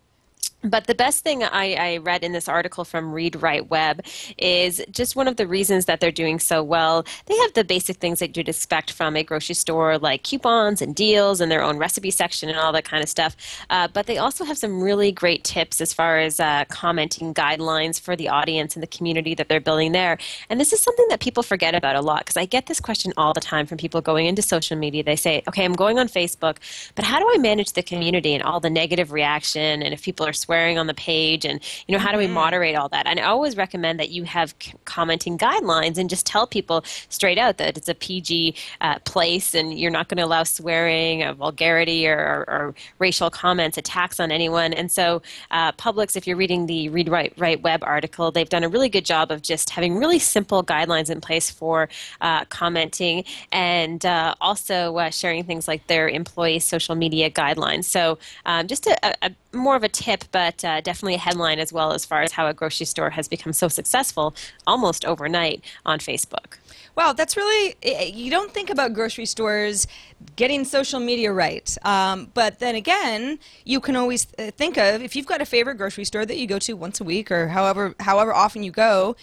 But 0.63 0.87
the 0.87 0.95
best 0.95 1.23
thing 1.23 1.43
I, 1.43 1.73
I 1.73 1.97
read 1.97 2.23
in 2.23 2.31
this 2.31 2.47
article 2.47 2.85
from 2.85 3.11
Read 3.11 3.41
Write 3.41 3.69
Web 3.69 4.01
is 4.37 4.81
just 4.91 5.13
one 5.13 5.27
of 5.27 5.35
the 5.35 5.45
reasons 5.45 5.85
that 5.85 5.99
they're 5.99 6.11
doing 6.11 6.39
so 6.39 6.63
well. 6.63 7.05
They 7.25 7.35
have 7.39 7.53
the 7.53 7.65
basic 7.65 7.97
things 7.97 8.19
that 8.19 8.37
you'd 8.37 8.47
expect 8.47 8.91
from 8.91 9.17
a 9.17 9.23
grocery 9.23 9.55
store, 9.55 9.97
like 9.97 10.23
coupons 10.23 10.81
and 10.81 10.95
deals 10.95 11.41
and 11.41 11.51
their 11.51 11.61
own 11.61 11.77
recipe 11.77 12.11
section 12.11 12.47
and 12.47 12.57
all 12.57 12.71
that 12.71 12.85
kind 12.85 13.03
of 13.03 13.09
stuff. 13.09 13.35
Uh, 13.69 13.89
but 13.89 14.07
they 14.07 14.17
also 14.17 14.45
have 14.45 14.57
some 14.57 14.81
really 14.81 15.11
great 15.11 15.43
tips 15.43 15.81
as 15.81 15.93
far 15.93 16.19
as 16.19 16.39
uh, 16.39 16.63
commenting 16.69 17.33
guidelines 17.33 17.99
for 17.99 18.15
the 18.15 18.29
audience 18.29 18.77
and 18.77 18.83
the 18.83 18.87
community 18.87 19.35
that 19.35 19.49
they're 19.49 19.59
building 19.59 19.91
there. 19.91 20.17
And 20.49 20.61
this 20.61 20.71
is 20.71 20.79
something 20.79 21.07
that 21.09 21.19
people 21.19 21.43
forget 21.43 21.75
about 21.75 21.97
a 21.97 22.01
lot 22.01 22.19
because 22.21 22.37
I 22.37 22.45
get 22.45 22.67
this 22.67 22.79
question 22.79 23.11
all 23.17 23.33
the 23.33 23.41
time 23.41 23.65
from 23.65 23.77
people 23.77 23.99
going 23.99 24.27
into 24.27 24.41
social 24.41 24.77
media. 24.77 25.03
They 25.03 25.17
say, 25.17 25.43
okay, 25.49 25.65
I'm 25.65 25.73
going 25.73 25.99
on 25.99 26.07
Facebook, 26.07 26.55
but 26.95 27.03
how 27.03 27.19
do 27.19 27.29
I 27.29 27.37
manage 27.37 27.73
the 27.73 27.83
community 27.83 28.33
and 28.33 28.41
all 28.41 28.61
the 28.61 28.69
negative 28.69 29.11
reaction 29.11 29.83
and 29.83 29.93
if 29.93 30.03
people 30.03 30.25
are 30.25 30.31
swearing 30.31 30.52
on 30.53 30.87
the 30.87 30.93
page 30.93 31.45
and 31.45 31.59
you 31.87 31.93
know 31.93 31.99
how 31.99 32.11
do 32.11 32.17
we 32.17 32.27
moderate 32.27 32.75
all 32.75 32.89
that? 32.89 33.07
And 33.07 33.19
i 33.19 33.23
always 33.23 33.57
recommend 33.57 33.99
that 33.99 34.09
you 34.09 34.23
have 34.23 34.53
c- 34.59 34.73
commenting 34.85 35.37
guidelines 35.37 35.97
and 35.97 36.09
just 36.09 36.25
tell 36.25 36.45
people 36.45 36.83
straight 37.09 37.37
out 37.37 37.57
that 37.57 37.77
it's 37.77 37.89
a 37.89 37.95
pg 37.95 38.55
uh, 38.81 38.99
place 38.99 39.55
and 39.55 39.79
you're 39.79 39.91
not 39.91 40.09
going 40.09 40.17
to 40.17 40.23
allow 40.23 40.43
swearing 40.43 41.23
or 41.23 41.33
vulgarity 41.33 42.07
or, 42.07 42.17
or, 42.17 42.49
or 42.49 42.75
racial 42.99 43.29
comments 43.29 43.77
attacks 43.77 44.19
on 44.19 44.31
anyone. 44.31 44.73
And 44.73 44.91
so 44.91 45.21
uh, 45.51 45.71
publix 45.73 46.15
if 46.15 46.27
you're 46.27 46.37
reading 46.37 46.67
the 46.67 46.89
read 46.89 47.09
write, 47.09 47.33
write 47.37 47.61
web 47.63 47.83
article 47.83 48.31
they've 48.31 48.49
done 48.49 48.63
a 48.63 48.69
really 48.69 48.89
good 48.89 49.05
job 49.05 49.31
of 49.31 49.41
just 49.41 49.71
having 49.71 49.97
really 49.97 50.19
simple 50.19 50.63
guidelines 50.63 51.09
in 51.09 51.19
place 51.21 51.49
for 51.49 51.89
uh, 52.21 52.45
commenting 52.45 53.23
and 53.51 54.05
uh, 54.05 54.35
also 54.39 54.97
uh, 54.97 55.09
sharing 55.09 55.43
things 55.43 55.67
like 55.67 55.87
their 55.87 56.07
employee 56.07 56.59
social 56.59 56.95
media 56.95 57.29
guidelines. 57.29 57.85
So 57.85 58.19
um, 58.45 58.67
just 58.67 58.85
a, 58.87 58.95
a, 59.07 59.13
a 59.23 59.57
more 59.57 59.75
of 59.75 59.83
a 59.83 59.89
tip, 59.89 60.23
but 60.31 60.42
uh, 60.63 60.81
definitely 60.81 61.15
a 61.15 61.19
headline 61.19 61.59
as 61.59 61.71
well 61.71 61.93
as 61.93 62.05
far 62.05 62.21
as 62.21 62.33
how 62.33 62.47
a 62.47 62.53
grocery 62.53 62.85
store 62.85 63.11
has 63.11 63.27
become 63.27 63.53
so 63.53 63.67
successful 63.67 64.33
almost 64.67 65.05
overnight 65.05 65.63
on 65.85 65.99
Facebook. 65.99 66.57
Wow, 66.95 67.13
that's 67.13 67.35
really, 67.35 67.75
eh, 67.81 68.11
you 68.13 68.29
don't 68.29 68.51
think 68.51 68.69
about 68.69 68.93
grocery 68.93 69.25
stores 69.25 69.87
getting 70.35 70.63
social 70.63 70.99
media 70.99 71.31
right. 71.31 71.75
Um, 71.83 72.29
but 72.33 72.59
then 72.59 72.75
again, 72.75 73.39
you 73.65 73.79
can 73.79 73.95
always 73.95 74.27
uh, 74.37 74.51
think 74.51 74.77
of 74.77 75.01
if 75.01 75.15
you've 75.15 75.25
got 75.25 75.41
a 75.41 75.45
favorite 75.45 75.75
grocery 75.75 76.05
store 76.05 76.25
that 76.25 76.37
you 76.37 76.45
go 76.45 76.59
to 76.59 76.73
once 76.73 77.01
a 77.01 77.03
week 77.03 77.31
or 77.31 77.47
however, 77.47 77.95
however 77.99 78.33
often 78.33 78.63
you 78.63 78.71
go, 78.71 79.15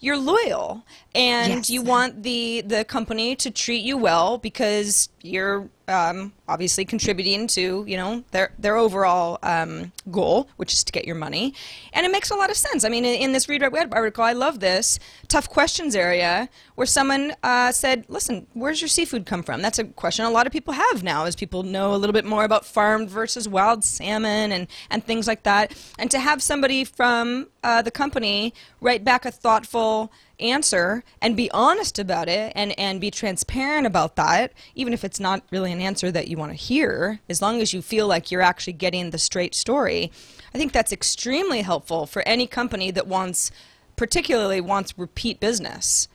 you're 0.00 0.16
loyal 0.16 0.84
and 1.18 1.52
Yes. 1.52 1.70
you 1.70 1.82
want 1.82 2.22
the, 2.22 2.62
the 2.62 2.84
company 2.84 3.34
to 3.36 3.50
treat 3.50 3.82
you 3.84 3.98
well 3.98 4.38
because 4.38 5.08
you're 5.22 5.68
um, 5.88 6.32
obviously 6.46 6.84
contributing 6.84 7.46
to 7.48 7.84
you 7.86 7.96
know 7.96 8.22
their 8.30 8.52
their 8.58 8.76
overall 8.76 9.38
um, 9.42 9.90
goal, 10.10 10.48
which 10.56 10.72
is 10.74 10.84
to 10.84 10.92
get 10.92 11.06
your 11.06 11.14
money, 11.16 11.54
and 11.94 12.04
it 12.06 12.12
makes 12.12 12.30
a 12.30 12.34
lot 12.34 12.50
of 12.50 12.56
sense. 12.56 12.84
I 12.84 12.88
mean, 12.90 13.04
in, 13.04 13.14
in 13.14 13.32
this 13.32 13.48
Read 13.48 13.62
Write 13.62 13.72
Web 13.72 13.94
article, 13.94 14.22
I 14.22 14.32
love 14.34 14.60
this 14.60 14.98
tough 15.28 15.48
questions 15.48 15.96
area 15.96 16.48
where 16.74 16.86
someone 16.86 17.32
uh, 17.42 17.72
said, 17.72 18.04
"Listen, 18.08 18.46
where's 18.52 18.80
your 18.82 18.88
seafood 18.88 19.24
come 19.26 19.42
from?" 19.42 19.62
That's 19.62 19.78
a 19.78 19.84
question 19.84 20.26
a 20.26 20.30
lot 20.30 20.46
of 20.46 20.52
people 20.52 20.74
have 20.74 21.02
now, 21.02 21.24
as 21.24 21.34
people 21.34 21.62
know 21.62 21.94
a 21.94 21.96
little 21.96 22.12
bit 22.12 22.26
more 22.26 22.44
about 22.44 22.66
farmed 22.66 23.08
versus 23.08 23.48
wild 23.48 23.82
salmon 23.82 24.52
and 24.52 24.66
and 24.90 25.02
things 25.04 25.26
like 25.26 25.42
that, 25.44 25.74
and 25.98 26.10
to 26.10 26.18
have 26.18 26.42
somebody 26.42 26.84
from 26.84 27.48
uh, 27.64 27.80
the 27.82 27.90
company 27.90 28.52
write 28.82 29.04
back 29.04 29.24
a 29.24 29.30
thoughtful 29.30 30.12
answer 30.40 31.04
and 31.20 31.36
be 31.36 31.50
honest 31.50 31.98
about 31.98 32.28
it 32.28 32.52
and, 32.54 32.78
and 32.78 33.00
be 33.00 33.10
transparent 33.10 33.86
about 33.86 34.16
that, 34.16 34.52
even 34.74 34.92
if 34.92 35.04
it's 35.04 35.20
not 35.20 35.42
really 35.50 35.72
an 35.72 35.80
answer 35.80 36.10
that 36.10 36.28
you 36.28 36.36
want 36.36 36.52
to 36.52 36.56
hear, 36.56 37.20
as 37.28 37.42
long 37.42 37.60
as 37.60 37.72
you 37.72 37.82
feel 37.82 38.06
like 38.06 38.30
you're 38.30 38.42
actually 38.42 38.72
getting 38.72 39.10
the 39.10 39.18
straight 39.18 39.54
story, 39.54 40.10
I 40.54 40.58
think 40.58 40.72
that's 40.72 40.92
extremely 40.92 41.62
helpful 41.62 42.06
for 42.06 42.22
any 42.26 42.46
company 42.46 42.90
that 42.90 43.06
wants, 43.06 43.50
particularly 43.96 44.60
wants 44.60 44.98
repeat 44.98 45.40
business. 45.40 46.08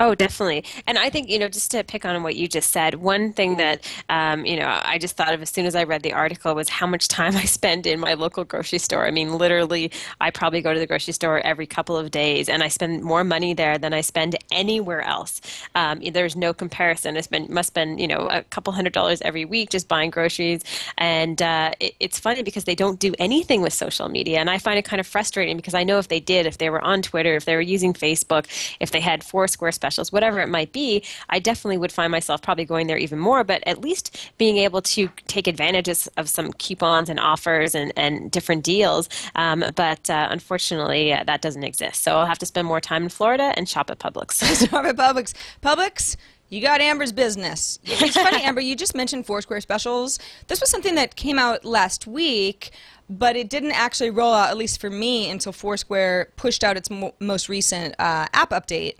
Oh, 0.00 0.14
definitely. 0.14 0.64
And 0.86 0.96
I 0.96 1.10
think, 1.10 1.28
you 1.28 1.40
know, 1.40 1.48
just 1.48 1.72
to 1.72 1.82
pick 1.82 2.04
on 2.04 2.22
what 2.22 2.36
you 2.36 2.46
just 2.46 2.70
said, 2.70 2.94
one 2.96 3.32
thing 3.32 3.56
that, 3.56 3.82
um, 4.08 4.46
you 4.46 4.56
know, 4.56 4.80
I 4.84 4.96
just 4.96 5.16
thought 5.16 5.34
of 5.34 5.42
as 5.42 5.50
soon 5.50 5.66
as 5.66 5.74
I 5.74 5.82
read 5.82 6.04
the 6.04 6.12
article 6.12 6.54
was 6.54 6.68
how 6.68 6.86
much 6.86 7.08
time 7.08 7.34
I 7.36 7.44
spend 7.46 7.84
in 7.84 7.98
my 7.98 8.14
local 8.14 8.44
grocery 8.44 8.78
store. 8.78 9.06
I 9.06 9.10
mean, 9.10 9.36
literally, 9.36 9.90
I 10.20 10.30
probably 10.30 10.60
go 10.60 10.72
to 10.72 10.78
the 10.78 10.86
grocery 10.86 11.14
store 11.14 11.40
every 11.40 11.66
couple 11.66 11.96
of 11.96 12.12
days 12.12 12.48
and 12.48 12.62
I 12.62 12.68
spend 12.68 13.02
more 13.02 13.24
money 13.24 13.54
there 13.54 13.76
than 13.76 13.92
I 13.92 14.00
spend 14.02 14.36
anywhere 14.52 15.02
else. 15.02 15.40
Um, 15.74 16.00
there's 16.12 16.36
no 16.36 16.54
comparison. 16.54 17.16
I 17.16 17.22
spend, 17.22 17.48
must 17.48 17.66
spend, 17.68 18.00
you 18.00 18.06
know, 18.06 18.28
a 18.30 18.44
couple 18.44 18.72
hundred 18.72 18.92
dollars 18.92 19.20
every 19.22 19.44
week 19.44 19.70
just 19.70 19.88
buying 19.88 20.10
groceries. 20.10 20.62
And 20.96 21.42
uh, 21.42 21.72
it, 21.80 21.94
it's 21.98 22.20
funny 22.20 22.44
because 22.44 22.64
they 22.64 22.76
don't 22.76 23.00
do 23.00 23.14
anything 23.18 23.62
with 23.62 23.72
social 23.72 24.08
media. 24.08 24.38
And 24.38 24.48
I 24.48 24.58
find 24.58 24.78
it 24.78 24.84
kind 24.84 25.00
of 25.00 25.08
frustrating 25.08 25.56
because 25.56 25.74
I 25.74 25.82
know 25.82 25.98
if 25.98 26.06
they 26.06 26.20
did, 26.20 26.46
if 26.46 26.58
they 26.58 26.70
were 26.70 26.82
on 26.82 27.02
Twitter, 27.02 27.34
if 27.34 27.46
they 27.46 27.56
were 27.56 27.60
using 27.60 27.92
Facebook, 27.92 28.46
if 28.78 28.92
they 28.92 29.00
had 29.00 29.24
Foursquare 29.24 29.72
specials, 29.88 30.12
whatever 30.12 30.40
it 30.40 30.48
might 30.48 30.72
be, 30.72 31.02
I 31.30 31.38
definitely 31.38 31.78
would 31.78 31.92
find 31.92 32.10
myself 32.10 32.42
probably 32.42 32.64
going 32.64 32.86
there 32.88 32.98
even 32.98 33.18
more. 33.18 33.42
But 33.44 33.62
at 33.66 33.80
least 33.80 34.32
being 34.36 34.58
able 34.58 34.82
to 34.82 35.08
take 35.26 35.46
advantages 35.46 36.08
of 36.16 36.28
some 36.28 36.52
coupons 36.52 37.08
and 37.08 37.18
offers 37.18 37.74
and, 37.74 37.92
and 37.96 38.30
different 38.30 38.64
deals. 38.64 39.08
Um, 39.34 39.64
but 39.74 40.10
uh, 40.10 40.28
unfortunately, 40.30 41.12
uh, 41.12 41.24
that 41.24 41.40
doesn't 41.40 41.64
exist. 41.64 42.02
So 42.02 42.16
I'll 42.16 42.26
have 42.26 42.38
to 42.38 42.46
spend 42.46 42.66
more 42.68 42.80
time 42.80 43.04
in 43.04 43.08
Florida 43.08 43.52
and 43.56 43.68
shop 43.68 43.90
at 43.90 43.98
Publix. 43.98 44.32
Stop 44.66 44.84
at 44.84 44.96
Publix. 44.96 45.32
Publix, 45.62 46.16
you 46.50 46.60
got 46.60 46.80
Amber's 46.80 47.12
business. 47.12 47.78
It's 48.08 48.16
funny, 48.16 48.42
Amber, 48.42 48.60
you 48.60 48.76
just 48.76 48.94
mentioned 48.94 49.26
Foursquare 49.26 49.60
specials. 49.60 50.18
This 50.46 50.60
was 50.60 50.70
something 50.70 50.94
that 50.94 51.16
came 51.16 51.38
out 51.38 51.64
last 51.64 52.06
week, 52.06 52.70
but 53.10 53.36
it 53.36 53.50
didn't 53.50 53.72
actually 53.72 54.10
roll 54.10 54.32
out, 54.32 54.50
at 54.50 54.56
least 54.56 54.80
for 54.80 54.90
me, 54.90 55.30
until 55.30 55.52
Foursquare 55.52 56.32
pushed 56.36 56.64
out 56.64 56.76
its 56.76 56.90
mo- 56.90 57.14
most 57.20 57.48
recent 57.48 57.94
uh, 57.98 58.26
app 58.32 58.50
update. 58.50 58.94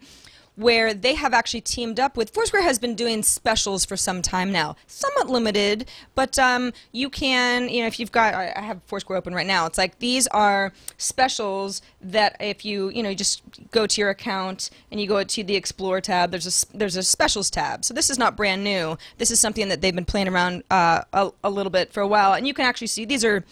Where 0.58 0.92
they 0.92 1.14
have 1.14 1.32
actually 1.34 1.60
teamed 1.60 2.00
up 2.00 2.16
with 2.16 2.30
Foursquare 2.30 2.64
has 2.64 2.80
been 2.80 2.96
doing 2.96 3.22
specials 3.22 3.84
for 3.84 3.96
some 3.96 4.22
time 4.22 4.50
now, 4.50 4.74
somewhat 4.88 5.30
limited, 5.30 5.88
but 6.16 6.36
um, 6.36 6.72
you 6.90 7.10
can, 7.10 7.68
you 7.68 7.80
know, 7.82 7.86
if 7.86 8.00
you've 8.00 8.10
got, 8.10 8.34
I 8.34 8.60
have 8.60 8.80
Foursquare 8.86 9.16
open 9.16 9.36
right 9.36 9.46
now. 9.46 9.66
It's 9.66 9.78
like 9.78 10.00
these 10.00 10.26
are 10.28 10.72
specials 10.96 11.80
that 12.00 12.36
if 12.40 12.64
you, 12.64 12.88
you 12.88 13.04
know, 13.04 13.08
you 13.10 13.14
just 13.14 13.42
go 13.70 13.86
to 13.86 14.00
your 14.00 14.10
account 14.10 14.70
and 14.90 15.00
you 15.00 15.06
go 15.06 15.22
to 15.22 15.44
the 15.44 15.54
Explore 15.54 16.00
tab, 16.00 16.32
there's 16.32 16.64
a 16.64 16.76
there's 16.76 16.96
a 16.96 17.04
specials 17.04 17.50
tab. 17.50 17.84
So 17.84 17.94
this 17.94 18.10
is 18.10 18.18
not 18.18 18.36
brand 18.36 18.64
new. 18.64 18.98
This 19.18 19.30
is 19.30 19.38
something 19.38 19.68
that 19.68 19.80
they've 19.80 19.94
been 19.94 20.04
playing 20.04 20.26
around 20.26 20.64
uh, 20.72 21.02
a, 21.12 21.30
a 21.44 21.50
little 21.50 21.70
bit 21.70 21.92
for 21.92 22.00
a 22.00 22.08
while, 22.08 22.32
and 22.32 22.48
you 22.48 22.52
can 22.52 22.64
actually 22.64 22.88
see 22.88 23.04
these 23.04 23.24
are 23.24 23.44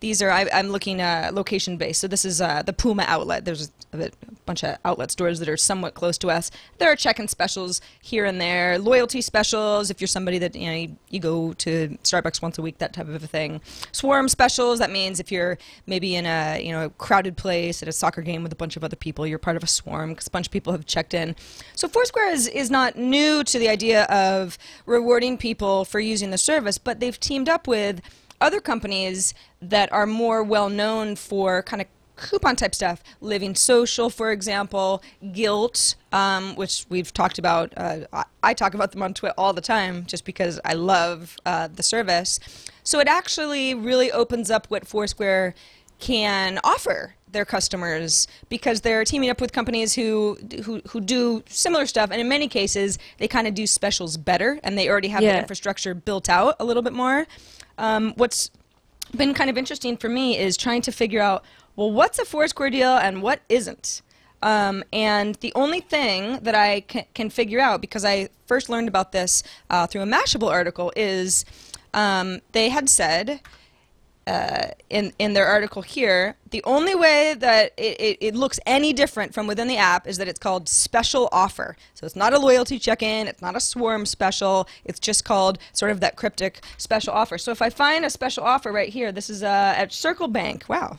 these 0.00 0.20
are 0.20 0.30
I, 0.30 0.46
I'm 0.52 0.68
looking 0.68 1.00
uh, 1.00 1.30
location 1.32 1.78
based. 1.78 2.00
So 2.00 2.06
this 2.06 2.26
is 2.26 2.42
uh, 2.42 2.62
the 2.62 2.74
Puma 2.74 3.04
outlet. 3.06 3.46
There's 3.46 3.70
a, 3.92 4.10
bunch 4.46 4.64
of 4.64 4.76
outlet 4.84 5.10
stores 5.10 5.38
that 5.38 5.48
are 5.48 5.56
somewhat 5.56 5.94
close 5.94 6.18
to 6.18 6.28
us. 6.28 6.50
There 6.78 6.90
are 6.90 6.96
check-in 6.96 7.28
specials 7.28 7.80
here 8.00 8.24
and 8.24 8.40
there, 8.40 8.78
loyalty 8.78 9.20
specials 9.20 9.90
if 9.90 10.00
you're 10.00 10.08
somebody 10.08 10.38
that 10.38 10.54
you 10.56 10.66
know 10.66 10.74
you, 10.74 10.96
you 11.08 11.20
go 11.20 11.52
to 11.54 11.98
Starbucks 12.02 12.42
once 12.42 12.58
a 12.58 12.62
week, 12.62 12.78
that 12.78 12.92
type 12.92 13.08
of 13.08 13.22
a 13.22 13.26
thing. 13.26 13.60
Swarm 13.92 14.28
specials. 14.28 14.78
That 14.78 14.90
means 14.90 15.20
if 15.20 15.30
you're 15.30 15.58
maybe 15.86 16.16
in 16.16 16.26
a 16.26 16.60
you 16.62 16.72
know 16.72 16.86
a 16.86 16.90
crowded 16.90 17.36
place 17.36 17.82
at 17.82 17.88
a 17.88 17.92
soccer 17.92 18.22
game 18.22 18.42
with 18.42 18.52
a 18.52 18.56
bunch 18.56 18.76
of 18.76 18.84
other 18.84 18.96
people, 18.96 19.26
you're 19.26 19.38
part 19.38 19.56
of 19.56 19.62
a 19.62 19.68
swarm 19.68 20.10
because 20.10 20.26
a 20.26 20.30
bunch 20.30 20.46
of 20.46 20.52
people 20.52 20.72
have 20.72 20.86
checked 20.86 21.14
in. 21.14 21.36
So 21.74 21.88
Foursquare 21.88 22.30
is 22.30 22.48
is 22.48 22.70
not 22.70 22.96
new 22.96 23.44
to 23.44 23.58
the 23.58 23.68
idea 23.68 24.04
of 24.04 24.58
rewarding 24.86 25.38
people 25.38 25.84
for 25.84 26.00
using 26.00 26.30
the 26.30 26.38
service, 26.38 26.78
but 26.78 27.00
they've 27.00 27.18
teamed 27.18 27.48
up 27.48 27.66
with 27.66 28.00
other 28.40 28.60
companies 28.60 29.34
that 29.60 29.92
are 29.92 30.06
more 30.06 30.42
well 30.42 30.68
known 30.68 31.14
for 31.16 31.62
kind 31.62 31.82
of 31.82 31.88
coupon 32.20 32.56
type 32.56 32.74
stuff. 32.74 33.02
Living 33.20 33.54
Social, 33.54 34.10
for 34.10 34.30
example, 34.30 35.02
Gilt, 35.32 35.94
um, 36.12 36.54
which 36.56 36.86
we've 36.88 37.12
talked 37.12 37.38
about. 37.38 37.72
Uh, 37.76 38.24
I, 38.42 38.54
talk 38.54 38.74
about 38.74 38.92
them 38.92 39.02
on 39.02 39.14
Twitter 39.14 39.34
all 39.38 39.52
the 39.52 39.60
time 39.60 40.04
just 40.06 40.24
because 40.24 40.60
I 40.64 40.74
love 40.74 41.36
uh, 41.46 41.68
the 41.68 41.82
service. 41.82 42.40
So 42.82 43.00
it 43.00 43.08
actually 43.08 43.74
really 43.74 44.10
opens 44.12 44.50
up 44.50 44.66
what 44.68 44.86
Foursquare 44.86 45.54
can 45.98 46.58
offer 46.64 47.14
their 47.32 47.44
customers 47.44 48.26
because 48.48 48.80
they're 48.80 49.04
teaming 49.04 49.30
up 49.30 49.40
with 49.40 49.52
companies 49.52 49.94
who 49.94 50.36
who, 50.64 50.80
who 50.88 51.00
do 51.00 51.44
similar 51.46 51.86
stuff 51.86 52.10
and 52.10 52.20
in 52.20 52.28
many 52.28 52.48
cases 52.48 52.98
they 53.18 53.28
kind 53.28 53.46
of 53.46 53.54
do 53.54 53.66
specials 53.66 54.16
better 54.16 54.58
and 54.64 54.76
they 54.76 54.88
already 54.88 55.08
have 55.08 55.22
yeah. 55.22 55.34
the 55.34 55.38
infrastructure 55.38 55.94
built 55.94 56.28
out 56.28 56.56
a 56.58 56.64
little 56.64 56.82
bit 56.82 56.92
more 56.92 57.26
um, 57.78 58.14
what's 58.16 58.50
been 59.16 59.34
kind 59.34 59.50
of 59.50 59.58
interesting 59.58 59.96
for 59.96 60.08
me 60.08 60.38
is 60.38 60.56
trying 60.56 60.82
to 60.82 60.92
figure 60.92 61.20
out 61.20 61.44
well 61.80 61.90
what's 61.90 62.18
a 62.18 62.24
foursquare 62.26 62.68
deal 62.68 62.94
and 62.94 63.22
what 63.22 63.40
isn't 63.48 64.02
um, 64.42 64.84
and 64.92 65.34
the 65.36 65.52
only 65.54 65.80
thing 65.80 66.38
that 66.42 66.54
I 66.54 66.80
can, 66.80 67.04
can, 67.12 67.28
figure 67.28 67.60
out, 67.60 67.82
because 67.82 68.06
I 68.06 68.30
first 68.46 68.70
learned 68.70 68.88
about 68.88 69.12
this 69.12 69.42
uh, 69.68 69.86
through 69.86 70.00
a 70.00 70.06
Mashable 70.06 70.50
article, 70.50 70.90
is 70.96 71.44
um, 71.92 72.40
they 72.52 72.70
had 72.70 72.88
said 72.88 73.42
uh, 74.26 74.68
in 74.90 75.12
in 75.18 75.32
their 75.32 75.46
article 75.46 75.82
here, 75.82 76.36
the 76.50 76.62
only 76.64 76.94
way 76.94 77.34
that 77.36 77.72
it, 77.76 78.00
it, 78.00 78.18
it, 78.20 78.34
looks 78.34 78.60
any 78.64 78.92
different 78.92 79.34
from 79.34 79.46
within 79.46 79.66
the 79.66 79.76
app 79.76 80.06
is 80.06 80.18
that 80.18 80.28
it's 80.28 80.38
called 80.38 80.68
special 80.68 81.28
offer. 81.32 81.76
So 81.94 82.06
it's 82.06 82.14
not 82.14 82.32
a 82.32 82.38
loyalty 82.38 82.78
check-in, 82.78 83.26
it's 83.26 83.42
not 83.42 83.56
a 83.56 83.60
swarm 83.60 84.06
special. 84.06 84.68
It's 84.84 85.00
just 85.00 85.24
called 85.24 85.58
sort 85.72 85.90
of 85.90 86.00
that 86.00 86.16
cryptic 86.16 86.62
special 86.76 87.12
offer. 87.12 87.38
So 87.38 87.50
if 87.50 87.60
I 87.60 87.70
find 87.70 88.04
a 88.04 88.10
special 88.10 88.44
offer 88.44 88.70
right 88.70 88.90
here, 88.90 89.10
this 89.10 89.30
is 89.30 89.42
uh, 89.42 89.74
at 89.76 89.92
Circle 89.92 90.28
Bank. 90.28 90.66
Wow, 90.68 90.98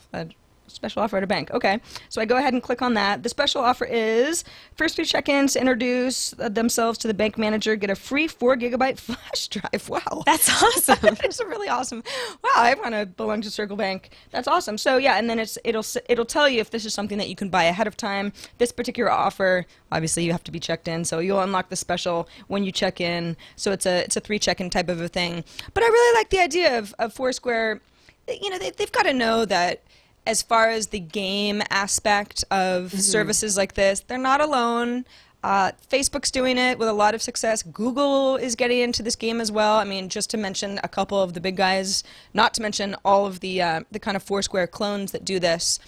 Special 0.66 1.02
offer 1.02 1.16
at 1.18 1.22
a 1.22 1.26
bank. 1.26 1.50
Okay. 1.50 1.80
So 2.08 2.20
I 2.20 2.24
go 2.24 2.36
ahead 2.36 2.52
and 2.54 2.62
click 2.62 2.82
on 2.82 2.94
that. 2.94 3.22
The 3.22 3.28
special 3.28 3.62
offer 3.62 3.84
is 3.84 4.44
first 4.74 4.96
few 4.96 5.04
check 5.04 5.28
ins 5.28 5.54
introduce 5.54 6.30
themselves 6.38 6.98
to 6.98 7.08
the 7.08 7.14
bank 7.14 7.36
manager, 7.36 7.76
get 7.76 7.90
a 7.90 7.94
free 7.94 8.26
four 8.26 8.56
gigabyte 8.56 8.98
flash 8.98 9.48
drive. 9.48 9.88
Wow. 9.88 10.22
That's 10.24 10.48
awesome. 10.62 10.98
That's 11.22 11.40
really 11.40 11.68
awesome. 11.68 12.02
Wow. 12.42 12.50
I 12.54 12.74
want 12.74 12.94
to 12.94 13.06
belong 13.06 13.42
to 13.42 13.50
Circle 13.50 13.76
Bank. 13.76 14.10
That's 14.30 14.48
awesome. 14.48 14.78
So 14.78 14.96
yeah, 14.96 15.18
and 15.18 15.28
then 15.28 15.38
it's 15.38 15.58
it'll 15.64 15.84
it'll 16.08 16.24
tell 16.24 16.48
you 16.48 16.60
if 16.60 16.70
this 16.70 16.84
is 16.84 16.94
something 16.94 17.18
that 17.18 17.28
you 17.28 17.36
can 17.36 17.48
buy 17.48 17.64
ahead 17.64 17.86
of 17.86 17.96
time. 17.96 18.32
This 18.58 18.72
particular 18.72 19.10
offer, 19.10 19.66
obviously, 19.90 20.24
you 20.24 20.32
have 20.32 20.44
to 20.44 20.52
be 20.52 20.60
checked 20.60 20.88
in, 20.88 21.04
so 21.04 21.18
you'll 21.18 21.40
unlock 21.40 21.68
the 21.68 21.76
special 21.76 22.28
when 22.48 22.64
you 22.64 22.72
check 22.72 23.00
in. 23.00 23.36
So 23.56 23.72
it's 23.72 23.86
a 23.86 24.04
it's 24.04 24.16
a 24.16 24.20
three 24.20 24.38
check 24.38 24.60
in 24.60 24.70
type 24.70 24.88
of 24.88 25.00
a 25.00 25.08
thing. 25.08 25.44
But 25.74 25.82
I 25.82 25.86
really 25.86 26.18
like 26.18 26.30
the 26.30 26.40
idea 26.40 26.78
of, 26.78 26.94
of 26.98 27.12
Foursquare. 27.12 27.80
You 28.28 28.50
know, 28.50 28.58
they, 28.58 28.70
they've 28.70 28.92
got 28.92 29.02
to 29.02 29.12
know 29.12 29.44
that 29.44 29.82
as 30.26 30.42
far 30.42 30.68
as 30.68 30.88
the 30.88 31.00
game 31.00 31.62
aspect 31.70 32.44
of 32.50 32.84
mm-hmm. 32.84 32.98
services 32.98 33.56
like 33.56 33.74
this, 33.74 34.00
they're 34.00 34.18
not 34.18 34.40
alone. 34.40 35.04
Uh, 35.44 35.72
Facebook's 35.90 36.30
doing 36.30 36.56
it 36.56 36.78
with 36.78 36.86
a 36.86 36.92
lot 36.92 37.14
of 37.14 37.22
success. 37.22 37.64
Google 37.64 38.36
is 38.36 38.54
getting 38.54 38.78
into 38.78 39.02
this 39.02 39.16
game 39.16 39.40
as 39.40 39.50
well. 39.50 39.76
I 39.76 39.84
mean, 39.84 40.08
just 40.08 40.30
to 40.30 40.36
mention 40.36 40.78
a 40.84 40.88
couple 40.88 41.20
of 41.20 41.34
the 41.34 41.40
big 41.40 41.56
guys, 41.56 42.04
not 42.32 42.54
to 42.54 42.62
mention 42.62 42.94
all 43.04 43.26
of 43.26 43.40
the 43.40 43.60
uh, 43.60 43.80
the 43.90 43.98
kind 43.98 44.16
of 44.16 44.22
Foursquare 44.22 44.68
clones 44.68 45.10
that 45.10 45.24
do 45.24 45.40
this. 45.40 45.80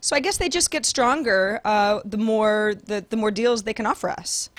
So 0.00 0.14
I 0.14 0.20
guess 0.20 0.36
they 0.36 0.48
just 0.48 0.70
get 0.70 0.84
stronger 0.84 1.60
uh, 1.64 2.00
the 2.04 2.18
more 2.18 2.74
the, 2.84 3.04
the 3.08 3.16
more 3.16 3.30
deals 3.30 3.62
they 3.62 3.74
can 3.74 3.86
offer 3.86 4.10
us. 4.10 4.50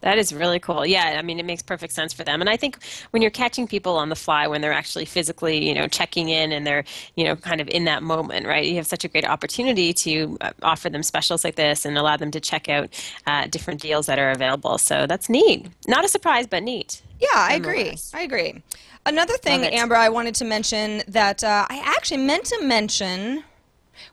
That 0.00 0.18
is 0.18 0.32
really 0.32 0.58
cool. 0.58 0.86
Yeah, 0.86 1.16
I 1.18 1.22
mean, 1.22 1.38
it 1.38 1.44
makes 1.44 1.62
perfect 1.62 1.92
sense 1.92 2.12
for 2.12 2.24
them. 2.24 2.40
And 2.40 2.48
I 2.48 2.56
think 2.56 2.78
when 3.10 3.22
you're 3.22 3.30
catching 3.30 3.66
people 3.66 3.96
on 3.96 4.08
the 4.08 4.16
fly, 4.16 4.46
when 4.46 4.60
they're 4.60 4.72
actually 4.72 5.04
physically, 5.04 5.66
you 5.66 5.74
know, 5.74 5.88
checking 5.88 6.28
in 6.30 6.52
and 6.52 6.66
they're, 6.66 6.84
you 7.16 7.24
know, 7.24 7.36
kind 7.36 7.60
of 7.60 7.68
in 7.68 7.84
that 7.84 8.02
moment, 8.02 8.46
right? 8.46 8.64
You 8.64 8.76
have 8.76 8.86
such 8.86 9.04
a 9.04 9.08
great 9.08 9.26
opportunity 9.26 9.92
to 9.92 10.38
uh, 10.40 10.50
offer 10.62 10.88
them 10.88 11.02
specials 11.02 11.44
like 11.44 11.56
this 11.56 11.84
and 11.84 11.98
allow 11.98 12.16
them 12.16 12.30
to 12.30 12.40
check 12.40 12.68
out 12.68 12.88
uh, 13.26 13.46
different 13.46 13.80
deals 13.80 14.06
that 14.06 14.18
are 14.18 14.30
available. 14.30 14.78
So 14.78 15.06
that's 15.06 15.28
neat. 15.28 15.66
Not 15.86 16.04
a 16.04 16.08
surprise, 16.08 16.46
but 16.46 16.62
neat. 16.62 17.02
Yeah, 17.20 17.28
I 17.34 17.54
agree. 17.54 17.96
I 18.14 18.22
agree. 18.22 18.62
Another 19.04 19.36
thing, 19.36 19.64
Amber, 19.64 19.96
I 19.96 20.08
wanted 20.08 20.34
to 20.36 20.44
mention 20.44 21.02
that 21.08 21.42
uh, 21.42 21.66
I 21.68 21.82
actually 21.84 22.18
meant 22.18 22.44
to 22.46 22.62
mention 22.62 23.44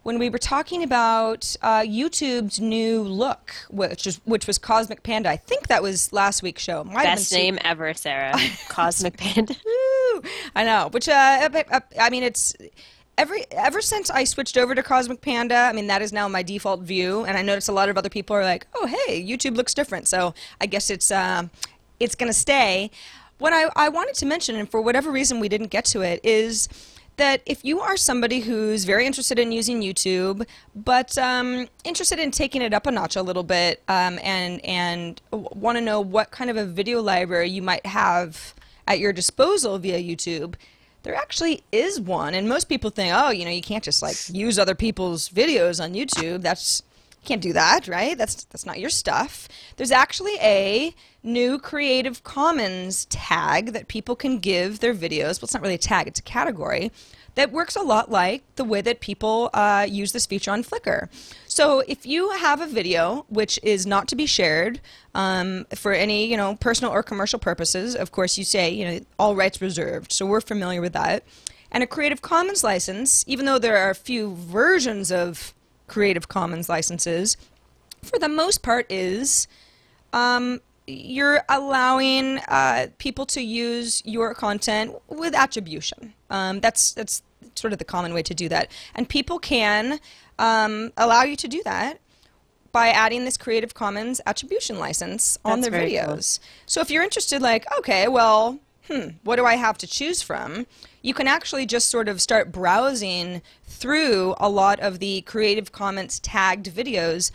when 0.03 0.19
we 0.19 0.29
were 0.29 0.37
talking 0.37 0.83
about 0.83 1.55
uh, 1.61 1.81
YouTube's 1.81 2.59
new 2.59 3.01
look, 3.01 3.53
which 3.69 4.05
was 4.05 4.21
which 4.25 4.47
was 4.47 4.57
Cosmic 4.57 5.03
Panda. 5.03 5.29
I 5.29 5.37
think 5.37 5.67
that 5.67 5.83
was 5.83 6.11
last 6.13 6.43
week's 6.43 6.63
show. 6.63 6.83
Might 6.83 7.03
Best 7.03 7.31
name 7.31 7.57
ever, 7.63 7.93
Sarah. 7.93 8.33
Cosmic 8.69 9.17
Panda. 9.17 9.55
I 10.55 10.63
know. 10.63 10.89
Which 10.91 11.07
uh, 11.09 11.49
I 11.99 12.09
mean, 12.09 12.23
it's 12.23 12.55
every 13.17 13.45
ever 13.51 13.81
since 13.81 14.09
I 14.09 14.23
switched 14.23 14.57
over 14.57 14.75
to 14.75 14.83
Cosmic 14.83 15.21
Panda, 15.21 15.55
I 15.55 15.73
mean 15.73 15.87
that 15.87 16.01
is 16.01 16.13
now 16.13 16.27
my 16.27 16.43
default 16.43 16.81
view, 16.81 17.23
and 17.25 17.37
I 17.37 17.41
notice 17.41 17.67
a 17.67 17.73
lot 17.73 17.89
of 17.89 17.97
other 17.97 18.09
people 18.09 18.35
are 18.35 18.43
like, 18.43 18.67
"Oh, 18.75 18.85
hey, 18.85 19.23
YouTube 19.23 19.55
looks 19.55 19.73
different." 19.73 20.07
So 20.07 20.33
I 20.61 20.65
guess 20.65 20.89
it's 20.89 21.11
uh, 21.11 21.47
it's 21.99 22.15
gonna 22.15 22.33
stay. 22.33 22.91
What 23.39 23.53
I, 23.53 23.69
I 23.75 23.89
wanted 23.89 24.15
to 24.15 24.25
mention, 24.25 24.55
and 24.55 24.69
for 24.69 24.81
whatever 24.81 25.11
reason 25.11 25.39
we 25.39 25.49
didn't 25.49 25.67
get 25.67 25.85
to 25.85 26.01
it, 26.01 26.19
is 26.23 26.67
that 27.17 27.41
if 27.45 27.65
you 27.65 27.79
are 27.81 27.97
somebody 27.97 28.39
who's 28.39 28.85
very 28.85 29.05
interested 29.05 29.37
in 29.37 29.51
using 29.51 29.81
YouTube, 29.81 30.47
but 30.75 31.17
um, 31.17 31.67
interested 31.83 32.19
in 32.19 32.31
taking 32.31 32.61
it 32.61 32.73
up 32.73 32.87
a 32.87 32.91
notch 32.91 33.15
a 33.15 33.21
little 33.21 33.43
bit, 33.43 33.83
um, 33.87 34.19
and 34.23 34.63
and 34.63 35.21
want 35.31 35.77
to 35.77 35.81
know 35.81 35.99
what 35.99 36.31
kind 36.31 36.49
of 36.49 36.57
a 36.57 36.65
video 36.65 37.01
library 37.01 37.49
you 37.49 37.61
might 37.61 37.85
have 37.85 38.53
at 38.87 38.99
your 38.99 39.11
disposal 39.11 39.77
via 39.77 39.99
YouTube, 39.99 40.55
there 41.03 41.15
actually 41.15 41.63
is 41.71 41.99
one. 41.99 42.33
And 42.33 42.47
most 42.47 42.69
people 42.69 42.89
think, 42.89 43.13
oh, 43.15 43.29
you 43.29 43.45
know, 43.45 43.51
you 43.51 43.61
can't 43.61 43.83
just 43.83 44.01
like 44.01 44.15
use 44.29 44.57
other 44.57 44.75
people's 44.75 45.29
videos 45.29 45.83
on 45.83 45.93
YouTube. 45.93 46.41
That's 46.41 46.83
can't 47.27 47.41
do 47.41 47.53
that, 47.53 47.87
right? 47.87 48.17
That's 48.17 48.45
that's 48.45 48.65
not 48.65 48.79
your 48.79 48.89
stuff. 48.89 49.47
There's 49.75 49.91
actually 49.91 50.35
a 50.39 50.95
new 51.21 51.59
Creative 51.59 52.23
Commons 52.23 53.05
tag 53.05 53.73
that 53.73 53.87
people 53.87 54.15
can 54.15 54.39
give 54.39 54.79
their 54.79 54.93
videos. 54.93 55.39
Well, 55.39 55.45
it's 55.45 55.53
not 55.53 55.61
really 55.61 55.75
a 55.75 55.79
tag, 55.79 56.07
it's 56.07 56.19
a 56.19 56.23
category 56.23 56.91
that 57.37 57.51
works 57.51 57.75
a 57.75 57.81
lot 57.81 58.09
like 58.09 58.43
the 58.55 58.63
way 58.63 58.81
that 58.81 58.99
people 58.99 59.51
uh, 59.53 59.85
use 59.87 60.11
this 60.11 60.25
feature 60.25 60.49
on 60.49 60.63
Flickr. 60.63 61.07
So 61.45 61.83
if 61.87 62.03
you 62.03 62.31
have 62.31 62.61
a 62.61 62.65
video 62.65 63.27
which 63.29 63.59
is 63.61 63.85
not 63.85 64.07
to 64.07 64.15
be 64.15 64.25
shared 64.25 64.81
um, 65.13 65.65
for 65.75 65.93
any 65.93 66.25
you 66.25 66.35
know 66.35 66.55
personal 66.55 66.91
or 66.91 67.03
commercial 67.03 67.37
purposes, 67.39 67.95
of 67.95 68.11
course 68.11 68.37
you 68.37 68.43
say 68.43 68.71
you 68.71 68.85
know 68.85 68.99
all 69.19 69.35
rights 69.35 69.61
reserved. 69.61 70.11
So 70.11 70.25
we're 70.25 70.41
familiar 70.41 70.81
with 70.81 70.93
that. 70.93 71.23
And 71.71 71.83
a 71.83 71.87
Creative 71.87 72.21
Commons 72.21 72.63
license, 72.63 73.25
even 73.27 73.45
though 73.45 73.59
there 73.59 73.77
are 73.77 73.89
a 73.89 73.95
few 73.95 74.33
versions 74.33 75.11
of 75.11 75.53
Creative 75.87 76.27
Commons 76.27 76.69
licenses, 76.69 77.37
for 78.03 78.19
the 78.19 78.29
most 78.29 78.61
part 78.61 78.85
is 78.91 79.47
um, 80.13 80.61
you're 80.85 81.41
allowing 81.49 82.39
uh, 82.47 82.87
people 82.97 83.25
to 83.27 83.41
use 83.41 84.01
your 84.05 84.33
content 84.33 84.95
with 85.07 85.35
attribution. 85.35 86.13
Um, 86.29 86.59
that's 86.59 86.93
that's 86.93 87.21
sort 87.55 87.73
of 87.73 87.79
the 87.79 87.85
common 87.85 88.13
way 88.13 88.21
to 88.23 88.33
do 88.33 88.49
that, 88.49 88.71
and 88.95 89.07
people 89.07 89.39
can 89.39 89.99
um, 90.39 90.91
allow 90.97 91.23
you 91.23 91.35
to 91.37 91.47
do 91.47 91.61
that 91.63 91.99
by 92.71 92.89
adding 92.89 93.25
this 93.25 93.37
Creative 93.37 93.73
Commons 93.73 94.21
attribution 94.25 94.77
license 94.77 95.37
on 95.43 95.61
that's 95.61 95.71
their 95.71 95.81
videos. 95.87 96.39
Cool. 96.39 96.47
So 96.67 96.81
if 96.81 96.91
you're 96.91 97.03
interested, 97.03 97.41
like, 97.41 97.65
okay, 97.79 98.07
well, 98.07 98.59
hmm, 98.87 99.09
what 99.23 99.37
do 99.37 99.45
I 99.45 99.55
have 99.55 99.77
to 99.79 99.87
choose 99.87 100.21
from? 100.21 100.67
You 101.01 101.13
can 101.13 101.27
actually 101.27 101.65
just 101.65 101.89
sort 101.89 102.07
of 102.07 102.21
start 102.21 102.51
browsing 102.51 103.41
through 103.63 104.35
a 104.39 104.49
lot 104.49 104.79
of 104.79 104.99
the 104.99 105.21
Creative 105.21 105.71
Commons 105.71 106.19
tagged 106.19 106.67
videos 106.67 107.31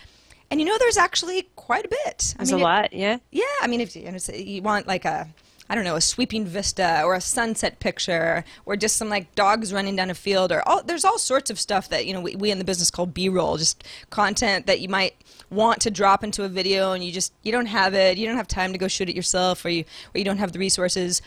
and 0.53 0.61
you 0.61 0.67
know, 0.67 0.77
there's 0.79 0.99
actually 0.99 1.49
quite 1.57 1.87
a 1.87 1.89
bit. 1.89 2.35
There's 2.37 2.53
I 2.53 2.57
mean, 2.57 2.61
a 2.61 2.65
lot, 2.65 2.93
yeah. 2.93 3.17
Yeah, 3.31 3.45
I 3.63 3.67
mean, 3.69 3.81
if 3.81 3.97
you 3.97 4.61
want 4.61 4.87
like 4.87 5.07
a, 5.07 5.27
I 5.71 5.75
don't 5.75 5.85
know, 5.85 5.97
a 5.97 6.01
sweeping 6.03 6.45
vista 6.45 7.01
or 7.03 7.15
a 7.15 7.23
sunset 7.23 7.81
picture 7.81 8.45
or 8.67 8.77
just 8.77 8.97
some 8.97 9.09
like 9.09 9.35
dogs 9.35 9.73
running 9.73 9.97
down 9.97 10.11
a 10.11 10.15
field 10.15 10.53
or 10.53 10.61
all, 10.69 10.83
there's 10.83 11.07
all 11.07 11.19
sorts 11.19 11.49
of 11.49 11.59
stuff 11.59 11.89
that, 11.89 12.05
you 12.05 12.13
know, 12.13 12.21
we, 12.21 12.37
we 12.37 12.51
in 12.51 12.59
the 12.59 12.67
business 12.67 12.91
call 12.91 13.07
B-roll, 13.07 13.57
just 13.57 13.83
content 14.11 14.67
that 14.67 14.81
you 14.81 14.91
might 14.91 15.15
want 15.49 15.81
to 15.81 15.91
drop 15.91 16.23
into 16.23 16.45
a 16.45 16.51
video 16.51 16.93
and 16.93 17.03
you 17.03 17.13
just, 17.13 17.33
you 17.43 17.51
don't 17.51 17.65
have 17.65 17.95
it, 17.95 18.19
you 18.19 18.27
don't 18.27 18.37
have 18.37 18.47
time 18.47 18.73
to 18.73 18.79
go 18.79 18.89
shoot 18.89 19.09
it 19.09 19.17
yourself 19.17 19.65
or 19.65 19.71
you, 19.71 19.85
or 20.15 20.19
you 20.19 20.25
don't 20.27 20.37
have 20.37 20.53
the 20.53 20.59
resources. 20.59 21.23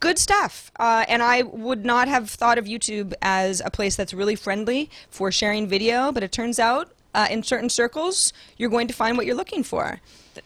Good 0.00 0.18
stuff. 0.18 0.70
Uh, 0.78 1.04
and 1.08 1.22
I 1.22 1.42
would 1.42 1.84
not 1.84 2.08
have 2.08 2.30
thought 2.30 2.58
of 2.58 2.66
YouTube 2.66 3.14
as 3.22 3.62
a 3.64 3.70
place 3.70 3.96
that's 3.96 4.14
really 4.14 4.36
friendly 4.36 4.90
for 5.10 5.32
sharing 5.32 5.66
video, 5.66 6.12
but 6.12 6.22
it 6.22 6.32
turns 6.32 6.58
out 6.58 6.90
uh, 7.14 7.26
in 7.30 7.42
certain 7.42 7.70
circles, 7.70 8.32
you're 8.56 8.70
going 8.70 8.88
to 8.88 8.94
find 8.94 9.16
what 9.16 9.26
you're 9.26 9.36
looking 9.36 9.62
for 9.62 10.00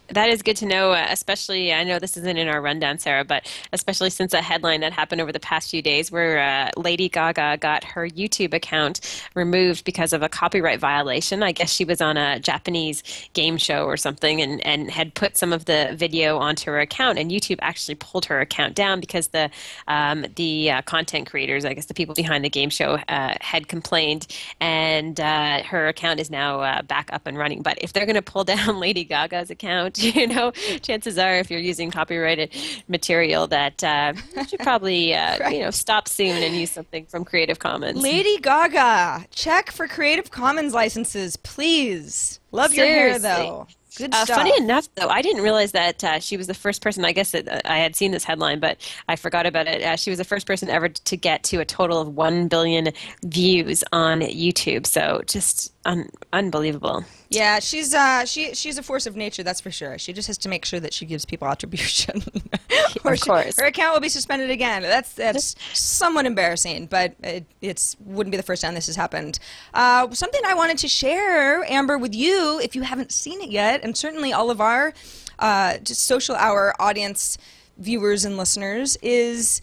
that 0.09 0.29
is 0.29 0.43
good 0.43 0.57
to 0.57 0.67
know, 0.67 0.93
uh, 0.93 1.07
especially. 1.11 1.73
I 1.73 1.85
know 1.85 1.99
this 1.99 2.17
isn't 2.17 2.37
in 2.37 2.49
our 2.49 2.61
rundown, 2.61 2.99
Sarah, 2.99 3.25
but 3.25 3.51
especially 3.73 4.11
since 4.11 4.33
a 4.33 4.43
headline 4.43 4.81
that 4.81 4.93
happened 4.93 5.21
over 5.21 5.33
the 5.33 5.41
past 5.41 5.71
few 5.71 5.83
days 5.83 6.11
where 6.11 6.39
uh, 6.39 6.71
Lady 6.77 7.09
Gaga 7.09 7.59
got 7.59 7.85
her 7.85 8.09
YouTube 8.09 8.55
account 8.55 9.01
removed 9.35 9.85
because 9.85 10.13
of 10.13 10.23
a 10.23 10.29
copyright 10.29 10.81
violation. 10.81 11.43
I 11.43 11.53
guess 11.53 11.73
she 11.73 11.85
was 11.85 12.01
on 12.01 12.17
a 12.17 12.39
Japanese 12.41 13.03
game 13.33 13.57
show 13.57 13.85
or 13.85 13.97
something 13.97 14.41
and, 14.41 14.65
and 14.67 14.91
had 14.91 15.15
put 15.15 15.37
some 15.37 15.53
of 15.53 15.65
the 15.65 15.95
video 15.95 16.39
onto 16.39 16.71
her 16.71 16.81
account, 16.81 17.19
and 17.19 17.31
YouTube 17.31 17.59
actually 17.61 17.95
pulled 17.95 18.25
her 18.27 18.41
account 18.41 18.75
down 18.75 19.01
because 19.01 19.29
the 19.29 19.51
um, 19.89 20.27
the 20.37 20.71
uh, 20.71 20.83
content 20.83 21.29
creators, 21.29 21.65
I 21.65 21.75
guess 21.75 21.87
the 21.87 21.95
people 21.95 22.15
behind 22.15 22.45
the 22.45 22.51
game 22.51 22.71
show, 22.71 22.99
uh, 23.09 23.35
had 23.41 23.69
complained, 23.69 24.27
and 24.61 25.19
uh, 25.19 25.63
her 25.65 25.89
account 25.89 26.21
is 26.21 26.31
now 26.31 26.61
uh, 26.61 26.83
back 26.83 27.11
up 27.13 27.27
and 27.27 27.37
running. 27.37 27.63
But 27.63 27.79
if 27.81 27.93
they're 27.93 28.07
going 28.07 28.17
to 28.17 28.23
pull 28.23 28.45
down 28.45 28.79
Lady 28.87 29.05
Gaga's 29.05 29.51
account, 29.51 29.80
you 29.97 30.27
know, 30.27 30.51
chances 30.83 31.19
are 31.19 31.37
if 31.37 31.51
you're 31.51 31.61
using 31.61 31.91
copyrighted 31.91 32.55
material 32.89 33.47
that 33.49 33.83
uh, 33.83 34.13
you 34.37 34.45
should 34.45 34.61
probably, 34.61 35.15
uh, 35.15 35.39
right. 35.39 35.57
you 35.57 35.63
know, 35.63 35.71
stop 35.71 36.09
soon 36.09 36.43
and 36.43 36.55
use 36.55 36.71
something 36.71 37.07
from 37.07 37.25
Creative 37.25 37.59
Commons. 37.59 38.01
Lady 38.01 38.39
Gaga, 38.39 39.27
check 39.31 39.71
for 39.71 39.87
Creative 39.89 40.31
Commons 40.31 40.75
licenses, 40.75 41.37
please. 41.37 42.41
Love 42.53 42.73
Seriously. 42.73 42.89
your 42.89 43.11
hair, 43.11 43.19
though. 43.19 43.67
Good 43.97 44.15
uh, 44.15 44.25
funny 44.25 44.57
enough, 44.57 44.89
though, 44.95 45.09
I 45.09 45.21
didn't 45.21 45.43
realize 45.43 45.73
that 45.73 46.05
uh, 46.05 46.21
she 46.21 46.37
was 46.37 46.47
the 46.47 46.55
first 46.55 46.81
person. 46.81 47.05
I 47.05 47.13
guess 47.13 47.33
that 47.33 47.49
uh, 47.49 47.61
I 47.65 47.79
had 47.79 47.97
seen 47.97 48.13
this 48.13 48.23
headline, 48.23 48.61
but 48.61 48.79
I 49.09 49.17
forgot 49.17 49.47
about 49.47 49.67
it. 49.67 49.83
Uh, 49.83 49.97
she 49.97 50.11
was 50.11 50.19
the 50.19 50.25
first 50.25 50.47
person 50.47 50.71
ever 50.71 50.89
to 50.89 51.17
get 51.17 51.43
to 51.45 51.59
a 51.59 51.65
total 51.65 52.01
of 52.01 52.15
one 52.15 52.47
billion 52.47 52.91
views 53.25 53.83
on 53.93 54.21
YouTube. 54.21 54.87
So 54.87 55.23
just 55.27 55.73
un- 55.85 56.11
unbelievable. 56.33 57.05
Yeah, 57.29 57.61
she's 57.61 57.95
uh, 57.95 58.25
she 58.25 58.55
she's 58.55 58.79
a 58.79 58.83
force 58.83 59.07
of 59.07 59.17
nature, 59.17 59.43
that's 59.43 59.61
for 59.61 59.71
sure. 59.71 59.99
She 59.99 60.13
just 60.13 60.27
has 60.27 60.39
to 60.39 60.49
make 60.49 60.65
sure 60.65 60.81
that 60.81 60.93
she 60.93 61.07
gives 61.07 61.25
people 61.25 61.47
attribution, 61.49 62.23
or 63.05 63.13
of 63.13 63.21
course, 63.21 63.55
she, 63.55 63.63
her 63.63 63.67
account 63.69 63.95
will 63.95 64.01
be 64.01 64.09
suspended 64.09 64.51
again. 64.51 64.83
That's 64.83 65.13
that's 65.13 65.55
somewhat 65.79 66.27
embarrassing, 66.27 66.87
but 66.87 67.15
it 67.23 67.45
it's 67.61 67.97
wouldn't 68.05 68.33
be 68.33 68.37
the 68.37 68.43
first 68.43 68.63
time 68.63 68.75
this 68.75 68.87
has 68.87 68.97
happened. 68.97 69.39
Uh, 69.73 70.11
something 70.11 70.41
I 70.45 70.55
wanted 70.55 70.79
to 70.79 70.89
share, 70.89 71.65
Amber, 71.65 71.99
with 71.99 72.15
you, 72.15 72.61
if 72.61 72.75
you 72.75 72.83
haven't 72.83 73.13
seen 73.13 73.41
it 73.41 73.51
yet, 73.51 73.85
and 73.85 73.97
certainly 73.97 74.33
all 74.33 74.51
of 74.51 74.61
our 74.61 74.93
uh, 75.39 75.79
just 75.79 76.05
social 76.05 76.35
hour 76.35 76.75
audience 76.81 77.39
viewers 77.79 78.25
and 78.25 78.37
listeners 78.37 78.97
is 79.03 79.63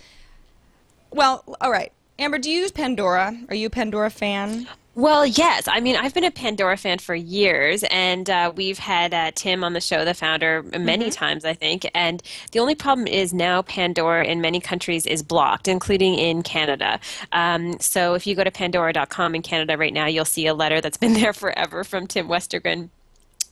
well, 1.12 1.44
all 1.62 1.72
right. 1.72 1.92
Amber, 2.20 2.40
do 2.40 2.50
you 2.50 2.62
use 2.62 2.72
Pandora? 2.72 3.38
Are 3.50 3.56
you 3.56 3.68
a 3.68 3.70
Pandora 3.70 4.10
fan? 4.10 4.68
Well, 4.98 5.28
yes. 5.28 5.68
I 5.68 5.80
mean, 5.80 5.96
I've 5.96 6.16
been 6.16 6.24
a 6.24 6.32
Pandora 6.32 6.76
fan 6.76 6.98
for 6.98 7.14
years, 7.14 7.84
and 7.92 8.28
uh, 8.28 8.52
we've 8.56 8.80
had 8.80 9.14
uh, 9.14 9.30
Tim 9.36 9.64
on 9.64 9.74
the 9.74 9.80
show, 9.80 10.04
the 10.04 10.16
founder, 10.16 10.64
many 10.64 11.06
mm-hmm. 11.06 11.12
times, 11.12 11.46
I 11.46 11.54
think. 11.54 11.88
And 11.94 12.24
the 12.52 12.58
only 12.58 12.74
problem 12.74 13.06
is 13.06 13.32
now 13.32 13.62
Pandora 13.62 14.26
in 14.26 14.42
many 14.42 14.60
countries 14.60 15.06
is 15.06 15.22
blocked, 15.22 15.68
including 15.68 16.16
in 16.16 16.42
Canada. 16.42 17.00
Um, 17.32 17.80
so 17.80 18.16
if 18.16 18.26
you 18.26 18.34
go 18.34 18.44
to 18.44 18.50
pandora.com 18.50 19.36
in 19.36 19.44
Canada 19.44 19.78
right 19.78 19.94
now, 19.94 20.08
you'll 20.08 20.26
see 20.26 20.48
a 20.48 20.56
letter 20.56 20.82
that's 20.82 20.98
been 20.98 21.14
there 21.22 21.32
forever 21.32 21.84
from 21.84 22.08
Tim 22.08 22.28
Westergren 22.28 22.90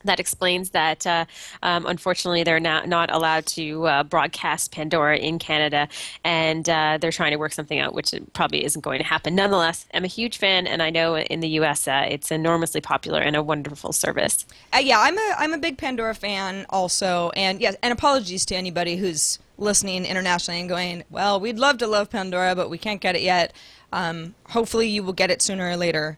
that 0.06 0.20
explains 0.20 0.72
that 0.72 1.06
uh, 1.06 1.26
um, 1.64 1.86
unfortunately 1.86 2.44
they're 2.44 2.60
not, 2.60 2.88
not 2.88 3.12
allowed 3.12 3.46
to 3.48 3.86
uh, 3.88 4.04
broadcast 4.04 4.72
Pandora 4.72 5.18
in 5.18 5.40
Canada, 5.40 5.88
and 6.24 6.68
uh, 6.70 6.98
they're 7.00 7.12
trying 7.12 7.32
to 7.32 7.38
work 7.38 7.54
something 7.54 7.80
out, 7.80 7.94
which 7.94 8.14
probably 8.34 8.64
isn't 8.64 8.82
going 8.82 9.00
to 9.00 9.06
happen. 9.06 9.36
Nonetheless, 9.36 9.86
I'm 9.94 10.04
a 10.04 10.08
huge 10.08 10.38
fan, 10.38 10.68
and 10.68 10.82
I 10.82 10.90
know 10.90 11.18
in 11.18 11.40
the 11.40 11.50
U.S. 11.50 11.88
Uh, 11.88 12.06
it's 12.10 12.32
enormously 12.32 12.82
popular 12.82 13.20
and 13.22 13.36
a 13.36 13.44
wonderful 13.44 13.94
service. 13.94 14.46
Uh, 14.74 14.80
yeah, 14.80 15.00
I'm 15.00 15.18
a 15.18 15.36
I'm 15.38 15.54
a 15.54 15.58
big 15.58 15.78
Pandora 15.78 16.16
fan 16.16 16.66
also, 16.70 17.32
and 17.36 17.62
yes, 17.62 17.76
and 17.82 17.92
apologies 17.92 18.46
to 18.46 18.56
anybody 18.56 18.98
who's 18.98 19.40
listening 19.58 20.06
internationally 20.06 20.60
and 20.60 20.70
going, 20.70 21.04
well, 21.10 21.40
we'd 21.40 21.58
love 21.58 21.78
to 21.78 21.88
love 21.88 22.10
Pandora, 22.10 22.56
but 22.56 22.70
we 22.70 22.78
can't 22.78 23.02
get 23.02 23.16
it 23.16 23.22
yet. 23.22 23.54
Um, 23.94 24.36
hopefully, 24.50 24.88
you 24.88 25.04
will 25.04 25.14
get 25.14 25.32
it 25.32 25.42
sooner 25.42 25.70
or 25.70 25.78
later 25.78 26.18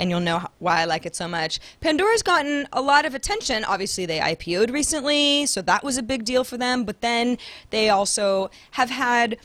and 0.00 0.08
you'll 0.08 0.18
know 0.18 0.44
why 0.58 0.80
I 0.80 0.84
like 0.86 1.04
it 1.04 1.14
so 1.14 1.28
much. 1.28 1.60
Pandora's 1.80 2.22
gotten 2.22 2.66
a 2.72 2.80
lot 2.80 3.04
of 3.04 3.14
attention. 3.14 3.64
Obviously, 3.64 4.06
they 4.06 4.18
IPO'd 4.18 4.70
recently, 4.70 5.44
so 5.44 5.60
that 5.62 5.84
was 5.84 5.98
a 5.98 6.02
big 6.02 6.24
deal 6.24 6.42
for 6.42 6.56
them. 6.56 6.84
But 6.84 7.02
then 7.02 7.36
they 7.68 7.90
also 7.90 8.50
have 8.72 8.88
had 8.88 9.36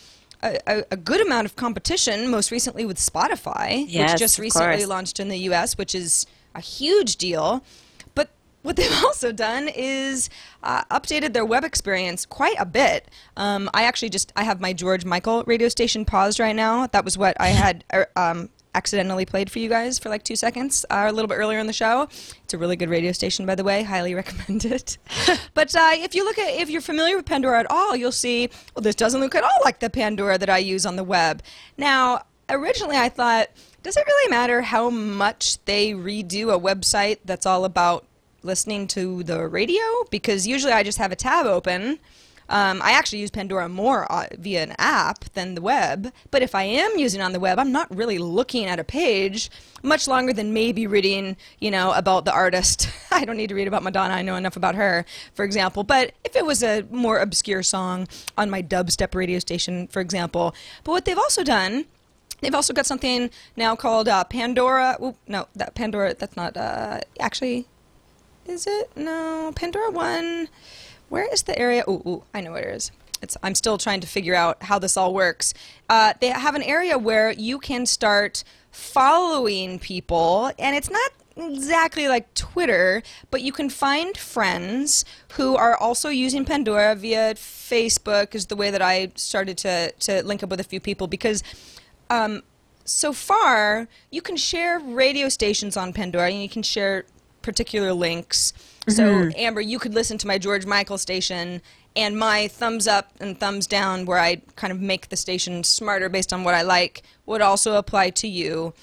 a, 0.42 0.86
a, 0.92 0.98
good 0.98 1.22
amount 1.22 1.46
of 1.46 1.56
competition, 1.56 2.30
most 2.30 2.52
recently 2.52 2.86
with 2.86 2.98
Spotify, 2.98 3.84
yes, 3.88 4.14
which 4.14 4.20
just 4.20 4.40
recently 4.40 4.78
course. 4.78 4.88
launched 4.88 5.20
in 5.20 5.28
the 5.28 5.38
US, 5.50 5.78
which 5.78 5.94
is 5.94 6.26
a 6.54 6.62
huge 6.62 7.18
deal. 7.18 7.62
But 8.14 8.30
what 8.62 8.76
they've 8.78 9.04
also 9.04 9.34
done 9.34 9.68
is 9.68 10.30
uh, 10.64 10.84
updated 10.86 11.34
their 11.34 11.46
web 11.46 11.66
experience 11.66 12.26
quite 12.26 12.56
a 12.60 12.66
bit. 12.66 13.10
Um, 13.36 13.70
I 13.74 13.84
actually 13.84 14.10
just 14.10 14.32
I 14.38 14.44
have 14.46 14.62
my 14.62 14.72
George 14.72 15.04
Michael 15.04 15.44
radio 15.46 15.68
station 15.68 16.06
paused 16.06 16.40
right 16.40 16.56
now. 16.56 16.88
That 16.88 17.04
was 17.04 17.18
what 17.18 17.36
I 17.42 17.50
had 17.50 17.84
er, 17.94 18.08
um, 18.16 18.50
accidentally 18.76 19.26
played 19.26 19.50
for 19.50 19.60
you 19.60 19.70
guys 19.70 19.98
for 19.98 20.10
like 20.10 20.24
two 20.24 20.36
seconds 20.36 20.86
uh, 20.90 21.06
a 21.08 21.12
little 21.12 21.30
bit 21.30 21.36
earlier 21.36 21.60
in 21.60 21.68
the 21.68 21.74
show. 21.74 22.04
It's 22.44 22.54
a 22.54 22.58
really 22.58 22.76
good 22.76 22.90
radio 22.90 23.14
station, 23.14 23.46
by 23.46 23.56
the 23.56 23.64
way. 23.64 23.84
Highly 23.84 24.14
recommend 24.22 24.66
it. 24.66 24.98
but 25.54 25.74
uh, 25.76 25.92
if 25.94 26.14
you 26.14 26.26
look 26.26 26.38
at, 26.38 26.54
if 26.54 26.70
you're 26.70 26.82
familiar 26.82 27.16
with 27.16 27.26
Pandora 27.26 27.62
at 27.62 27.72
all, 27.72 27.96
you'll 27.96 28.12
see, 28.12 28.50
well, 28.76 28.84
this 28.84 28.96
doesn't 28.96 29.22
look 29.22 29.34
at 29.34 29.44
all 29.44 29.60
like 29.64 29.80
the 29.80 29.90
Pandora 29.90 30.38
that 30.38 30.50
I 30.50 30.58
use 30.58 30.86
on 30.86 30.98
the 30.98 31.04
web. 31.04 31.42
Now, 31.78 32.26
originally 32.50 32.98
I 32.98 33.10
thought, 33.10 33.48
does 33.82 33.98
it 33.98 34.06
really 34.06 34.30
matter 34.30 34.62
how 34.62 34.90
much 34.90 35.64
they 35.66 35.92
redo 35.92 36.54
a 36.54 36.60
website 36.60 37.20
that's 37.24 37.46
all 37.46 37.66
about 37.66 38.06
listening 38.44 38.88
to 38.88 39.24
the 39.24 39.48
radio? 39.48 39.82
Because 40.10 40.46
usually 40.46 40.74
I 40.74 40.84
just 40.84 40.98
have 40.98 41.12
a 41.12 41.16
tab 41.16 41.46
open 41.46 42.00
um, 42.50 42.82
I 42.84 42.92
actually 42.92 43.20
use 43.20 43.32
Pandora 43.32 43.68
more 43.70 44.12
uh, 44.12 44.28
via 44.38 44.64
an 44.64 44.76
app 44.78 45.26
than 45.34 45.56
the 45.56 45.62
web, 45.62 46.12
but 46.32 46.42
if 46.42 46.54
I 46.54 46.64
am 46.64 46.92
using 46.98 47.22
on 47.22 47.32
the 47.32 47.40
web, 47.40 47.58
I'm 47.58 47.72
not 47.72 47.94
really 47.96 48.18
looking 48.18 48.66
at 48.66 48.80
a 48.80 48.84
page 48.84 49.50
much 49.82 50.08
longer 50.08 50.34
than 50.34 50.54
maybe 50.54 50.88
reading, 50.88 51.38
you 51.60 51.72
know, 51.72 51.92
about 51.94 52.26
the 52.26 52.34
artist. 52.34 52.90
I 53.12 53.26
don't 53.26 53.38
need 53.38 53.50
to 53.50 53.56
read 53.56 53.68
about 53.68 53.84
Madonna. 53.84 54.14
I 54.14 54.22
know 54.22 54.36
enough 54.36 54.56
about 54.56 54.76
her, 54.76 55.06
for 55.34 55.44
example. 55.44 55.84
But 55.84 56.14
if 56.24 56.36
it 56.36 56.46
was 56.46 56.62
a 56.64 56.86
more 56.92 57.20
obscure 57.20 57.64
song 57.64 58.08
on 58.38 58.50
my 58.50 58.62
dubstep 58.62 59.16
radio 59.16 59.40
station, 59.40 59.88
for 59.88 60.00
example. 60.00 60.56
But 60.84 60.92
what 60.92 61.06
they've 61.06 61.18
also 61.18 61.44
done 61.44 61.86
They've 62.42 62.54
also 62.54 62.74
got 62.74 62.86
something 62.86 63.30
now 63.56 63.76
called 63.76 64.08
uh, 64.08 64.24
Pandora. 64.26 64.98
Ooh, 65.02 65.16
no, 65.28 65.48
that 65.56 65.74
Pandora. 65.74 66.14
That's 66.14 66.36
not 66.36 66.58
uh, 66.58 67.00
actually. 67.20 67.66
Is 68.46 68.68
it? 68.68 68.96
No, 68.96 69.52
Pandora 69.56 69.90
One. 69.90 70.50
Where 71.10 71.32
is 71.32 71.44
the 71.44 71.58
area? 71.58 71.84
Ooh, 71.88 72.02
ooh, 72.06 72.24
I 72.34 72.42
know 72.42 72.52
where 72.52 72.70
it 72.70 72.76
is. 72.76 72.92
It's, 73.22 73.38
I'm 73.42 73.56
still 73.56 73.78
trying 73.78 74.02
to 74.02 74.08
figure 74.08 74.36
out 74.36 74.64
how 74.64 74.80
this 74.80 74.98
all 74.98 75.14
works. 75.14 75.54
Uh, 75.90 76.14
they 76.20 76.28
have 76.28 76.56
an 76.56 76.64
area 76.64 76.98
where 76.98 77.32
you 77.32 77.60
can 77.60 77.86
start 77.86 78.44
following 78.72 79.80
people, 79.80 80.52
and 80.60 80.76
it's 80.76 80.90
not 80.90 81.12
exactly 81.38 82.08
like 82.08 82.34
Twitter, 82.34 83.04
but 83.32 83.42
you 83.42 83.52
can 83.52 83.70
find 83.70 84.18
friends 84.18 85.06
who 85.34 85.56
are 85.56 85.76
also 85.76 86.10
using 86.10 86.46
Pandora 86.46 86.96
via 86.96 87.34
Facebook 87.34 88.36
is 88.36 88.46
the 88.48 88.56
way 88.56 88.72
that 88.72 88.82
I 88.82 89.12
started 89.16 89.58
to, 89.60 89.92
to 89.92 90.24
link 90.24 90.44
up 90.44 90.50
with 90.50 90.60
a 90.60 90.64
few 90.64 90.80
people 90.80 91.08
because 91.08 91.44
um, 92.10 92.44
so 92.86 93.12
far 93.12 93.88
you 94.12 94.22
can 94.22 94.38
share 94.38 94.80
radio 94.80 95.28
stations 95.30 95.76
on 95.76 95.92
Pandora 95.92 96.30
and 96.30 96.42
you 96.42 96.50
can 96.50 96.64
share 96.64 97.06
particular 97.42 97.94
links 97.94 98.54
so, 98.88 99.04
mm-hmm. 99.04 99.40
Amber, 99.40 99.62
you 99.62 99.80
could 99.80 99.94
listen 99.94 100.18
to 100.20 100.28
my 100.28 100.38
George 100.38 100.66
Michael 100.66 100.98
station 100.98 101.62
and 101.96 102.18
my 102.18 102.48
thumbs 102.48 102.88
up 102.88 103.12
and 103.20 103.40
thumbs 103.40 103.68
down, 103.68 104.06
where 104.06 104.20
I 104.20 104.42
kind 104.56 104.72
of 104.72 104.82
make 104.82 105.10
the 105.10 105.16
station 105.16 105.64
smarter 105.64 106.10
based 106.10 106.34
on 106.34 106.44
what 106.44 106.54
I 106.54 106.62
like, 106.62 107.04
would 107.26 107.42
also 107.42 107.76
apply 107.76 108.12
to 108.12 108.28
you. 108.28 108.74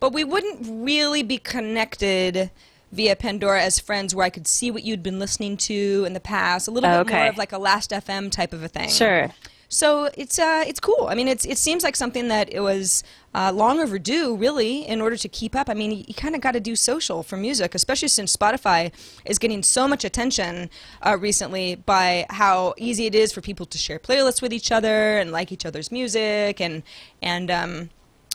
But 0.00 0.12
we 0.12 0.24
wouldn't 0.24 0.84
really 0.84 1.22
be 1.22 1.38
connected 1.38 2.50
via 2.90 3.16
Pandora 3.16 3.62
as 3.62 3.78
friends 3.78 4.14
where 4.14 4.26
I 4.26 4.30
could 4.30 4.46
see 4.46 4.70
what 4.70 4.82
you'd 4.82 5.02
been 5.02 5.18
listening 5.18 5.56
to 5.58 6.04
in 6.06 6.12
the 6.12 6.20
past, 6.20 6.66
a 6.66 6.70
little 6.70 6.90
bit 6.90 7.10
okay. 7.10 7.18
more 7.20 7.28
of 7.28 7.38
like 7.38 7.52
a 7.52 7.58
Last 7.58 7.90
FM 7.90 8.30
type 8.30 8.52
of 8.52 8.62
a 8.62 8.68
thing. 8.68 8.88
Sure. 8.88 9.30
So 9.72 10.10
it's 10.18 10.38
uh, 10.38 10.64
it's 10.66 10.78
cool. 10.80 11.06
I 11.08 11.14
mean, 11.14 11.28
it's 11.28 11.46
it 11.46 11.56
seems 11.56 11.82
like 11.82 11.96
something 11.96 12.28
that 12.28 12.52
it 12.52 12.60
was 12.60 13.02
uh, 13.34 13.50
long 13.54 13.80
overdue, 13.80 14.36
really, 14.36 14.86
in 14.86 15.00
order 15.00 15.16
to 15.16 15.28
keep 15.30 15.56
up. 15.56 15.70
I 15.70 15.74
mean, 15.74 15.92
you, 15.92 16.04
you 16.06 16.12
kind 16.12 16.34
of 16.34 16.42
got 16.42 16.52
to 16.52 16.60
do 16.60 16.76
social 16.76 17.22
for 17.22 17.38
music, 17.38 17.74
especially 17.74 18.08
since 18.08 18.36
Spotify 18.36 18.92
is 19.24 19.38
getting 19.38 19.62
so 19.62 19.88
much 19.88 20.04
attention 20.04 20.68
uh, 21.00 21.16
recently 21.18 21.76
by 21.76 22.26
how 22.28 22.74
easy 22.76 23.06
it 23.06 23.14
is 23.14 23.32
for 23.32 23.40
people 23.40 23.64
to 23.64 23.78
share 23.78 23.98
playlists 23.98 24.42
with 24.42 24.52
each 24.52 24.70
other 24.70 25.16
and 25.16 25.32
like 25.32 25.50
each 25.50 25.64
other's 25.64 25.90
music, 25.90 26.60
and 26.60 26.82
and 27.22 27.50
um, 27.50 27.88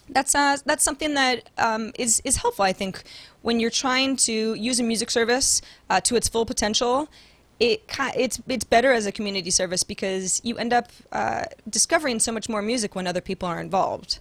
that's 0.10 0.34
uh, 0.34 0.58
that's 0.66 0.84
something 0.84 1.14
that 1.14 1.52
um, 1.60 1.92
is 2.00 2.20
is 2.26 2.38
helpful. 2.38 2.66
I 2.66 2.74
think 2.74 3.04
when 3.44 3.60
you're 3.60 3.70
trying 3.70 4.16
to 4.26 4.56
use 4.56 4.80
a 4.80 4.84
music 4.84 5.12
service 5.12 5.62
uh, 5.88 6.02
to 6.02 6.16
its 6.16 6.28
full 6.28 6.48
potential 6.48 7.10
it 7.60 7.84
it's 8.16 8.42
it's 8.48 8.64
better 8.64 8.92
as 8.92 9.06
a 9.06 9.12
community 9.12 9.52
service 9.52 9.84
because 9.84 10.42
you 10.44 10.58
end 10.58 10.74
up 10.74 10.90
uh, 11.12 11.46
discovering 11.70 12.20
so 12.20 12.32
much 12.32 12.48
more 12.50 12.62
music 12.62 12.96
when 12.96 13.08
other 13.08 13.22
people 13.22 13.48
are 13.48 13.60
involved. 13.60 14.20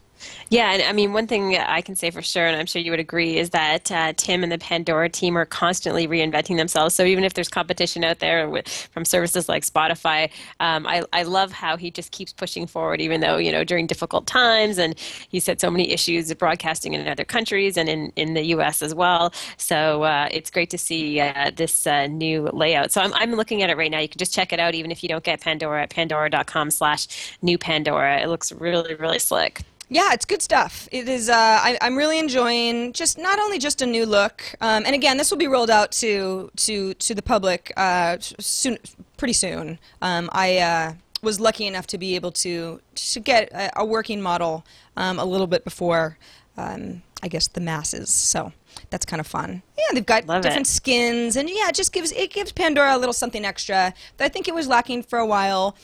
Yeah, 0.49 0.73
and 0.73 0.83
I 0.83 0.93
mean, 0.93 1.13
one 1.13 1.27
thing 1.27 1.57
I 1.57 1.81
can 1.81 1.97
say 1.97 2.11
for 2.11 2.23
sure, 2.23 2.47
and 2.47 2.57
I'm 2.57 2.67
sure 2.67 2.81
you 2.81 2.91
would 2.91 3.01
agree, 3.01 3.37
is 3.37 3.51
that 3.51 3.91
uh, 3.91 4.13
Tim 4.17 4.43
and 4.43 4.53
the 4.53 4.59
Pandora 4.59 5.09
team 5.09 5.37
are 5.37 5.45
constantly 5.45 6.07
reinventing 6.07 6.57
themselves. 6.57 6.95
So 6.95 7.05
even 7.05 7.25
if 7.25 7.35
there's 7.35 7.49
competition 7.49 8.05
out 8.05 8.21
there 8.21 8.49
with, 8.49 8.69
from 8.69 9.05
services 9.05 9.49
like 9.49 9.65
Spotify, 9.65 10.31
um, 10.61 10.87
I, 10.87 11.03
I 11.13 11.25
love 11.25 11.53
how 11.53 11.77
he 11.77 11.91
just 11.91 12.13
keeps 12.13 12.33
pushing 12.33 12.67
forward, 12.67 13.01
even 13.01 13.21
though, 13.21 13.37
you 13.37 13.51
know, 13.51 13.65
during 13.65 13.87
difficult 13.87 14.27
times, 14.27 14.79
and 14.79 14.99
he 14.99 15.41
said 15.41 15.61
so 15.61 15.71
many 15.71 15.91
issues 15.91 16.31
of 16.31 16.39
broadcasting 16.39 16.95
in 16.95 17.07
other 17.09 17.25
countries 17.25 17.77
and 17.77 17.89
in, 17.89 18.13
in 18.17 18.35
the 18.35 18.43
U.S. 18.47 18.83
as 18.83 18.95
well. 18.95 19.33
So 19.57 20.05
uh, 20.05 20.29
it's 20.31 20.51
great 20.51 20.71
to 20.71 20.79
see 20.79 21.21
uh, 21.21 21.51
this 21.55 21.87
uh, 21.87 22.07
new 22.07 22.49
layout. 22.53 22.93
So 22.93 23.01
I'm, 23.01 23.13
I'm 23.15 23.33
looking 23.33 23.63
at 23.63 23.71
it 23.71 23.77
right 23.77 23.91
now. 23.91 23.99
You 23.99 24.09
can 24.09 24.19
just 24.19 24.35
check 24.35 24.53
it 24.53 24.61
out, 24.61 24.75
even 24.75 24.91
if 24.91 25.03
you 25.03 25.09
don't 25.09 25.25
get 25.25 25.41
Pandora 25.41 25.83
at 25.83 25.91
pandora.com 25.91 26.71
slash 26.71 27.37
new 27.43 27.59
Pandora. 27.59 28.21
It 28.21 28.29
looks 28.29 28.53
really, 28.53 28.95
really 28.95 29.19
slick. 29.19 29.63
Yeah, 29.89 30.13
it's 30.13 30.25
good 30.25 30.43
stuff. 30.43 30.89
It 30.91 31.09
is. 31.09 31.29
Uh, 31.29 31.35
I, 31.35 31.79
am 31.81 31.97
really 31.97 32.19
enjoying 32.19 32.93
just 32.93 33.19
not 33.19 33.39
only 33.39 33.59
just 33.59 33.83
a 33.83 33.87
new 33.87 34.05
look, 34.05 34.43
um, 34.61 34.85
and 34.85 34.95
again, 34.95 35.17
this 35.17 35.31
will 35.31 35.39
be 35.39 35.47
rolled 35.47 35.71
out 35.71 35.93
to 35.93 36.51
to 36.57 36.95
to 36.95 37.15
the 37.15 37.23
public 37.23 37.73
uh, 37.77 38.17
soon, 38.21 38.79
pretty 39.17 39.35
soon. 39.35 39.79
Um, 40.03 40.29
I 40.33 40.59
uh, 40.59 40.93
was 41.23 41.39
lucky 41.39 41.67
enough 41.67 41.87
to 41.89 41.99
be 41.99 42.17
able 42.17 42.33
to 42.33 42.81
to 42.95 43.21
get 43.21 43.53
a, 43.53 43.81
a 43.81 43.85
working 43.85 44.21
model 44.21 44.65
um, 44.97 45.21
a 45.21 45.25
little 45.25 45.47
bit 45.47 45.63
before, 45.63 46.19
um, 46.57 47.03
I 47.23 47.29
guess, 47.29 47.47
the 47.47 47.61
masses. 47.61 48.11
So 48.11 48.53
that's 48.91 49.07
kind 49.07 49.21
of 49.21 49.27
fun. 49.29 49.63
Yeah, 49.79 49.95
they've 49.95 50.05
got 50.05 50.27
Love 50.27 50.43
different 50.43 50.67
it. 50.67 50.71
skins, 50.71 51.37
and 51.37 51.49
yeah, 51.49 51.69
it 51.69 51.77
just 51.77 51.93
gives 51.93 52.11
it 52.11 52.33
gives 52.33 52.51
Pandora 52.51 52.97
a 52.97 52.99
little 52.99 53.13
something 53.13 53.45
extra 53.45 53.95
that 54.17 54.25
I 54.25 54.29
think 54.29 54.49
it 54.49 54.55
was 54.55 54.67
lacking 54.67 55.05
for 55.05 55.21
a 55.21 55.27
while. 55.27 55.77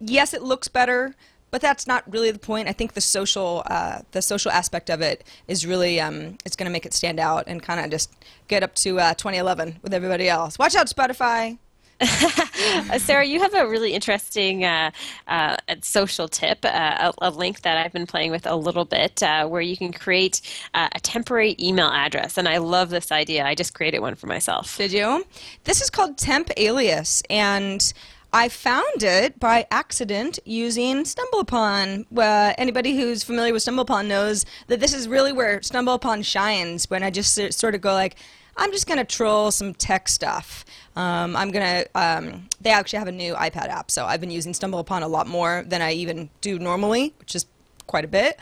Yes, 0.00 0.32
it 0.32 0.42
looks 0.42 0.68
better, 0.68 1.16
but 1.50 1.60
that's 1.60 1.86
not 1.86 2.04
really 2.10 2.30
the 2.30 2.38
point. 2.38 2.68
I 2.68 2.72
think 2.72 2.94
the 2.94 3.00
social 3.00 3.62
uh, 3.66 4.00
the 4.12 4.22
social 4.22 4.50
aspect 4.50 4.90
of 4.90 5.00
it 5.00 5.24
is 5.46 5.66
really 5.66 6.00
um, 6.00 6.38
it's 6.44 6.56
going 6.56 6.66
to 6.66 6.72
make 6.72 6.86
it 6.86 6.94
stand 6.94 7.18
out 7.18 7.44
and 7.46 7.62
kind 7.62 7.80
of 7.80 7.90
just 7.90 8.12
get 8.48 8.62
up 8.62 8.74
to 8.76 8.98
uh, 9.00 9.14
2011 9.14 9.80
with 9.82 9.94
everybody 9.94 10.28
else. 10.28 10.58
Watch 10.58 10.74
out, 10.74 10.88
Spotify. 10.88 11.58
Uh, 12.90 12.98
Sarah, 12.98 13.24
you 13.24 13.40
have 13.40 13.54
a 13.54 13.66
really 13.68 13.92
interesting 13.92 14.64
uh, 14.64 14.90
uh, 15.26 15.56
social 15.80 16.28
tip, 16.28 16.64
uh, 16.64 17.12
a, 17.20 17.28
a 17.28 17.30
link 17.30 17.62
that 17.62 17.76
I've 17.76 17.92
been 17.92 18.06
playing 18.06 18.30
with 18.30 18.46
a 18.46 18.54
little 18.56 18.84
bit, 18.84 19.22
uh, 19.22 19.46
where 19.46 19.60
you 19.60 19.76
can 19.76 19.92
create 19.92 20.40
uh, 20.74 20.88
a 20.92 21.00
temporary 21.00 21.56
email 21.60 21.88
address. 21.88 22.36
And 22.36 22.48
I 22.48 22.58
love 22.58 22.90
this 22.90 23.10
idea. 23.10 23.44
I 23.44 23.54
just 23.54 23.74
created 23.74 24.00
one 24.00 24.16
for 24.16 24.26
myself. 24.26 24.76
Did 24.76 24.92
you? 24.92 25.24
This 25.64 25.80
is 25.80 25.88
called 25.88 26.18
Temp 26.18 26.50
Alias, 26.56 27.22
and 27.30 27.92
I 28.32 28.50
found 28.50 29.02
it 29.02 29.40
by 29.40 29.66
accident 29.70 30.38
using 30.44 31.04
StumbleUpon. 31.04 32.06
Uh, 32.14 32.52
anybody 32.58 32.94
who's 32.96 33.24
familiar 33.24 33.54
with 33.54 33.64
StumbleUpon 33.64 34.06
knows 34.06 34.44
that 34.66 34.80
this 34.80 34.92
is 34.92 35.08
really 35.08 35.32
where 35.32 35.60
StumbleUpon 35.60 36.24
shines. 36.24 36.90
When 36.90 37.02
I 37.02 37.10
just 37.10 37.34
sort 37.54 37.74
of 37.74 37.80
go 37.80 37.94
like, 37.94 38.16
I'm 38.56 38.70
just 38.70 38.86
gonna 38.86 39.04
troll 39.04 39.50
some 39.50 39.72
tech 39.72 40.08
stuff. 40.08 40.66
Um, 40.94 41.36
I'm 41.36 41.50
gonna. 41.50 41.86
Um, 41.94 42.48
they 42.60 42.70
actually 42.70 42.98
have 42.98 43.08
a 43.08 43.12
new 43.12 43.34
iPad 43.34 43.68
app, 43.68 43.90
so 43.90 44.04
I've 44.04 44.20
been 44.20 44.32
using 44.32 44.52
StumbleUpon 44.52 45.02
a 45.02 45.06
lot 45.06 45.26
more 45.26 45.64
than 45.66 45.80
I 45.80 45.92
even 45.92 46.28
do 46.40 46.58
normally, 46.58 47.14
which 47.20 47.34
is 47.34 47.46
quite 47.86 48.04
a 48.04 48.08
bit. 48.08 48.38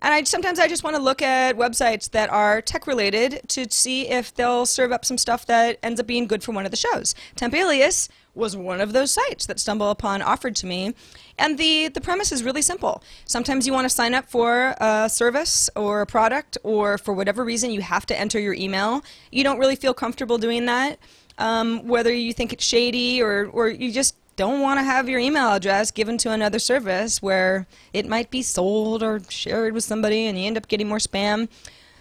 And 0.00 0.14
I 0.14 0.22
sometimes 0.24 0.58
I 0.58 0.68
just 0.68 0.84
want 0.84 0.96
to 0.96 1.02
look 1.02 1.20
at 1.20 1.56
websites 1.56 2.10
that 2.12 2.30
are 2.30 2.62
tech 2.62 2.86
related 2.86 3.40
to 3.48 3.66
see 3.70 4.08
if 4.08 4.34
they'll 4.34 4.66
serve 4.66 4.92
up 4.92 5.04
some 5.04 5.18
stuff 5.18 5.46
that 5.46 5.78
ends 5.82 6.00
up 6.00 6.06
being 6.06 6.26
good 6.26 6.42
for 6.42 6.52
one 6.52 6.64
of 6.64 6.70
the 6.70 6.76
shows. 6.76 7.14
Temp 7.34 7.54
Alias 7.54 8.08
was 8.36 8.56
one 8.56 8.80
of 8.80 8.92
those 8.92 9.10
sites 9.10 9.46
that 9.46 9.58
Stumble 9.58 9.90
Upon 9.90 10.22
offered 10.22 10.54
to 10.56 10.66
me. 10.66 10.94
And 11.38 11.58
the, 11.58 11.88
the 11.88 12.00
premise 12.00 12.32
is 12.32 12.42
really 12.42 12.62
simple. 12.62 13.02
Sometimes 13.24 13.66
you 13.66 13.72
want 13.72 13.86
to 13.86 13.94
sign 13.94 14.14
up 14.14 14.28
for 14.28 14.74
a 14.78 15.08
service 15.08 15.68
or 15.74 16.02
a 16.02 16.06
product, 16.06 16.58
or 16.62 16.98
for 16.98 17.14
whatever 17.14 17.44
reason 17.44 17.70
you 17.70 17.80
have 17.80 18.06
to 18.06 18.18
enter 18.18 18.38
your 18.38 18.54
email. 18.54 19.02
You 19.32 19.44
don't 19.44 19.58
really 19.58 19.76
feel 19.76 19.94
comfortable 19.94 20.38
doing 20.38 20.66
that, 20.66 20.98
um, 21.38 21.86
whether 21.86 22.12
you 22.12 22.32
think 22.32 22.52
it's 22.52 22.64
shady 22.64 23.22
or, 23.22 23.46
or 23.52 23.68
you 23.68 23.90
just 23.90 24.16
don't 24.36 24.60
want 24.60 24.78
to 24.78 24.84
have 24.84 25.08
your 25.08 25.18
email 25.18 25.52
address 25.52 25.90
given 25.90 26.18
to 26.18 26.30
another 26.30 26.58
service 26.58 27.22
where 27.22 27.66
it 27.94 28.06
might 28.06 28.30
be 28.30 28.42
sold 28.42 29.02
or 29.02 29.20
shared 29.30 29.72
with 29.72 29.84
somebody 29.84 30.26
and 30.26 30.38
you 30.38 30.44
end 30.44 30.58
up 30.58 30.68
getting 30.68 30.88
more 30.88 30.98
spam. 30.98 31.48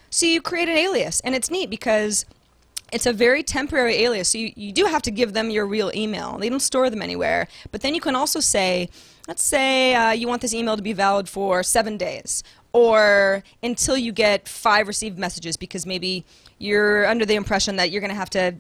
So 0.10 0.26
you 0.26 0.42
create 0.42 0.70
an 0.70 0.78
alias, 0.78 1.20
and 1.22 1.36
it's 1.36 1.52
neat 1.52 1.70
because 1.70 2.26
it's 2.96 3.06
a 3.06 3.12
very 3.12 3.44
temporary 3.44 3.96
alias. 3.96 4.30
So 4.30 4.38
you, 4.38 4.54
you 4.56 4.72
do 4.72 4.86
have 4.86 5.02
to 5.02 5.12
give 5.12 5.34
them 5.34 5.50
your 5.50 5.66
real 5.66 5.92
email. 5.94 6.38
They 6.38 6.48
don't 6.48 6.62
store 6.62 6.90
them 6.90 7.02
anywhere. 7.02 7.50
But 7.72 7.82
then 7.82 7.94
you 7.94 8.00
can 8.00 8.16
also 8.16 8.40
say, 8.40 8.90
let's 9.28 9.44
say 9.44 9.94
uh, 9.94 10.12
you 10.12 10.30
want 10.30 10.42
this 10.42 10.54
email 10.54 10.78
to 10.78 10.82
be 10.82 10.94
valid 10.94 11.28
for 11.28 11.62
seven 11.62 11.98
days 11.98 12.42
or 12.72 13.44
until 13.62 13.98
you 13.98 14.14
get 14.14 14.48
five 14.48 14.88
received 14.88 15.20
messages 15.20 15.58
because 15.58 15.86
maybe 15.86 16.24
you're 16.58 17.06
under 17.06 17.26
the 17.26 17.36
impression 17.36 17.76
that 17.76 17.92
you're 17.92 18.00
going 18.00 18.12
to 18.12 18.16
have 18.16 18.30
to 18.30 18.56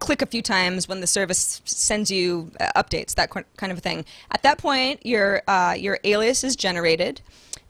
click 0.00 0.20
a 0.20 0.26
few 0.26 0.42
times 0.42 0.86
when 0.86 1.00
the 1.00 1.06
service 1.06 1.62
sends 1.64 2.10
you 2.10 2.50
uh, 2.60 2.82
updates, 2.82 3.14
that 3.14 3.30
kind 3.30 3.72
of 3.72 3.78
thing. 3.78 4.04
At 4.30 4.42
that 4.42 4.58
point, 4.58 5.04
your 5.06 5.40
uh, 5.48 5.74
your 5.78 5.98
alias 6.04 6.44
is 6.44 6.56
generated, 6.56 7.22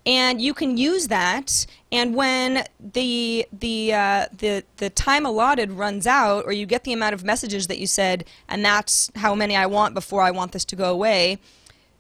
and 0.07 0.41
you 0.41 0.53
can 0.53 0.77
use 0.77 1.09
that. 1.09 1.67
And 1.91 2.15
when 2.15 2.65
the 2.79 3.47
the 3.53 3.93
uh, 3.93 4.27
the 4.37 4.65
the 4.77 4.91
time 4.91 5.25
allotted 5.25 5.73
runs 5.73 6.07
out, 6.07 6.45
or 6.45 6.53
you 6.53 6.67
get 6.67 6.85
the 6.85 6.93
amount 6.93 7.15
of 7.15 7.25
messages 7.25 7.67
that 7.69 7.79
you 7.79 7.87
said, 7.87 8.25
and 8.49 8.65
that's 8.65 9.11
how 9.17 9.35
many 9.35 9.57
I 9.57 9.67
want 9.67 9.95
before 9.95 10.23
I 10.23 10.31
want 10.31 10.53
this 10.53 10.65
to 10.67 10.77
go 10.77 10.91
away. 10.91 11.39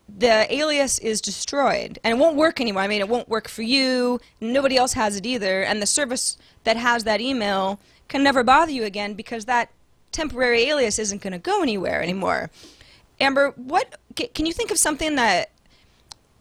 The 0.06 0.52
alias 0.54 0.98
is 0.98 1.22
destroyed 1.22 1.98
and 2.04 2.12
it 2.18 2.20
won't 2.20 2.36
work 2.36 2.60
anymore. 2.60 2.82
I 2.82 2.88
mean, 2.88 3.00
it 3.00 3.08
won't 3.08 3.26
work 3.26 3.48
for 3.48 3.62
you. 3.62 4.20
Nobody 4.38 4.76
else 4.76 4.92
has 4.92 5.16
it 5.16 5.24
either. 5.24 5.62
And 5.62 5.80
the 5.80 5.86
service 5.86 6.36
that 6.64 6.76
has 6.76 7.04
that 7.04 7.22
email 7.22 7.80
can 8.08 8.22
never 8.22 8.44
bother 8.44 8.70
you 8.70 8.84
again 8.84 9.14
because 9.14 9.46
that 9.46 9.70
temporary 10.12 10.64
alias 10.64 10.98
isn't 10.98 11.22
going 11.22 11.32
to 11.32 11.38
go 11.38 11.62
anywhere 11.62 12.02
anymore. 12.02 12.50
Amber, 13.18 13.54
what 13.56 13.98
can 14.14 14.44
you 14.44 14.52
think 14.52 14.70
of 14.70 14.78
something 14.78 15.14
that 15.16 15.50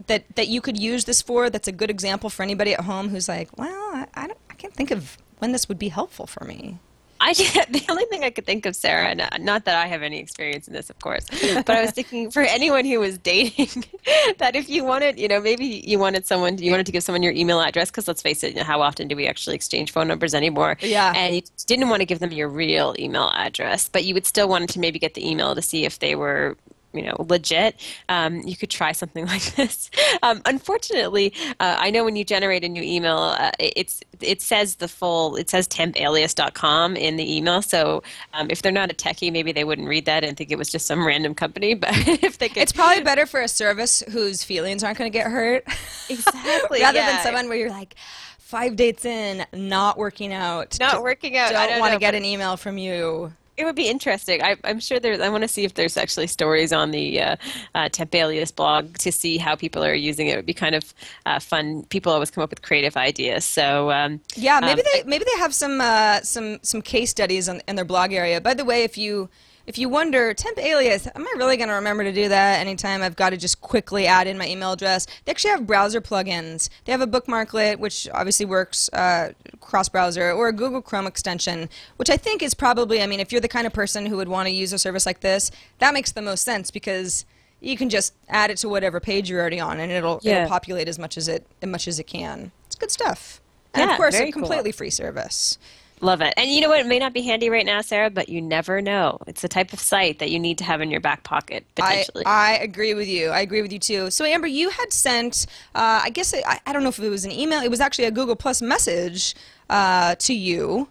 that 0.07 0.23
that 0.35 0.47
you 0.47 0.61
could 0.61 0.77
use 0.79 1.05
this 1.05 1.21
for? 1.21 1.49
That's 1.49 1.67
a 1.67 1.71
good 1.71 1.89
example 1.89 2.29
for 2.29 2.43
anybody 2.43 2.73
at 2.73 2.81
home 2.81 3.09
who's 3.09 3.27
like, 3.27 3.49
well, 3.57 3.91
I, 3.93 4.07
I, 4.13 4.27
don't, 4.27 4.39
I 4.49 4.53
can't 4.55 4.73
think 4.73 4.91
of 4.91 5.17
when 5.39 5.51
this 5.51 5.67
would 5.67 5.79
be 5.79 5.89
helpful 5.89 6.27
for 6.27 6.43
me. 6.45 6.79
I 7.23 7.33
the 7.69 7.83
only 7.89 8.03
thing 8.05 8.23
I 8.23 8.29
could 8.29 8.45
think 8.45 8.65
of, 8.65 8.75
Sarah, 8.75 9.07
and 9.07 9.21
uh, 9.21 9.29
not 9.39 9.63
that 9.65 9.77
I 9.77 9.87
have 9.87 10.03
any 10.03 10.19
experience 10.19 10.67
in 10.67 10.73
this, 10.73 10.89
of 10.89 10.99
course, 10.99 11.25
but 11.55 11.69
I 11.69 11.81
was 11.81 11.91
thinking 11.91 12.29
for 12.29 12.41
anyone 12.41 12.83
who 12.85 12.99
was 12.99 13.17
dating, 13.17 13.85
that 14.39 14.55
if 14.55 14.67
you 14.67 14.83
wanted, 14.83 15.17
you 15.17 15.29
know, 15.29 15.39
maybe 15.39 15.65
you 15.65 15.99
wanted 15.99 16.27
someone, 16.27 16.57
you 16.57 16.69
wanted 16.69 16.85
to 16.87 16.91
give 16.91 17.01
someone 17.01 17.23
your 17.23 17.31
email 17.31 17.61
address, 17.61 17.89
because 17.89 18.09
let's 18.09 18.21
face 18.21 18.43
it, 18.43 18.51
you 18.53 18.57
know, 18.57 18.63
how 18.65 18.81
often 18.81 19.07
do 19.07 19.15
we 19.15 19.25
actually 19.27 19.55
exchange 19.55 19.91
phone 19.91 20.07
numbers 20.09 20.35
anymore? 20.35 20.77
Yeah. 20.81 21.13
And 21.15 21.35
you 21.35 21.41
didn't 21.65 21.87
want 21.87 22.01
to 22.01 22.05
give 22.05 22.19
them 22.19 22.33
your 22.33 22.49
real 22.49 22.93
email 22.99 23.31
address, 23.33 23.87
but 23.87 24.03
you 24.03 24.13
would 24.13 24.25
still 24.25 24.49
want 24.49 24.69
to 24.71 24.79
maybe 24.79 24.99
get 24.99 25.13
the 25.13 25.27
email 25.27 25.55
to 25.55 25.61
see 25.61 25.85
if 25.85 25.99
they 25.99 26.15
were 26.15 26.57
you 26.93 27.01
know 27.01 27.15
legit 27.27 27.75
um, 28.09 28.41
you 28.41 28.55
could 28.55 28.69
try 28.69 28.91
something 28.91 29.25
like 29.33 29.55
this 29.55 29.89
um, 30.21 30.41
unfortunately 30.45 31.33
uh, 31.59 31.77
i 31.79 31.89
know 31.89 32.03
when 32.03 32.15
you 32.15 32.23
generate 32.23 32.63
a 32.63 32.69
new 32.69 32.83
email 32.83 33.17
uh, 33.17 33.51
it's 33.59 34.01
it 34.21 34.41
says 34.41 34.75
the 34.75 34.87
full 34.87 35.35
it 35.35 35.49
says 35.49 35.67
tempalias.com 35.67 36.95
in 36.95 37.17
the 37.17 37.35
email 37.35 37.61
so 37.61 38.03
um, 38.33 38.47
if 38.49 38.61
they're 38.61 38.71
not 38.71 38.91
a 38.91 38.93
techie 38.93 39.31
maybe 39.31 39.51
they 39.51 39.63
wouldn't 39.63 39.87
read 39.87 40.05
that 40.05 40.23
and 40.23 40.37
think 40.37 40.51
it 40.51 40.57
was 40.57 40.69
just 40.69 40.85
some 40.85 41.05
random 41.05 41.33
company 41.33 41.73
but 41.73 41.91
if 42.23 42.37
they 42.37 42.49
could 42.49 42.63
It's 42.63 42.71
probably 42.71 43.03
better 43.03 43.25
for 43.25 43.41
a 43.41 43.47
service 43.47 44.03
whose 44.09 44.43
feelings 44.43 44.83
aren't 44.83 44.97
going 44.97 45.11
to 45.11 45.17
get 45.17 45.29
hurt. 45.29 45.65
exactly 46.09 46.81
Rather 46.81 46.97
yeah. 46.97 47.11
than 47.13 47.23
someone 47.23 47.47
where 47.47 47.57
you're 47.57 47.69
like, 47.69 47.95
five 48.39 48.75
dates 48.75 49.05
in, 49.05 49.45
not 49.53 49.97
working 49.97 50.33
out. 50.33 50.77
Not 50.79 51.01
working 51.01 51.37
out. 51.37 51.51
Don't 51.51 51.79
want 51.79 51.93
to 51.93 51.99
get 51.99 52.15
an 52.15 52.25
email 52.25 52.57
from 52.57 52.77
you. 52.77 53.33
It 53.55 53.65
would 53.65 53.75
be 53.75 53.87
interesting. 53.87 54.41
I, 54.41 54.55
I'm 54.63 54.79
sure 54.79 54.99
there's. 54.99 55.19
I 55.19 55.29
want 55.29 55.43
to 55.43 55.47
see 55.47 55.63
if 55.63 55.75
there's 55.75 55.95
actually 55.95 56.27
stories 56.27 56.73
on 56.73 56.91
the 56.91 57.21
uh, 57.21 57.35
uh, 57.75 57.89
Tempalias 57.89 58.51
blog 58.55 58.97
to 58.97 59.11
see 59.11 59.37
how 59.37 59.55
people 59.55 59.83
are 59.83 59.93
using 59.93 60.27
it. 60.27 60.33
It 60.33 60.35
would 60.37 60.45
be 60.45 60.55
kind 60.55 60.73
of 60.73 60.93
uh, 61.25 61.39
fun. 61.39 61.83
People 61.83 62.11
always 62.11 62.31
come 62.31 62.43
up 62.43 62.49
with 62.49 62.63
creative 62.63 62.97
ideas. 62.97 63.45
So 63.45 63.91
um, 63.91 64.21
Yeah, 64.35 64.59
maybe 64.59 64.81
um, 64.81 64.87
they 64.91 65.03
maybe 65.03 65.25
they 65.25 65.39
have 65.39 65.53
some 65.53 65.81
uh, 65.81 66.21
some 66.21 66.59
some 66.63 66.81
case 66.81 67.11
studies 67.11 67.47
on, 67.47 67.61
in 67.67 67.75
their 67.75 67.85
blog 67.85 68.11
area. 68.11 68.41
By 68.41 68.55
the 68.55 68.65
way, 68.65 68.83
if 68.83 68.97
you 68.97 69.29
if 69.65 69.77
you 69.77 69.87
wonder 69.89 70.33
temp 70.33 70.57
alias, 70.57 71.07
am 71.15 71.25
I 71.25 71.33
really 71.37 71.55
going 71.57 71.69
to 71.69 71.75
remember 71.75 72.03
to 72.03 72.11
do 72.11 72.27
that 72.29 72.59
anytime 72.59 73.01
I've 73.01 73.15
got 73.15 73.29
to 73.29 73.37
just 73.37 73.61
quickly 73.61 74.05
add 74.05 74.27
in 74.27 74.37
my 74.37 74.47
email 74.47 74.73
address? 74.73 75.05
They 75.25 75.31
actually 75.31 75.51
have 75.51 75.65
browser 75.65 76.01
plugins. 76.01 76.69
They 76.85 76.91
have 76.91 77.01
a 77.01 77.07
bookmarklet, 77.07 77.79
which 77.79 78.07
obviously 78.13 78.45
works 78.45 78.89
uh, 78.91 79.31
cross 79.61 79.87
browser, 79.89 80.31
or 80.31 80.49
a 80.49 80.53
Google 80.53 80.81
Chrome 80.81 81.07
extension, 81.07 81.69
which 81.97 82.09
I 82.09 82.17
think 82.17 82.43
is 82.43 82.53
probably. 82.53 83.01
I 83.01 83.07
mean, 83.07 83.19
if 83.19 83.31
you're 83.31 83.41
the 83.41 83.47
kind 83.47 83.65
of 83.65 83.73
person 83.73 84.05
who 84.05 84.17
would 84.17 84.27
want 84.27 84.47
to 84.47 84.53
use 84.53 84.73
a 84.73 84.77
service 84.79 85.05
like 85.05 85.21
this, 85.21 85.49
that 85.79 85.93
makes 85.93 86.11
the 86.11 86.21
most 86.21 86.43
sense 86.43 86.69
because 86.71 87.25
you 87.61 87.77
can 87.77 87.89
just 87.89 88.13
add 88.27 88.51
it 88.51 88.57
to 88.57 88.67
whatever 88.67 88.99
page 88.99 89.29
you're 89.29 89.39
already 89.39 89.59
on, 89.61 89.79
and 89.79 89.91
it'll 89.91 90.19
Yeah. 90.21 90.39
it'll 90.43 90.49
populate 90.49 90.89
as 90.89 90.99
much 90.99 91.17
as 91.17 91.27
it 91.29 91.47
as 91.61 91.69
much 91.69 91.87
as 91.87 91.99
it 91.99 92.03
can. 92.07 92.51
It's 92.65 92.75
good 92.75 92.91
stuff. 92.91 93.39
And 93.73 93.85
Yeah, 93.85 93.91
of 93.93 93.97
course, 93.97 94.15
a 94.15 94.23
cool. 94.31 94.41
completely 94.41 94.71
free 94.73 94.89
service. 94.89 95.57
Love 96.03 96.19
it. 96.19 96.33
And 96.35 96.51
you 96.51 96.59
know 96.59 96.67
what? 96.67 96.81
It 96.81 96.85
may 96.85 96.99
not 96.99 97.13
be 97.13 97.21
handy 97.21 97.49
right 97.49 97.65
now, 97.65 97.79
Sarah, 97.79 98.09
but 98.09 98.27
you 98.27 98.41
never 98.41 98.81
know. 98.81 99.19
It's 99.25 99.41
the 99.41 99.47
type 99.47 99.71
of 99.71 99.79
site 99.79 100.19
that 100.19 100.31
you 100.31 100.37
need 100.37 100.57
to 100.57 100.65
have 100.65 100.81
in 100.81 100.91
your 100.91 100.99
back 100.99 101.23
pocket, 101.23 101.65
I, 101.79 101.81
potentially. 101.81 102.25
I 102.25 102.57
agree 102.57 102.93
with 102.93 103.07
you. 103.07 103.29
I 103.29 103.39
agree 103.39 103.61
with 103.61 103.71
you 103.71 103.79
too. 103.79 104.11
So, 104.11 104.25
Amber, 104.25 104.47
you 104.47 104.69
had 104.69 104.91
sent, 104.91 105.45
uh, 105.73 106.01
I 106.03 106.09
guess, 106.09 106.33
I, 106.33 106.59
I 106.67 106.73
don't 106.73 106.83
know 106.83 106.89
if 106.89 106.99
it 106.99 107.07
was 107.07 107.23
an 107.23 107.31
email, 107.31 107.61
it 107.61 107.69
was 107.69 107.79
actually 107.79 108.03
a 108.03 108.11
Google 108.11 108.35
Plus 108.35 108.61
message 108.61 109.33
uh, 109.69 110.15
to 110.15 110.33
you 110.33 110.89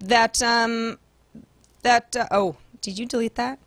that, 0.00 0.42
um, 0.42 0.98
that, 1.82 2.16
uh, 2.16 2.26
oh, 2.32 2.56
did 2.80 2.98
you 2.98 3.06
delete 3.06 3.36
that? 3.36 3.60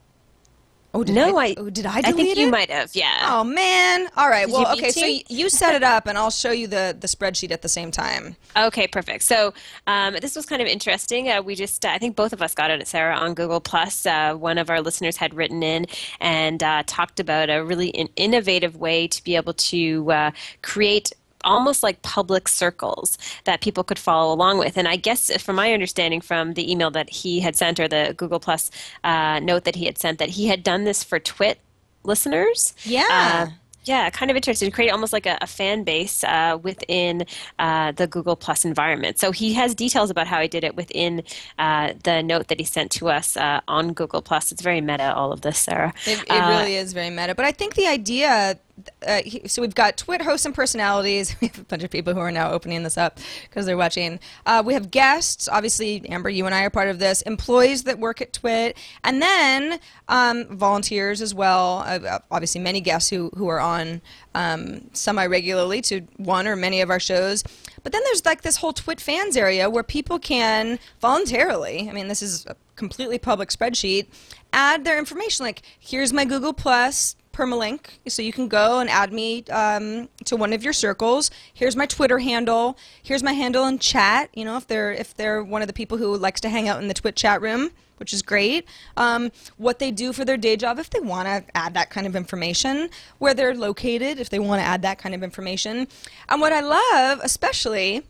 Oh, 0.91 1.03
did 1.03 1.13
no, 1.13 1.37
I, 1.37 1.45
I, 1.45 1.55
oh, 1.57 1.69
did 1.69 1.85
I 1.85 1.99
I 1.99 2.11
think 2.11 2.29
it? 2.29 2.37
you 2.39 2.49
might 2.49 2.71
have, 2.71 2.95
yeah. 2.95 3.27
Oh 3.29 3.43
man! 3.43 4.07
All 4.17 4.27
right. 4.27 4.47
Did 4.47 4.53
well, 4.53 4.73
okay. 4.73 4.89
So 4.89 5.05
you 5.29 5.47
set 5.49 5.75
it 5.75 5.83
up, 5.83 6.07
and 6.07 6.17
I'll 6.17 6.31
show 6.31 6.51
you 6.51 6.65
the 6.65 6.97
the 6.99 7.07
spreadsheet 7.07 7.51
at 7.51 7.61
the 7.61 7.69
same 7.69 7.91
time. 7.91 8.35
Okay, 8.57 8.87
perfect. 8.87 9.23
So 9.23 9.53
um, 9.85 10.15
this 10.19 10.35
was 10.35 10.47
kind 10.47 10.61
of 10.63 10.67
interesting. 10.67 11.29
Uh, 11.29 11.43
we 11.43 11.53
just, 11.53 11.85
I 11.85 11.99
think 11.99 12.15
both 12.15 12.33
of 12.33 12.41
us 12.41 12.55
got 12.55 12.71
it, 12.71 12.87
Sarah, 12.87 13.15
on 13.15 13.35
Google 13.35 13.59
Plus. 13.61 14.05
Uh, 14.05 14.33
one 14.33 14.57
of 14.57 14.71
our 14.71 14.81
listeners 14.81 15.17
had 15.17 15.35
written 15.35 15.61
in 15.61 15.85
and 16.19 16.63
uh, 16.63 16.81
talked 16.87 17.19
about 17.19 17.51
a 17.51 17.63
really 17.63 17.89
in- 17.89 18.09
innovative 18.15 18.75
way 18.75 19.07
to 19.07 19.23
be 19.23 19.35
able 19.35 19.53
to 19.53 20.11
uh, 20.11 20.31
create 20.63 21.11
almost 21.49 21.83
like 21.83 22.01
public 22.01 22.47
circles 22.47 23.17
that 23.43 23.61
people 23.61 23.83
could 23.83 23.99
follow 23.99 24.33
along 24.33 24.59
with. 24.59 24.77
And 24.77 24.87
I 24.87 24.97
guess, 25.07 25.21
from 25.41 25.55
my 25.55 25.73
understanding 25.73 26.21
from 26.21 26.53
the 26.53 26.71
email 26.71 26.91
that 26.91 27.09
he 27.09 27.39
had 27.39 27.55
sent 27.55 27.79
or 27.79 27.87
the 27.87 28.13
Google 28.17 28.39
Plus 28.39 28.71
uh, 29.03 29.39
note 29.39 29.63
that 29.63 29.75
he 29.75 29.85
had 29.85 29.97
sent, 29.97 30.19
that 30.19 30.29
he 30.29 30.47
had 30.47 30.63
done 30.63 30.83
this 30.85 31.03
for 31.03 31.19
Twit 31.19 31.57
listeners. 32.03 32.73
Yeah. 32.83 33.07
Uh, 33.11 33.53
yeah, 33.85 34.09
kind 34.11 34.29
of 34.29 34.35
interesting 34.37 34.69
to 34.69 34.75
create 34.75 34.91
almost 34.91 35.13
like 35.13 35.25
a, 35.25 35.37
a 35.41 35.47
fan 35.47 35.83
base 35.83 36.23
uh, 36.23 36.59
within 36.61 37.25
uh, 37.57 37.91
the 37.93 38.07
Google 38.07 38.35
Plus 38.35 38.63
environment. 38.63 39.17
So 39.17 39.31
he 39.31 39.53
has 39.53 39.73
details 39.73 40.09
about 40.11 40.27
how 40.27 40.39
he 40.41 40.47
did 40.47 40.63
it 40.63 40.75
within 40.75 41.23
uh, 41.57 41.93
the 42.03 42.21
note 42.21 42.49
that 42.49 42.59
he 42.59 42.65
sent 42.65 42.91
to 42.99 43.09
us 43.09 43.35
uh, 43.37 43.61
on 43.67 43.93
Google 43.93 44.21
Plus. 44.21 44.51
It's 44.51 44.61
very 44.61 44.81
meta, 44.81 45.15
all 45.15 45.31
of 45.31 45.41
this, 45.41 45.57
Sarah. 45.57 45.93
It, 46.05 46.21
it 46.21 46.29
Uh, 46.29 46.49
really 46.49 46.75
is 46.75 46.93
very 46.93 47.09
meta. 47.09 47.33
But 47.33 47.45
I 47.45 47.51
think 47.51 47.75
the 47.75 47.87
idea. 47.87 48.59
Uh, 49.05 49.21
he- 49.23 49.47
so 49.47 49.61
we've 49.61 49.75
got 49.75 49.97
Twit 49.97 50.21
hosts 50.21 50.45
and 50.45 50.53
personalities. 50.55 51.35
We 51.41 51.47
have 51.47 51.59
a 51.59 51.63
bunch 51.63 51.83
of 51.83 51.89
people 51.89 52.13
who 52.13 52.19
are 52.19 52.31
now 52.31 52.51
opening 52.51 52.83
this 52.83 52.97
up 52.97 53.19
because 53.49 53.65
they're 53.65 53.77
watching. 53.77 54.19
Uh, 54.45 54.61
we 54.65 54.73
have 54.73 54.91
guests. 54.91 55.47
Obviously, 55.47 56.07
Amber, 56.09 56.29
you 56.29 56.45
and 56.45 56.53
I 56.53 56.63
are 56.63 56.69
part 56.69 56.89
of 56.89 56.99
this. 56.99 57.21
Employees 57.23 57.83
that 57.83 57.97
work 57.99 58.21
at 58.21 58.33
Twit, 58.33 58.77
and 59.03 59.21
then 59.21 59.79
um, 60.07 60.45
volunteers 60.57 61.21
as 61.21 61.33
well. 61.33 61.83
Uh, 61.85 62.19
obviously, 62.31 62.61
many 62.61 62.81
guests 62.81 63.09
who 63.09 63.29
who 63.35 63.47
are 63.47 63.59
on 63.59 64.01
um, 64.35 64.89
semi 64.93 65.25
regularly 65.25 65.81
to 65.83 66.01
one 66.17 66.47
or 66.47 66.55
many 66.55 66.81
of 66.81 66.89
our 66.89 66.99
shows. 66.99 67.43
But 67.83 67.93
then 67.93 68.01
there's 68.05 68.25
like 68.25 68.41
this 68.41 68.57
whole 68.57 68.73
Twit 68.73 68.99
fans 68.99 69.37
area 69.37 69.69
where 69.69 69.83
people 69.83 70.19
can 70.19 70.79
voluntarily. 71.01 71.87
I 71.89 71.93
mean, 71.93 72.07
this 72.09 72.21
is 72.21 72.45
a 72.45 72.55
completely 72.75 73.17
public 73.19 73.49
spreadsheet. 73.49 74.07
Add 74.51 74.83
their 74.83 74.97
information. 74.97 75.45
Like, 75.45 75.61
here's 75.79 76.11
my 76.11 76.25
Google 76.25 76.53
Plus 76.53 77.15
permalink, 77.39 77.99
so 78.07 78.21
you 78.21 78.33
can 78.33 78.49
go 78.49 78.79
and 78.79 78.89
add 78.89 79.13
me 79.13 79.45
um, 79.45 80.09
to 80.25 80.35
one 80.35 80.51
of 80.51 80.61
your 80.61 80.73
circles. 80.73 81.31
Here's 81.53 81.75
my 81.75 81.85
Twitter 81.85 82.19
handle. 82.19 82.77
Here's 83.01 83.23
my 83.23 83.31
handle 83.31 83.65
in 83.65 83.79
chat. 83.79 84.29
You 84.33 84.43
know, 84.43 84.57
if 84.57 84.67
they're 84.67 84.91
if 84.91 85.15
they're 85.15 85.41
one 85.41 85.61
of 85.61 85.67
the 85.67 85.73
people 85.73 85.97
who 85.97 86.17
likes 86.17 86.41
to 86.41 86.49
hang 86.49 86.67
out 86.67 86.81
in 86.81 86.89
the 86.89 86.93
Twit 86.93 87.15
chat 87.15 87.41
room, 87.41 87.71
which 87.97 88.13
is 88.13 88.21
great. 88.21 88.67
Um, 88.97 89.31
what 89.57 89.79
they 89.79 89.91
do 89.91 90.11
for 90.11 90.25
their 90.25 90.35
day 90.35 90.57
job, 90.57 90.79
if 90.79 90.89
they 90.89 90.99
want 90.99 91.27
to 91.27 91.57
add 91.57 91.73
that 91.75 91.89
kind 91.89 92.05
of 92.05 92.15
information, 92.15 92.89
where 93.19 93.33
they're 93.33 93.55
located, 93.55 94.19
if 94.19 94.29
they 94.29 94.39
want 94.39 94.61
to 94.61 94.65
add 94.65 94.81
that 94.81 94.97
kind 94.97 95.15
of 95.15 95.23
information, 95.23 95.87
and 96.27 96.41
what 96.41 96.51
I 96.51 96.59
love, 96.59 97.21
especially. 97.23 98.03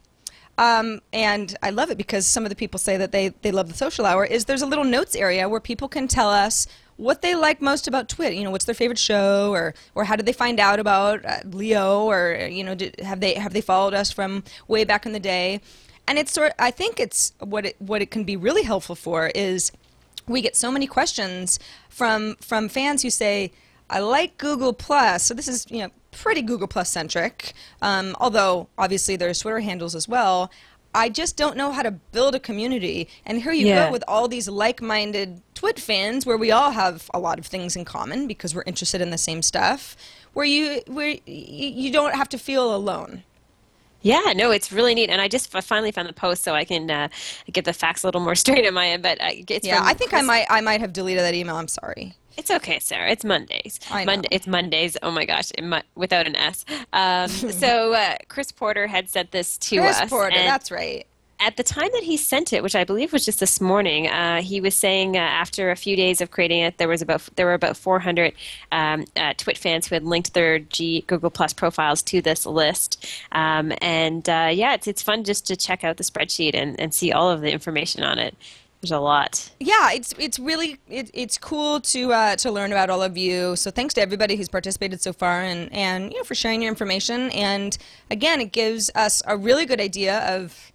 Um, 0.57 0.99
and 1.13 1.55
I 1.63 1.69
love 1.69 1.89
it 1.89 1.97
because 1.97 2.25
some 2.25 2.43
of 2.43 2.49
the 2.49 2.55
people 2.55 2.79
say 2.79 2.97
that 2.97 3.13
they, 3.13 3.29
they 3.29 3.51
love 3.51 3.69
the 3.69 3.77
social 3.77 4.05
hour. 4.05 4.25
Is 4.25 4.43
there's 4.43 4.61
a 4.61 4.65
little 4.65 4.83
notes 4.83 5.15
area 5.15 5.47
where 5.47 5.61
people 5.61 5.87
can 5.87 6.09
tell 6.09 6.29
us 6.29 6.67
what 6.99 7.21
they 7.21 7.33
like 7.33 7.61
most 7.61 7.87
about 7.87 8.09
Twit. 8.09 8.33
You 8.33 8.43
know, 8.43 8.51
what's 8.51 8.65
their 8.65 8.75
favorite 8.75 8.99
show, 8.99 9.51
or 9.51 9.73
or 9.95 10.03
how 10.03 10.15
did 10.15 10.25
they 10.25 10.33
find 10.33 10.59
out 10.59 10.79
about 10.79 11.25
uh, 11.25 11.39
Leo, 11.45 12.03
or 12.03 12.47
you 12.51 12.63
know, 12.63 12.75
did, 12.75 12.99
have 12.99 13.21
they 13.21 13.35
have 13.35 13.53
they 13.53 13.61
followed 13.61 13.93
us 13.93 14.11
from 14.11 14.43
way 14.67 14.83
back 14.83 15.05
in 15.05 15.13
the 15.13 15.19
day? 15.19 15.61
And 16.07 16.17
it's 16.19 16.33
sort. 16.33 16.53
I 16.59 16.71
think 16.71 16.99
it's 16.99 17.33
what 17.39 17.65
it 17.65 17.75
what 17.79 18.01
it 18.01 18.11
can 18.11 18.25
be 18.25 18.35
really 18.35 18.63
helpful 18.63 18.95
for 18.95 19.31
is 19.33 19.71
we 20.27 20.41
get 20.41 20.55
so 20.55 20.71
many 20.71 20.87
questions 20.87 21.57
from 21.89 22.35
from 22.41 22.67
fans 22.67 23.01
who 23.01 23.09
say, 23.09 23.53
"I 23.89 23.99
like 23.99 24.37
Google 24.37 24.73
Plus." 24.73 25.23
So 25.23 25.33
this 25.33 25.47
is 25.47 25.65
you 25.69 25.79
know 25.79 25.89
pretty 26.11 26.41
Google 26.41 26.67
Plus 26.67 26.89
centric. 26.89 27.53
Um, 27.81 28.15
although 28.19 28.67
obviously 28.77 29.15
there's 29.15 29.39
Twitter 29.39 29.61
handles 29.61 29.95
as 29.95 30.07
well. 30.07 30.51
I 30.93 31.09
just 31.09 31.37
don't 31.37 31.55
know 31.55 31.71
how 31.71 31.83
to 31.83 31.91
build 31.91 32.33
a 32.35 32.39
community. 32.39 33.07
And 33.25 33.41
here 33.41 33.51
you 33.51 33.67
Yeah. 33.67 33.85
go 33.85 33.91
with 33.91 34.03
all 34.07 34.27
these 34.27 34.47
like-minded 34.49 35.41
Twit 35.53 35.79
fans, 35.79 36.25
where 36.25 36.37
we 36.37 36.51
all 36.51 36.71
have 36.71 37.09
a 37.13 37.19
lot 37.19 37.37
of 37.37 37.45
things 37.45 37.75
in 37.75 37.85
common 37.85 38.27
because 38.27 38.55
we're 38.55 38.63
interested 38.65 39.01
in 39.01 39.09
the 39.09 39.17
same 39.17 39.41
stuff. 39.41 39.95
Where 40.33 40.45
you 40.45 40.81
where 40.87 41.15
you 41.25 41.91
don't 41.91 42.15
have 42.15 42.29
to 42.29 42.37
feel 42.37 42.73
alone. 42.73 43.23
Yeah, 44.01 44.31
no, 44.33 44.51
it's 44.51 44.71
really 44.71 44.95
neat, 44.95 45.09
and 45.09 45.19
I 45.19 45.27
just 45.27 45.53
I 45.53 45.59
finally 45.61 45.91
found 45.91 46.07
the 46.07 46.13
post 46.13 46.43
so 46.43 46.53
I 46.55 46.63
can 46.63 46.89
uh, 46.89 47.09
get 47.51 47.65
the 47.65 47.73
facts 47.73 48.03
a 48.03 48.07
little 48.07 48.21
more 48.21 48.35
straight 48.43 48.65
on 48.65 48.73
my 48.73 48.87
end. 48.87 49.03
But 49.03 49.19
uh, 49.21 49.31
it's 49.49 49.67
yeah, 49.67 49.79
from 49.79 49.87
I 49.87 49.93
think 49.93 50.13
I 50.13 50.21
might 50.21 50.45
I 50.49 50.61
might 50.61 50.79
have 50.79 50.93
deleted 50.93 51.23
that 51.23 51.33
email. 51.33 51.57
I'm 51.57 51.67
sorry. 51.67 52.15
It's 52.39 52.49
okay, 52.51 52.79
Sarah. 52.79 53.11
It's 53.11 53.25
Mondays. 53.25 53.81
I 53.91 54.05
know. 54.05 54.13
Monday, 54.13 54.29
it's 54.31 54.47
Mondays. 54.47 54.95
Oh 55.03 55.11
my 55.11 55.25
gosh, 55.25 55.51
mu- 55.61 55.81
without 55.95 56.25
an 56.25 56.37
S. 56.37 56.63
Um, 56.93 57.27
so 57.51 57.93
uh, 57.93 58.15
Chris 58.29 58.49
Porter 58.53 58.87
had 58.87 59.09
sent 59.09 59.31
this 59.31 59.57
to 59.57 59.77
Chris 59.77 59.91
us. 59.91 59.97
Chris 59.99 60.09
Porter, 60.09 60.35
that's 60.37 60.71
right. 60.71 61.05
at 61.41 61.57
the 61.57 61.63
time 61.63 61.89
that 61.91 62.03
he 62.03 62.15
sent 62.15 62.53
it, 62.53 62.63
which 62.63 62.75
I 62.75 62.85
believe 62.85 63.11
was 63.11 63.25
just 63.25 63.41
this 63.41 63.59
morning, 63.59 64.07
uh, 64.07 64.41
he 64.41 64.61
was 64.61 64.73
saying 64.73 65.17
uh, 65.17 65.19
after 65.19 65.69
a 65.69 65.75
few 65.75 65.97
days 65.97 66.21
of 66.21 66.31
creating 66.31 66.61
it, 66.61 66.77
there 66.77 66.87
was 66.87 67.01
about 67.01 67.27
there 67.35 67.45
were 67.45 67.53
about 67.53 67.75
400 67.75 68.33
um, 68.71 69.03
uh, 69.17 69.33
Twit 69.37 69.57
fans 69.57 69.87
who 69.87 69.95
had 69.95 70.05
linked 70.05 70.33
their 70.33 70.59
G, 70.59 71.03
Google 71.07 71.29
Plus 71.29 71.51
profiles 71.51 72.01
to 72.03 72.21
this 72.21 72.45
list, 72.45 73.05
um, 73.33 73.73
and 73.81 74.29
uh, 74.29 74.49
yeah, 74.53 74.75
it's 74.75 74.87
it's 74.87 75.01
fun 75.01 75.25
just 75.25 75.45
to 75.47 75.57
check 75.57 75.83
out 75.83 75.97
the 75.97 76.05
spreadsheet 76.05 76.55
and, 76.55 76.79
and 76.79 76.93
see 76.93 77.11
all 77.11 77.29
of 77.29 77.41
the 77.41 77.51
information 77.51 78.01
on 78.01 78.17
it. 78.17 78.33
There's 78.81 78.91
a 78.91 78.99
lot. 78.99 79.51
yeah, 79.59 79.91
it's 79.91 80.13
it's 80.17 80.39
really 80.39 80.79
it, 80.87 81.11
it's 81.13 81.37
cool 81.37 81.81
to 81.81 82.13
uh, 82.13 82.35
to 82.37 82.49
learn 82.49 82.71
about 82.71 82.89
all 82.89 83.03
of 83.03 83.17
you. 83.17 83.57
So 83.57 83.71
thanks 83.71 83.93
to 83.95 84.01
everybody 84.01 84.37
who's 84.37 84.47
participated 84.47 85.01
so 85.01 85.11
far, 85.11 85.41
and 85.41 85.71
and 85.73 86.11
you 86.13 86.17
know 86.17 86.23
for 86.23 86.35
sharing 86.35 86.61
your 86.61 86.69
information. 86.69 87.29
And 87.31 87.77
again, 88.09 88.39
it 88.39 88.53
gives 88.53 88.89
us 88.95 89.21
a 89.27 89.35
really 89.35 89.65
good 89.65 89.81
idea 89.81 90.19
of 90.33 90.71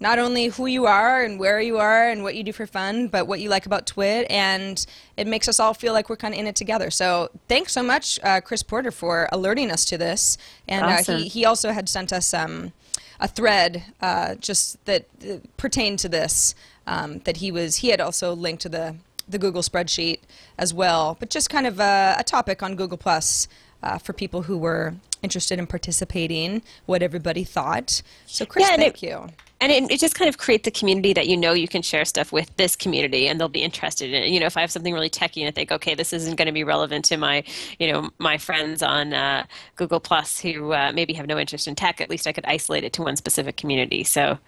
not 0.00 0.18
only 0.18 0.46
who 0.48 0.66
you 0.66 0.86
are 0.86 1.22
and 1.22 1.38
where 1.38 1.60
you 1.60 1.78
are 1.78 2.10
and 2.10 2.24
what 2.24 2.34
you 2.34 2.42
do 2.42 2.52
for 2.52 2.66
fun, 2.66 3.06
but 3.06 3.28
what 3.28 3.38
you 3.38 3.48
like 3.48 3.66
about 3.66 3.86
Twit, 3.86 4.26
and 4.28 4.84
it 5.16 5.28
makes 5.28 5.46
us 5.46 5.60
all 5.60 5.74
feel 5.74 5.92
like 5.92 6.10
we're 6.10 6.16
kind 6.16 6.34
of 6.34 6.40
in 6.40 6.48
it 6.48 6.56
together. 6.56 6.90
So 6.90 7.30
thanks 7.46 7.72
so 7.72 7.84
much, 7.84 8.18
uh, 8.24 8.40
Chris 8.40 8.64
Porter, 8.64 8.90
for 8.90 9.28
alerting 9.30 9.70
us 9.70 9.84
to 9.86 9.96
this. 9.96 10.36
And 10.66 10.84
Awesome. 10.84 11.14
uh, 11.14 11.18
he 11.18 11.28
he 11.28 11.44
also 11.44 11.70
had 11.70 11.88
sent 11.88 12.12
us 12.12 12.34
um, 12.34 12.72
a 13.20 13.28
thread 13.28 13.82
uh, 14.00 14.34
just 14.36 14.84
that 14.86 15.06
uh, 15.28 15.36
pertained 15.56 15.98
to 16.00 16.08
this. 16.08 16.54
Um, 16.86 17.20
that 17.20 17.38
he 17.38 17.50
was 17.50 17.76
he 17.76 17.88
had 17.88 18.00
also 18.00 18.34
linked 18.34 18.60
to 18.62 18.68
the 18.68 18.96
the 19.26 19.38
Google 19.38 19.62
spreadsheet 19.62 20.18
as 20.58 20.74
well, 20.74 21.16
but 21.18 21.30
just 21.30 21.48
kind 21.48 21.66
of 21.66 21.80
a, 21.80 22.16
a 22.18 22.24
topic 22.24 22.62
on 22.62 22.76
Google 22.76 22.98
Plus 22.98 23.48
uh, 23.82 23.96
for 23.96 24.12
people 24.12 24.42
who 24.42 24.58
were 24.58 24.94
interested 25.22 25.58
in 25.58 25.66
participating. 25.66 26.62
What 26.84 27.02
everybody 27.02 27.42
thought. 27.42 28.02
So 28.26 28.44
Chris, 28.44 28.68
Yeah, 28.68 28.76
thank 28.76 29.02
it- 29.02 29.06
you. 29.08 29.28
And 29.64 29.72
it, 29.72 29.90
it 29.90 29.98
just 29.98 30.14
kind 30.14 30.28
of 30.28 30.36
creates 30.36 30.64
the 30.66 30.70
community 30.70 31.14
that 31.14 31.26
you 31.26 31.38
know 31.38 31.54
you 31.54 31.68
can 31.68 31.80
share 31.80 32.04
stuff 32.04 32.32
with 32.32 32.54
this 32.56 32.76
community, 32.76 33.28
and 33.28 33.40
they'll 33.40 33.48
be 33.48 33.62
interested 33.62 34.12
in 34.12 34.24
it. 34.24 34.28
You 34.28 34.38
know, 34.40 34.44
if 34.46 34.58
I 34.58 34.60
have 34.60 34.70
something 34.70 34.92
really 34.92 35.08
techy 35.08 35.40
and 35.42 35.48
I 35.48 35.52
think, 35.52 35.72
okay, 35.72 35.94
this 35.94 36.12
isn't 36.12 36.36
going 36.36 36.46
to 36.46 36.52
be 36.52 36.64
relevant 36.64 37.06
to 37.06 37.16
my, 37.16 37.42
you 37.78 37.90
know, 37.90 38.10
my 38.18 38.36
friends 38.36 38.82
on 38.82 39.14
uh, 39.14 39.46
Google 39.76 40.00
Plus 40.00 40.38
who 40.38 40.74
uh, 40.74 40.92
maybe 40.94 41.14
have 41.14 41.26
no 41.26 41.38
interest 41.38 41.66
in 41.66 41.74
tech, 41.76 42.02
at 42.02 42.10
least 42.10 42.26
I 42.26 42.32
could 42.32 42.44
isolate 42.44 42.84
it 42.84 42.92
to 42.94 43.02
one 43.02 43.16
specific 43.16 43.56
community. 43.56 44.04
So 44.04 44.38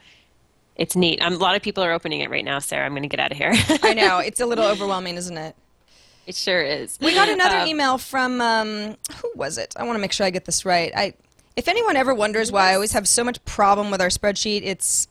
it's 0.76 0.94
neat. 0.94 1.22
Um, 1.22 1.32
a 1.32 1.38
lot 1.38 1.56
of 1.56 1.62
people 1.62 1.82
are 1.82 1.92
opening 1.92 2.20
it 2.20 2.28
right 2.28 2.44
now, 2.44 2.58
Sarah. 2.58 2.84
I'm 2.84 2.92
going 2.92 3.02
to 3.02 3.08
get 3.08 3.20
out 3.20 3.32
of 3.32 3.38
here. 3.38 3.54
I 3.82 3.94
know 3.94 4.18
it's 4.28 4.40
a 4.40 4.46
little 4.46 4.66
overwhelming, 4.66 5.16
isn't 5.16 5.38
it? 5.38 5.56
it 6.26 6.34
sure 6.34 6.60
is. 6.62 6.98
We 7.00 7.14
got 7.14 7.28
another 7.30 7.58
Um, 7.58 7.68
email 7.68 7.98
from 7.98 8.40
um, 8.40 8.96
who 9.22 9.32
was 9.34 9.58
it? 9.58 9.74
I 9.78 9.84
want 9.84 9.96
to 9.96 10.00
make 10.00 10.12
sure 10.12 10.26
I 10.26 10.30
get 10.30 10.44
this 10.44 10.64
right. 10.66 10.92
I, 10.94 11.14
if 11.56 11.68
anyone 11.68 11.96
ever 11.96 12.14
wonders 12.14 12.52
why 12.52 12.70
I 12.70 12.74
always 12.74 12.92
have 12.92 13.08
so 13.08 13.24
much 13.24 13.44
problem 13.44 13.90
with 13.90 14.00
our 14.00 14.08
spreadsheet, 14.08 14.60
it's 14.62 15.08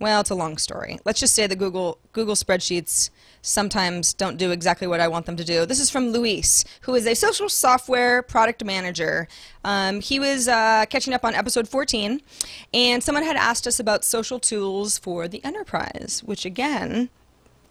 well, 0.00 0.20
it's 0.20 0.30
a 0.30 0.34
long 0.36 0.58
story. 0.58 1.00
Let's 1.04 1.18
just 1.18 1.34
say 1.34 1.46
the 1.48 1.56
Google 1.56 1.98
Google 2.12 2.36
spreadsheets 2.36 3.10
sometimes 3.42 4.12
don't 4.12 4.36
do 4.36 4.50
exactly 4.50 4.86
what 4.86 5.00
I 5.00 5.08
want 5.08 5.26
them 5.26 5.36
to 5.36 5.44
do. 5.44 5.64
This 5.66 5.80
is 5.80 5.90
from 5.90 6.10
Luis, 6.10 6.64
who 6.82 6.94
is 6.94 7.06
a 7.06 7.14
social 7.14 7.48
software 7.48 8.22
product 8.22 8.64
manager. 8.64 9.26
Um, 9.64 10.00
he 10.00 10.20
was 10.20 10.46
uh, 10.46 10.84
catching 10.88 11.14
up 11.14 11.24
on 11.24 11.34
episode 11.34 11.68
14, 11.68 12.20
and 12.74 13.02
someone 13.02 13.24
had 13.24 13.36
asked 13.36 13.66
us 13.66 13.80
about 13.80 14.04
social 14.04 14.38
tools 14.38 14.98
for 14.98 15.26
the 15.26 15.44
enterprise, 15.44 16.22
which 16.24 16.44
again 16.44 17.10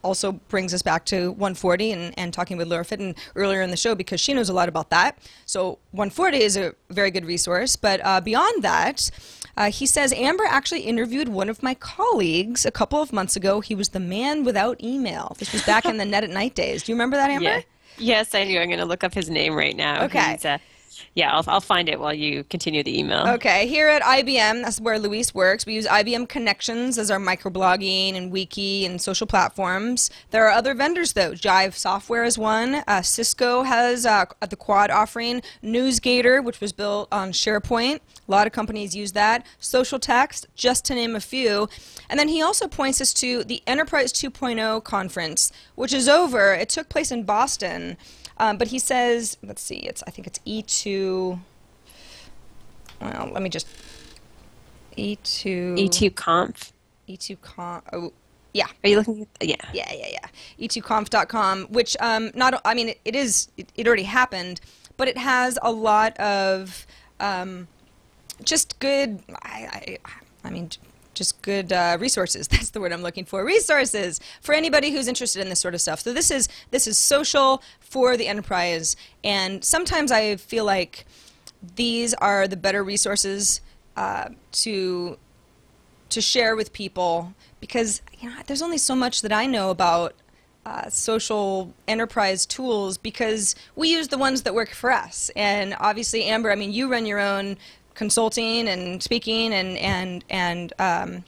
also 0.01 0.33
brings 0.33 0.73
us 0.73 0.81
back 0.81 1.05
to 1.05 1.31
140 1.31 1.91
and, 1.91 2.13
and 2.17 2.33
talking 2.33 2.57
with 2.57 2.67
Laura 2.67 2.85
Fitton 2.85 3.15
earlier 3.35 3.61
in 3.61 3.71
the 3.71 3.77
show 3.77 3.95
because 3.95 4.19
she 4.19 4.33
knows 4.33 4.49
a 4.49 4.53
lot 4.53 4.69
about 4.69 4.89
that. 4.89 5.17
So 5.45 5.79
140 5.91 6.37
is 6.37 6.57
a 6.57 6.73
very 6.89 7.11
good 7.11 7.25
resource. 7.25 7.75
But 7.75 8.01
uh, 8.03 8.21
beyond 8.21 8.63
that, 8.63 9.09
uh, 9.55 9.71
he 9.71 9.85
says 9.85 10.13
Amber 10.13 10.45
actually 10.45 10.81
interviewed 10.81 11.29
one 11.29 11.49
of 11.49 11.63
my 11.63 11.73
colleagues 11.73 12.65
a 12.65 12.71
couple 12.71 13.01
of 13.01 13.11
months 13.11 13.35
ago. 13.35 13.59
He 13.59 13.75
was 13.75 13.89
the 13.89 13.99
man 13.99 14.43
without 14.43 14.81
email. 14.83 15.35
This 15.39 15.51
was 15.51 15.63
back 15.65 15.85
in 15.85 15.97
the 15.97 16.05
Net 16.17 16.23
at 16.23 16.29
Night 16.29 16.55
days. 16.55 16.83
Do 16.83 16.91
you 16.91 16.95
remember 16.95 17.17
that, 17.17 17.29
Amber? 17.29 17.43
Yeah. 17.43 17.61
Yes, 17.99 18.35
I 18.35 18.45
do. 18.45 18.59
I'm 18.59 18.67
going 18.67 18.79
to 18.79 18.85
look 18.85 19.03
up 19.03 19.13
his 19.13 19.29
name 19.29 19.55
right 19.55 19.75
now. 19.75 20.03
Okay. 20.05 20.37
Yeah, 21.13 21.31
I'll, 21.31 21.43
I'll 21.47 21.61
find 21.61 21.89
it 21.89 21.99
while 21.99 22.13
you 22.13 22.43
continue 22.45 22.83
the 22.83 22.97
email. 22.97 23.27
Okay, 23.27 23.67
here 23.67 23.87
at 23.87 24.01
IBM, 24.01 24.63
that's 24.63 24.79
where 24.79 24.99
Luis 24.99 25.33
works. 25.33 25.65
We 25.65 25.73
use 25.73 25.87
IBM 25.87 26.29
Connections 26.29 26.97
as 26.97 27.11
our 27.11 27.19
microblogging 27.19 28.15
and 28.15 28.31
wiki 28.31 28.85
and 28.85 29.01
social 29.01 29.27
platforms. 29.27 30.09
There 30.31 30.45
are 30.47 30.51
other 30.51 30.73
vendors 30.73 31.13
though. 31.13 31.31
Jive 31.31 31.73
Software 31.73 32.23
is 32.23 32.37
one. 32.37 32.83
Uh, 32.87 33.01
Cisco 33.01 33.63
has 33.63 34.05
uh, 34.05 34.25
the 34.47 34.55
Quad 34.55 34.91
offering. 34.91 35.41
NewsGator, 35.63 36.43
which 36.43 36.61
was 36.61 36.73
built 36.73 37.07
on 37.11 37.31
SharePoint. 37.31 37.99
A 38.27 38.31
lot 38.31 38.47
of 38.47 38.53
companies 38.53 38.95
use 38.95 39.13
that. 39.13 39.45
Social 39.59 39.99
Text, 39.99 40.47
just 40.55 40.85
to 40.85 40.95
name 40.95 41.15
a 41.15 41.19
few. 41.19 41.69
And 42.09 42.19
then 42.19 42.27
he 42.27 42.41
also 42.41 42.67
points 42.67 43.01
us 43.01 43.13
to 43.15 43.43
the 43.43 43.61
Enterprise 43.65 44.11
2.0 44.13 44.83
conference, 44.83 45.51
which 45.75 45.93
is 45.93 46.07
over. 46.09 46.53
It 46.53 46.69
took 46.69 46.89
place 46.89 47.11
in 47.11 47.23
Boston. 47.23 47.97
Um, 48.39 48.57
but 48.57 48.67
he 48.67 48.79
says, 48.79 49.37
let's 49.43 49.61
see, 49.61 49.77
it's 49.77 50.03
I 50.05 50.11
think 50.11 50.27
it's 50.27 50.39
E2. 50.39 51.39
Well, 53.01 53.29
let 53.31 53.41
me 53.41 53.49
just 53.49 53.67
E2 54.97 55.77
E2 55.77 56.15
Conf. 56.15 56.73
E2 57.07 57.39
Con. 57.41 57.81
Oh, 57.93 58.11
yeah. 58.53 58.67
Are 58.83 58.89
you 58.89 58.97
looking 58.97 59.21
at? 59.21 59.47
Yeah. 59.47 59.55
Yeah, 59.73 59.91
yeah, 59.93 60.07
yeah. 60.11 60.67
E2conf.com, 60.67 61.65
which 61.65 61.95
um, 61.99 62.31
not 62.33 62.59
I 62.65 62.73
mean 62.73 62.89
it, 62.89 62.99
it 63.05 63.15
is 63.15 63.49
it, 63.57 63.71
it 63.75 63.87
already 63.87 64.03
happened, 64.03 64.59
but 64.97 65.07
it 65.07 65.17
has 65.17 65.59
a 65.61 65.71
lot 65.71 66.17
of 66.19 66.87
um, 67.19 67.67
just 68.43 68.79
good. 68.79 69.21
I, 69.43 69.97
I, 70.03 70.09
I 70.43 70.49
mean. 70.49 70.69
Just 71.17 71.41
good 71.41 71.73
uh, 71.73 71.97
resources. 71.99 72.47
That's 72.51 72.69
the 72.69 72.79
word 72.79 72.93
I'm 72.93 73.01
looking 73.01 73.25
for. 73.25 73.43
Resources 73.43 74.19
for 74.41 74.53
anybody 74.53 74.91
who's 74.91 75.07
interested 75.07 75.41
in 75.41 75.49
this 75.49 75.59
sort 75.59 75.73
of 75.73 75.81
stuff. 75.81 76.01
So 76.01 76.13
this 76.13 76.29
is 76.31 76.47
this 76.71 76.87
is 76.87 76.97
social 76.97 77.61
for 77.79 78.15
the 78.17 78.27
enterprise, 78.27 78.95
and 79.23 79.63
sometimes 79.63 80.11
I 80.11 80.35
feel 80.35 80.65
like 80.65 81.05
these 81.75 82.13
are 82.15 82.47
the 82.47 82.57
better 82.57 82.83
resources 82.83 83.61
uh, 83.95 84.29
to 84.51 85.17
to 86.09 86.21
share 86.21 86.55
with 86.55 86.71
people 86.71 87.33
because 87.59 88.01
you 88.19 88.29
know 88.29 88.35
there's 88.45 88.61
only 88.61 88.77
so 88.77 88.95
much 88.95 89.21
that 89.23 89.33
I 89.33 89.45
know 89.45 89.71
about 89.71 90.13
uh, 90.67 90.89
social 90.89 91.73
enterprise 91.87 92.45
tools 92.45 92.97
because 92.97 93.55
we 93.77 93.89
use 93.89 94.09
the 94.09 94.17
ones 94.17 94.41
that 94.41 94.53
work 94.53 94.71
for 94.71 94.91
us. 94.91 95.31
And 95.33 95.73
obviously, 95.79 96.25
Amber, 96.25 96.51
I 96.51 96.55
mean, 96.55 96.73
you 96.73 96.91
run 96.91 97.05
your 97.05 97.19
own 97.19 97.57
consulting 97.97 98.69
and 98.69 99.03
speaking 99.03 99.53
and 99.53 99.77
and 99.77 100.23
and 100.29 100.73
um, 100.79 101.25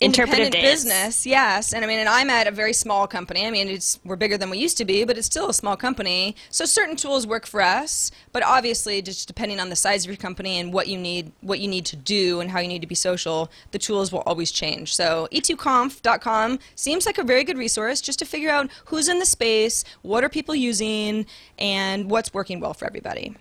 Interpretive 0.00 0.52
business. 0.52 1.26
Yes, 1.26 1.72
and 1.72 1.84
I 1.84 1.88
mean, 1.88 1.98
and 1.98 2.08
I'm 2.08 2.30
at 2.30 2.46
a 2.46 2.52
very 2.52 2.72
small 2.72 3.08
company. 3.08 3.46
I 3.46 3.50
mean, 3.50 3.68
it's 3.68 3.98
we're 4.04 4.16
bigger 4.16 4.38
than 4.38 4.48
we 4.48 4.58
used 4.58 4.76
to 4.78 4.84
be, 4.84 5.04
but 5.04 5.18
it's 5.18 5.26
still 5.26 5.50
a 5.50 5.54
small 5.54 5.76
company. 5.76 6.36
So 6.50 6.64
certain 6.64 6.94
tools 6.94 7.26
work 7.26 7.46
for 7.46 7.60
us, 7.60 8.12
but 8.32 8.44
obviously, 8.44 9.02
just 9.02 9.26
depending 9.26 9.58
on 9.58 9.70
the 9.70 9.76
size 9.76 10.04
of 10.04 10.10
your 10.10 10.16
company 10.16 10.58
and 10.60 10.72
what 10.72 10.86
you 10.86 10.98
need, 10.98 11.32
what 11.40 11.58
you 11.58 11.66
need 11.66 11.84
to 11.86 11.96
do, 11.96 12.40
and 12.40 12.50
how 12.50 12.60
you 12.60 12.68
need 12.68 12.82
to 12.82 12.86
be 12.86 12.94
social, 12.94 13.50
the 13.72 13.78
tools 13.78 14.12
will 14.12 14.20
always 14.20 14.52
change. 14.52 14.94
So 14.94 15.28
e2conf.com 15.32 16.60
seems 16.76 17.04
like 17.04 17.18
a 17.18 17.24
very 17.24 17.42
good 17.42 17.58
resource 17.58 18.00
just 18.00 18.20
to 18.20 18.24
figure 18.24 18.50
out 18.50 18.70
who's 18.86 19.08
in 19.08 19.18
the 19.18 19.26
space, 19.26 19.84
what 20.02 20.22
are 20.22 20.28
people 20.28 20.54
using, 20.54 21.26
and 21.58 22.08
what's 22.08 22.32
working 22.32 22.60
well 22.60 22.74
for 22.74 22.86
everybody. 22.86 23.34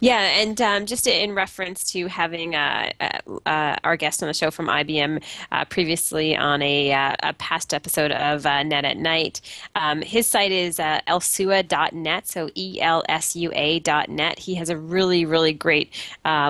Yeah, 0.00 0.20
and 0.20 0.60
um, 0.60 0.86
just 0.86 1.06
in 1.06 1.34
reference 1.34 1.90
to 1.92 2.06
having 2.06 2.54
uh, 2.54 2.90
uh, 3.00 3.38
uh, 3.46 3.76
our 3.84 3.96
guest 3.96 4.22
on 4.22 4.26
the 4.26 4.34
show 4.34 4.50
from 4.50 4.66
IBM 4.66 5.22
uh, 5.52 5.64
previously 5.66 6.36
on 6.36 6.62
a, 6.62 6.92
uh, 6.92 7.14
a 7.22 7.32
past 7.34 7.72
episode 7.72 8.12
of 8.12 8.46
uh, 8.46 8.62
Net 8.62 8.84
at 8.84 8.96
Night, 8.96 9.40
um, 9.74 10.02
his 10.02 10.26
site 10.26 10.52
is 10.52 10.78
elsua.net, 10.78 12.26
so 12.26 12.50
E 12.54 12.80
L 12.80 13.02
S 13.08 13.36
U 13.36 13.50
A.net. 13.54 14.38
He 14.38 14.54
has 14.54 14.68
a 14.68 14.76
really, 14.76 15.24
really 15.24 15.52
great 15.52 15.92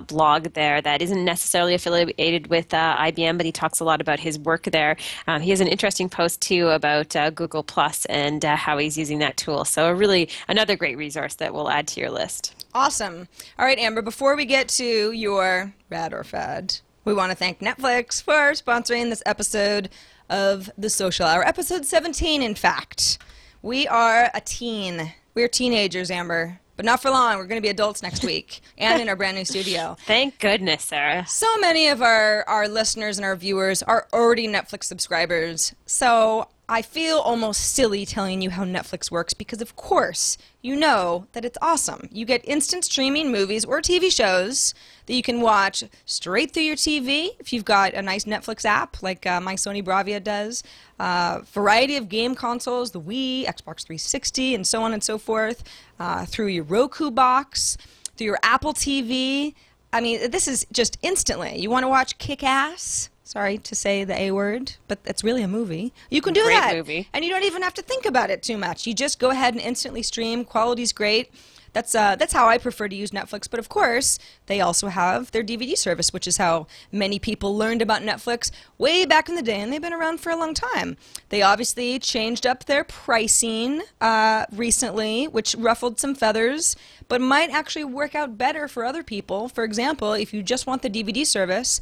blog 0.07 0.45
there 0.55 0.81
that 0.81 1.03
isn't 1.03 1.25
necessarily 1.25 1.75
affiliated 1.75 2.49
with 2.49 2.69
IBM, 2.69 3.37
but 3.37 3.47
he 3.47 3.53
talks 3.53 3.81
a 3.81 3.85
lot 3.85 4.01
about 4.01 4.21
his 4.21 4.39
work 4.39 4.65
there. 4.65 4.97
Um, 5.27 5.41
he 5.41 5.51
has 5.51 5.61
an 5.61 5.69
interesting 5.69 6.09
post 6.09 6.41
too 6.41 6.69
about 6.69 7.15
Google 7.35 7.63
Plus 7.63 8.05
and 8.07 8.43
how 8.43 8.79
he's 8.79 8.97
using 8.97 9.19
that 9.21 9.37
tool. 9.37 9.65
So, 9.65 9.87
a 9.87 9.95
really 9.95 10.29
another 10.49 10.77
great 10.77 10.97
resource 10.97 11.35
that 11.37 11.55
we'll 11.55 11.71
add 11.71 11.87
to 11.89 12.01
your 12.01 12.11
list. 12.11 12.55
Awesome. 12.73 13.10
All 13.11 13.67
right, 13.67 13.79
Amber, 13.79 14.03
before 14.03 14.37
we 14.37 14.45
get 14.45 14.69
to 14.71 15.13
your 15.13 15.73
rad 15.89 16.13
or 16.13 16.25
fad, 16.25 16.79
we 17.05 17.15
want 17.15 17.31
to 17.31 17.37
thank 17.37 17.61
Netflix 17.61 18.23
for 18.23 18.53
sponsoring 18.53 19.11
this 19.11 19.23
episode 19.27 19.91
of 20.29 20.71
The 20.79 20.91
Social 20.91 21.27
Hour. 21.27 21.47
Episode 21.47 21.85
17, 21.85 22.43
in 22.43 22.55
fact. 22.55 23.19
We 23.63 23.89
are 23.89 24.31
a 24.33 24.41
teen. 24.41 25.13
We're 25.35 25.49
teenagers, 25.49 26.11
Amber. 26.11 26.61
But 26.77 26.87
not 26.87 27.03
for 27.03 27.11
long. 27.11 27.37
We're 27.37 27.45
going 27.47 27.61
to 27.61 27.63
be 27.63 27.69
adults 27.69 28.03
next 28.03 28.25
week 28.25 28.63
and 28.79 29.03
in 29.03 29.09
our 29.11 29.17
brand 29.17 29.37
new 29.37 29.45
studio. 29.45 29.97
Thank 30.07 30.39
goodness, 30.39 30.85
Sarah. 30.85 31.27
So 31.27 31.59
many 31.59 31.89
of 31.89 32.01
our, 32.01 32.43
our 32.49 32.69
listeners 32.69 33.19
and 33.19 33.25
our 33.27 33.37
viewers 33.37 33.83
are 33.83 34.09
already 34.15 34.49
Netflix 34.49 34.85
subscribers. 34.85 35.75
So 35.85 36.49
I 36.73 36.83
feel 36.83 37.19
almost 37.19 37.75
silly 37.75 38.07
telling 38.07 38.43
you 38.43 38.51
how 38.51 38.63
Netflix 38.63 39.11
works 39.11 39.35
because, 39.35 39.61
of 39.61 39.75
course, 39.75 40.39
you 40.63 40.77
know 40.77 41.27
that 41.33 41.45
it's 41.45 41.59
awesome. 41.61 42.09
You 42.13 42.25
get 42.25 42.45
instant 42.45 42.85
streaming 42.85 43.33
movies 43.33 43.65
or 43.65 43.81
TV 43.81 44.09
shows 44.09 44.73
that 45.07 45.15
you 45.15 45.23
can 45.25 45.41
watch 45.41 45.83
straight 46.05 46.53
through 46.53 46.63
your 46.63 46.77
TV 46.77 47.31
if 47.41 47.53
you've 47.53 47.65
got 47.65 47.95
a 47.95 48.03
nice 48.03 48.25
Netflix 48.25 48.65
app 48.65 49.03
like 49.03 49.27
uh, 49.27 49.41
my 49.41 49.57
Sony 49.57 49.85
Bravia 49.85 50.23
does. 50.23 50.63
Uh, 51.01 51.41
variety 51.47 51.97
of 51.97 52.09
game 52.09 52.37
consoles, 52.37 52.93
the 52.93 53.01
Wii, 53.01 53.47
Xbox 53.47 53.85
360, 53.85 54.55
and 54.55 54.65
so 54.65 54.85
on 54.85 54.93
and 54.93 55.03
so 55.03 55.19
forth, 55.19 55.65
uh, 55.99 56.25
through 56.25 56.47
your 56.47 56.63
Roku 56.63 57.11
box, 57.11 57.79
through 58.17 58.27
your 58.27 58.39
Apple 58.45 58.75
TV. 58.75 59.57
I 59.93 60.01
mean, 60.01 60.31
this 60.31 60.47
is 60.47 60.65
just 60.71 60.99
instantly. 61.03 61.59
You 61.59 61.69
want 61.69 61.83
to 61.83 61.89
watch 61.89 62.17
Kick 62.19 62.45
Ass? 62.45 63.11
Sorry 63.31 63.59
to 63.59 63.77
say 63.77 64.03
the 64.03 64.21
A 64.21 64.33
word, 64.33 64.73
but 64.89 64.99
it's 65.05 65.23
really 65.23 65.45
a 65.45 65.47
movie. 65.47 65.93
You 66.11 66.21
can 66.21 66.35
do 66.35 66.43
Great 66.43 66.55
that. 66.55 66.75
movie. 66.75 67.09
And 67.13 67.25
you 67.25 67.31
don't 67.31 67.45
even 67.45 67.63
have 67.63 67.75
to 67.75 67.83
think 67.83 68.05
about 68.05 68.29
it 68.29 68.43
too 68.43 68.59
much. 68.59 68.89
You 68.89 68.93
just 68.93 69.21
go 69.21 69.31
ahead 69.31 69.55
and 69.55 69.63
instantly 69.63 70.03
stream. 70.03 70.45
Quality's 70.45 70.93
great. 70.93 71.31
That's 71.73 71.95
uh, 71.95 72.17
that's 72.17 72.33
how 72.33 72.49
I 72.49 72.59
prefer 72.59 72.89
to 72.89 72.97
use 72.97 73.13
Netflix. 73.13 73.49
But 73.49 73.61
of 73.61 73.69
course, 73.69 74.19
they 74.47 74.61
also 74.61 74.89
have 74.89 75.31
their 75.31 75.45
DVD 75.45 75.79
service, 75.79 76.13
which 76.13 76.27
is 76.27 76.39
how 76.39 76.67
many 76.91 77.21
people 77.21 77.57
learned 77.57 77.83
about 77.83 78.03
Netflix 78.03 78.51
way 78.79 79.05
back 79.05 79.29
in 79.29 79.37
the 79.37 79.43
day, 79.43 79.61
and 79.61 79.73
they've 79.73 79.81
been 79.81 79.93
around 79.93 80.19
for 80.19 80.31
a 80.31 80.37
long 80.37 80.53
time. 80.53 80.97
They 81.29 81.41
obviously 81.41 82.01
changed 82.01 82.49
up 82.49 82.65
their 82.65 82.83
pricing 82.83 83.83
uh, 84.01 84.47
recently, 84.51 85.29
which 85.29 85.55
ruffled 85.57 86.01
some 86.01 86.17
feathers, 86.17 86.75
but 87.07 87.21
might 87.21 87.51
actually 87.51 87.85
work 87.85 88.17
out 88.17 88.37
better 88.37 88.67
for 88.67 88.85
other 88.85 89.05
people. 89.05 89.49
For 89.49 89.63
example, 89.63 90.15
if 90.15 90.35
you 90.35 90.43
just 90.43 90.67
want 90.67 90.83
the 90.83 90.91
DVD 90.91 91.25
service, 91.25 91.81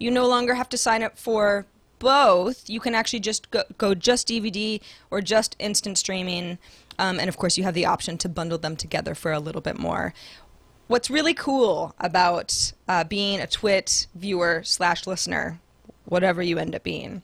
you 0.00 0.10
no 0.10 0.26
longer 0.26 0.54
have 0.54 0.68
to 0.70 0.76
sign 0.76 1.04
up 1.04 1.16
for 1.16 1.66
both. 2.00 2.68
You 2.68 2.80
can 2.80 2.96
actually 2.96 3.20
just 3.20 3.50
go, 3.52 3.62
go 3.78 3.94
just 3.94 4.26
DVD 4.26 4.80
or 5.10 5.20
just 5.20 5.54
instant 5.60 5.98
streaming. 5.98 6.58
Um, 6.98 7.20
and 7.20 7.28
of 7.28 7.36
course, 7.36 7.56
you 7.56 7.62
have 7.62 7.74
the 7.74 7.86
option 7.86 8.18
to 8.18 8.28
bundle 8.28 8.58
them 8.58 8.74
together 8.74 9.14
for 9.14 9.30
a 9.30 9.38
little 9.38 9.60
bit 9.60 9.78
more. 9.78 10.12
What's 10.88 11.08
really 11.08 11.34
cool 11.34 11.94
about 12.00 12.72
uh, 12.88 13.04
being 13.04 13.38
a 13.38 13.46
Twit 13.46 14.08
viewer 14.16 14.62
slash 14.64 15.06
listener, 15.06 15.60
whatever 16.06 16.42
you 16.42 16.58
end 16.58 16.74
up 16.74 16.82
being, 16.82 17.22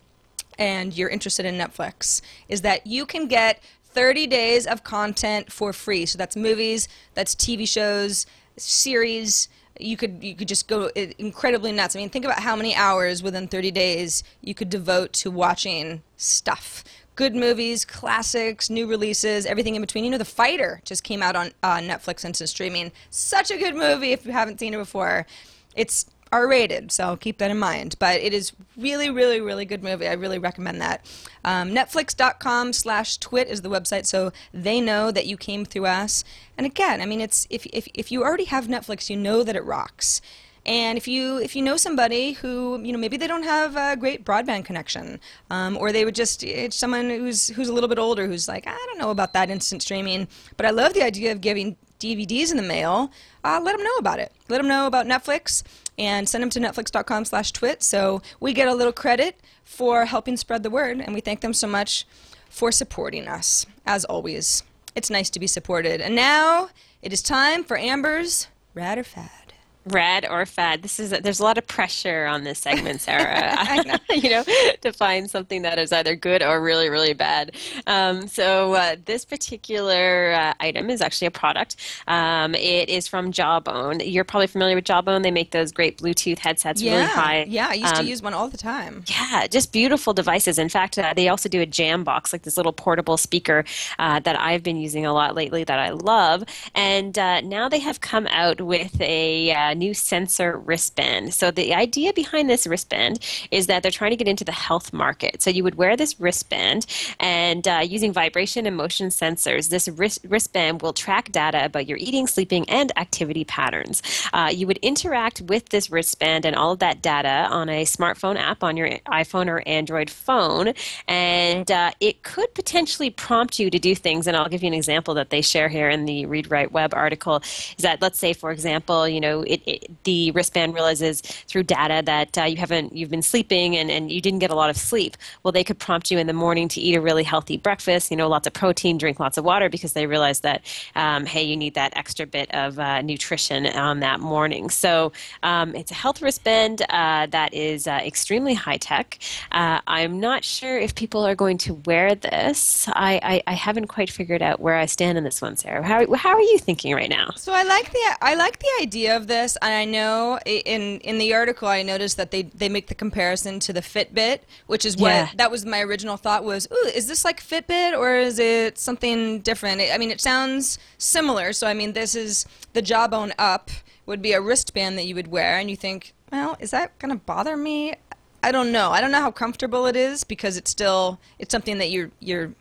and 0.57 0.97
you're 0.97 1.09
interested 1.09 1.45
in 1.45 1.57
Netflix, 1.57 2.21
is 2.49 2.61
that 2.61 2.87
you 2.87 3.07
can 3.07 3.27
get 3.27 3.61
30 3.83 4.27
days 4.29 4.67
of 4.67 4.85
content 4.85 5.51
for 5.51 5.73
free. 5.73 6.07
So 6.07 6.17
that's 6.19 6.37
movies, 6.37 6.87
that's 7.15 7.35
TV 7.35 7.67
shows, 7.67 8.27
series. 8.57 9.49
You 9.81 9.97
could 9.97 10.23
you 10.23 10.35
could 10.35 10.49
just 10.49 10.69
go 10.69 10.91
incredibly 10.95 11.73
nuts. 11.73 11.97
I 11.97 11.99
mean, 11.99 12.11
think 12.11 12.25
about 12.25 12.41
how 12.41 12.57
many 12.57 12.75
hours 12.75 13.23
within 13.23 13.49
30 13.49 13.71
days 13.71 14.23
you 14.41 14.55
could 14.55 14.71
devote 14.71 15.13
to 15.15 15.31
watching 15.31 16.03
stuff. 16.17 16.85
Good 17.15 17.35
movies, 17.35 17.85
classics, 17.85 18.69
new 18.69 18.87
releases, 18.87 19.47
everything 19.47 19.75
in 19.75 19.81
between. 19.81 20.05
You 20.05 20.11
know, 20.11 20.19
The 20.19 20.25
Fighter 20.25 20.83
just 20.85 21.03
came 21.03 21.23
out 21.23 21.35
on 21.35 21.53
uh, 21.63 21.77
Netflix 21.77 22.25
instant 22.25 22.51
streaming. 22.51 22.93
Such 23.11 23.51
a 23.51 23.57
good 23.57 23.75
movie 23.75 24.13
if 24.13 24.27
you 24.27 24.33
haven't 24.33 24.61
seen 24.61 24.75
it 24.75 24.79
before. 24.79 25.27
It's 25.75 26.07
R 26.33 26.49
rated, 26.49 26.91
so 26.91 27.17
keep 27.17 27.39
that 27.39 27.51
in 27.51 27.59
mind. 27.59 27.97
But 27.99 28.21
it 28.21 28.35
is 28.35 28.53
really, 28.77 29.11
really, 29.11 29.41
really 29.41 29.65
good 29.65 29.83
movie. 29.83 30.09
I 30.09 30.15
really 30.15 30.39
recommend 30.39 30.81
that. 30.81 31.07
Um, 31.45 31.71
Netflix.com 31.71 32.73
slash 32.73 33.19
twit 33.19 33.49
is 33.49 33.63
the 33.63 33.71
website, 33.71 34.07
so 34.07 34.33
they 34.53 34.81
know 34.81 35.11
that 35.13 35.27
you 35.27 35.37
came 35.37 35.65
through 35.65 35.87
us. 35.87 36.25
And 36.59 36.67
again, 36.67 37.01
I 37.01 37.07
mean, 37.07 37.21
it's 37.21 37.47
if, 37.49 37.67
if, 37.67 37.87
if 37.95 38.11
you 38.11 38.25
already 38.25 38.45
have 38.47 38.67
Netflix, 38.67 39.09
you 39.09 39.17
know 39.17 39.43
that 39.45 39.57
it 39.57 39.65
rocks. 39.65 40.21
And 40.67 40.99
if 40.99 41.07
you 41.07 41.39
if 41.39 41.55
you 41.55 41.63
know 41.63 41.77
somebody 41.77 42.33
who 42.33 42.83
you 42.83 42.93
know 42.93 42.99
maybe 42.99 43.17
they 43.17 43.29
don't 43.29 43.45
have 43.45 43.77
a 43.77 43.97
great 43.97 44.25
broadband 44.25 44.65
connection, 44.65 45.21
um, 45.49 45.77
or 45.77 45.93
they 45.93 46.05
would 46.05 46.17
just 46.17 46.43
it's 46.43 46.75
someone 46.75 47.09
who's 47.09 47.47
who's 47.51 47.69
a 47.69 47.73
little 47.73 47.89
bit 47.89 48.01
older 48.01 48.27
who's 48.27 48.49
like 48.49 48.67
I 48.67 48.73
don't 48.87 48.99
know 48.99 49.11
about 49.11 49.33
that 49.35 49.49
instant 49.49 49.83
streaming, 49.83 50.27
but 50.57 50.67
I 50.67 50.71
love 50.71 50.93
the 50.93 51.05
idea 51.05 51.31
of 51.31 51.41
giving 51.41 51.77
DVDs 52.01 52.51
in 52.51 52.57
the 52.57 52.65
mail. 52.65 53.13
Uh, 53.45 53.61
let 53.63 53.77
them 53.77 53.85
know 53.85 53.95
about 53.99 54.19
it. 54.19 54.33
Let 54.49 54.59
them 54.59 54.67
know 54.67 54.89
about 54.89 55.07
Netflix 55.07 55.63
and 55.99 56.29
send 56.29 56.43
them 56.43 56.51
to 56.51 56.61
netflix.com 56.61 57.25
slash 57.25 57.53
twit. 57.53 57.83
so 57.83 58.23
we 58.41 58.53
get 58.53 58.69
a 58.69 58.75
little 58.75 58.93
credit 58.93 59.39
for 59.65 60.05
helping 60.05 60.37
spread 60.37 60.63
the 60.63 60.71
word, 60.71 61.01
and 61.01 61.15
we 61.15 61.21
thank 61.21 61.41
them 61.41 61.53
so 61.53 61.67
much 61.67 62.07
for 62.49 62.71
supporting 62.71 63.29
us 63.29 63.67
as 63.85 64.05
always. 64.05 64.63
It's 64.95 65.11
nice 65.11 65.31
to 65.31 65.41
be 65.41 65.47
supported. 65.47 66.01
And 66.01 66.15
now 66.15 66.71
it 67.03 67.13
is 67.13 67.23
time 67.23 67.65
for 67.65 67.77
Amber's 67.77 68.49
Rad 68.75 68.99
or 68.99 69.05
Fad. 69.05 69.46
Rad 69.87 70.27
or 70.29 70.45
fad. 70.47 70.83
This 70.83 70.99
is 70.99 71.11
there's 71.11 71.41
a 71.41 71.45
lot 71.45 71.59
of 71.59 71.67
pressure 71.67 72.27
on 72.27 72.45
this 72.45 72.59
segment, 72.59 73.01
Sarah. 73.01 73.55
know. 73.87 73.97
you 74.15 74.31
know, 74.31 74.45
to 74.81 74.93
find 74.93 75.31
something 75.31 75.63
that 75.63 75.79
is 75.79 75.93
either 75.93 76.17
good 76.17 76.43
or 76.43 76.61
really, 76.61 76.89
really 76.89 77.13
bad. 77.13 77.55
Um, 77.87 78.29
so 78.29 78.75
uh, 78.75 78.97
this 79.05 79.25
particular 79.25 80.33
uh, 80.33 80.55
item 80.61 80.91
is 80.91 81.01
actually 81.01 81.27
a 81.27 81.31
product. 81.31 81.77
Um, 82.07 82.55
it 82.55 82.89
is 82.89 83.09
from 83.09 83.33
Jawbone. 83.33 84.01
You're 84.01 84.25
probably 84.25 84.47
familiar 84.47 84.75
with 84.75 84.85
Jawbone. 84.85 85.23
They 85.23 85.31
make 85.31 85.51
those 85.51 85.73
great 85.73 85.99
Bluetooth 85.99 86.39
headsets, 86.39 86.83
yeah, 86.83 86.97
really 86.97 87.07
high. 87.07 87.45
Yeah, 87.49 87.69
I 87.71 87.75
used 87.75 87.95
um, 87.95 88.05
to 88.05 88.11
use 88.11 88.23
one 88.23 88.35
all 88.35 88.49
the 88.49 88.59
time. 88.59 89.05
Yeah, 89.07 89.47
just 89.47 89.73
beautiful 89.73 90.13
devices. 90.13 90.59
In 90.59 90.69
fact, 90.69 90.99
uh, 90.99 91.15
they 91.15 91.29
also 91.29 91.49
do 91.49 91.61
a 91.61 91.67
jam 91.67 92.05
box, 92.05 92.33
like 92.33 92.43
this 92.43 92.57
little 92.57 92.73
portable 92.73 93.17
speaker 93.17 93.65
uh, 93.99 94.21
that 94.21 94.39
I've 94.39 94.63
been 94.63 94.77
using 94.77 95.07
a 95.07 95.13
lot 95.13 95.35
lately 95.35 95.65
that 95.65 95.79
I 95.79 95.91
love. 95.91 96.45
And 96.75 97.19
uh, 97.19 97.41
now 97.43 97.69
they 97.69 97.79
have 97.81 98.01
come 98.01 98.27
out 98.29 98.61
with 98.61 99.01
a 99.01 99.53
uh, 99.53 99.75
new 99.77 99.95
sensor 99.95 100.57
wristband. 100.59 101.35
So 101.35 101.51
the 101.51 101.75
idea 101.75 102.13
behind 102.13 102.49
this 102.49 102.67
wristband 102.67 103.21
is 103.51 103.67
that 103.67 103.83
they're 103.83 103.93
trying 103.93 104.11
to 104.11 104.17
get 104.17 104.29
into 104.29 104.45
the 104.45 104.53
health 104.53 104.93
market. 104.93 105.43
So 105.43 105.51
you 105.51 105.63
would 105.65 105.77
wear 105.77 105.97
this 105.97 106.19
wristband, 106.19 106.87
and 107.21 107.67
uh, 107.69 107.83
using 107.85 108.13
vibration 108.13 108.67
and 108.67 108.77
motion 108.77 109.09
sensors, 109.09 109.69
this 109.69 109.89
wrist- 109.89 110.25
wristband 110.29 110.83
will 110.83 110.93
track 110.93 111.33
data 111.33 111.65
about 111.65 111.87
your 111.87 111.99
eating, 111.99 112.27
sleeping, 112.27 112.69
and 112.69 112.97
activity 112.99 113.45
patterns. 113.45 114.03
Uh, 114.33 114.51
you 114.53 114.67
would 114.67 114.79
interact 114.79 115.41
with 115.43 115.69
this 115.69 115.91
wristband 115.91 116.45
and 116.45 116.57
all 116.57 116.73
of 116.73 116.79
that 116.79 117.03
data 117.03 117.49
on 117.51 117.69
a 117.69 117.85
smartphone 117.85 118.37
app 118.37 118.63
on 118.63 118.77
your 118.77 118.89
iPhone 119.09 119.49
or 119.49 119.63
Android 119.67 120.11
phone, 120.11 120.73
and 121.07 121.71
uh, 121.71 121.91
it 122.01 122.23
could 122.23 122.53
potentially 122.55 123.11
prompt 123.11 123.59
you 123.59 123.71
to 123.71 123.79
do 123.79 123.95
things. 123.95 124.27
And 124.27 124.37
I'll 124.37 124.49
give 124.49 124.63
you 124.63 124.69
an 124.69 124.75
example 124.75 125.15
that 125.15 125.31
they 125.31 125.43
share 125.43 125.69
here 125.69 125.89
in 125.89 126.05
the 126.05 126.27
Read 126.27 126.51
Write 126.51 126.73
Web 126.73 126.95
article. 126.95 127.43
Is 127.77 127.83
that 127.83 128.01
let's 128.03 128.19
say, 128.19 128.33
for 128.33 128.51
example, 128.51 129.09
you 129.09 129.21
know, 129.21 129.43
it, 129.43 129.63
it, 129.67 130.05
the 130.05 130.31
wristband 130.31 130.75
realizes 130.75 131.21
through 131.21 131.65
data 131.65 132.03
that 132.07 132.39
uh, 132.39 132.45
you 132.45 132.57
haven't 132.57 132.95
you've 132.95 133.11
been 133.11 133.23
sleeping 133.23 133.77
and, 133.77 133.91
and 133.91 134.11
you 134.11 134.21
didn't 134.21 134.39
get 134.39 134.51
a 134.51 134.55
lot 134.55 134.71
of 134.71 134.77
sleep. 134.77 135.17
Well, 135.43 135.53
they 135.53 135.65
could 135.65 135.79
prompt 135.79 136.11
you 136.11 136.19
in 136.19 136.27
the 136.27 136.33
morning 136.33 136.69
to 136.69 136.81
eat 136.81 136.97
a 136.97 137.01
really 137.01 137.25
healthy 137.25 137.57
breakfast. 137.57 138.11
You 138.11 138.17
know, 138.17 138.29
lots 138.29 138.47
of 138.47 138.53
protein, 138.53 138.99
drink 138.99 139.21
lots 139.21 139.37
of 139.37 139.45
water 139.45 139.69
because 139.69 139.93
they 139.93 140.07
realize 140.07 140.41
that 140.41 140.63
um, 140.95 141.27
hey, 141.27 141.43
you 141.43 141.57
need 141.57 141.75
that 141.75 141.97
extra 141.97 142.27
bit 142.27 142.53
of 142.55 142.79
uh, 142.79 143.03
nutrition 143.03 143.67
on 143.67 144.01
that 144.01 144.21
morning. 144.21 144.71
So 144.71 145.13
um, 145.43 145.75
it's 145.75 145.91
a 145.91 145.95
health 145.95 146.23
wristband 146.23 146.83
uh, 146.91 147.27
that 147.27 147.53
is 147.53 147.87
uh, 147.87 148.01
extremely 148.05 148.55
high 148.55 148.79
tech. 148.79 149.19
Uh, 149.53 149.81
I'm 149.87 150.21
not 150.21 150.45
sure 150.45 150.79
if 150.79 150.95
people 150.95 151.27
are 151.27 151.35
going 151.35 151.59
to 151.59 151.75
wear 151.87 152.15
this. 152.15 152.89
I, 152.89 153.21
I, 153.23 153.43
I 153.47 153.55
haven't 153.55 153.87
quite 153.87 154.11
figured 154.11 154.43
out 154.43 154.61
where 154.61 154.77
I 154.77 154.87
stand 154.87 155.19
in 155.19 155.25
this 155.25 155.43
one, 155.43 155.57
Sarah. 155.57 155.83
How, 155.83 156.13
how 156.15 156.35
are 156.35 156.41
you 156.41 156.59
thinking 156.59 156.95
right 156.95 157.11
now? 157.11 157.31
So 157.37 157.53
I 157.53 157.63
like 157.63 157.93
the 157.93 158.17
I 158.21 158.35
like 158.35 158.59
the 158.59 158.69
idea 158.81 159.17
of 159.17 159.27
this 159.27 159.56
and 159.63 159.73
I 159.73 159.85
know 159.85 160.39
in 160.45 161.01
in 161.01 161.19
the 161.19 161.35
article 161.35 161.69
I 161.69 161.83
noticed 161.83 162.17
that 162.17 162.31
they 162.31 162.43
they 162.43 162.69
make 162.69 162.87
the 162.89 162.95
comparison 162.95 163.61
to 163.61 163.73
the 163.73 163.81
Fitbit, 163.81 164.41
which 164.67 164.85
is 164.85 164.97
what 164.97 165.11
yeah. 165.11 165.31
that 165.37 165.51
was 165.51 165.65
my 165.65 165.81
original 165.81 166.17
thought 166.17 166.45
was, 166.45 166.69
ooh, 166.73 166.89
is 166.95 167.07
this 167.07 167.25
like 167.25 167.43
Fitbit 167.43 167.97
or 167.97 168.17
is 168.17 168.39
it 168.39 168.79
something 168.79 169.41
different? 169.41 169.81
I 169.81 169.99
mean, 169.99 170.11
it 170.11 170.21
sounds 170.21 170.79
similar. 170.99 171.53
So 171.53 171.67
I 171.67 171.75
mean, 171.75 171.93
this 171.93 172.15
is 172.15 172.47
the 172.73 172.83
Jawbone 172.83 173.33
Up 173.39 173.71
would 174.07 174.23
be 174.23 174.33
a 174.33 174.41
wristband 174.41 174.97
that 174.99 175.07
you 175.07 175.15
would 175.15 175.29
wear, 175.29 175.59
and 175.59 175.69
you 175.69 175.77
think, 175.77 176.15
well, 176.31 176.57
is 176.61 176.71
that 176.71 176.97
going 176.99 177.11
to 177.11 177.23
bother 177.25 177.57
me? 177.57 177.95
I 178.43 178.53
don't 178.53 178.71
know. 178.71 178.91
I 178.91 179.01
don't 179.01 179.11
know 179.11 179.21
how 179.21 179.33
comfortable 179.33 179.87
it 179.87 179.97
is 179.97 180.23
because 180.23 180.57
it's 180.57 180.71
still 180.71 181.19
it's 181.39 181.51
something 181.51 181.79
that 181.79 181.91
you're 181.91 182.11
you're 182.21 182.53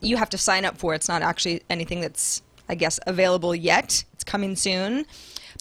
you 0.00 0.16
have 0.16 0.30
to 0.30 0.38
sign 0.38 0.64
up 0.64 0.78
for. 0.78 0.94
It's 0.94 1.08
not 1.08 1.22
actually 1.22 1.62
anything 1.68 2.00
that's 2.00 2.42
I 2.68 2.74
guess 2.74 2.98
available 3.06 3.54
yet. 3.54 4.04
It's 4.14 4.24
coming 4.24 4.56
soon. 4.56 5.04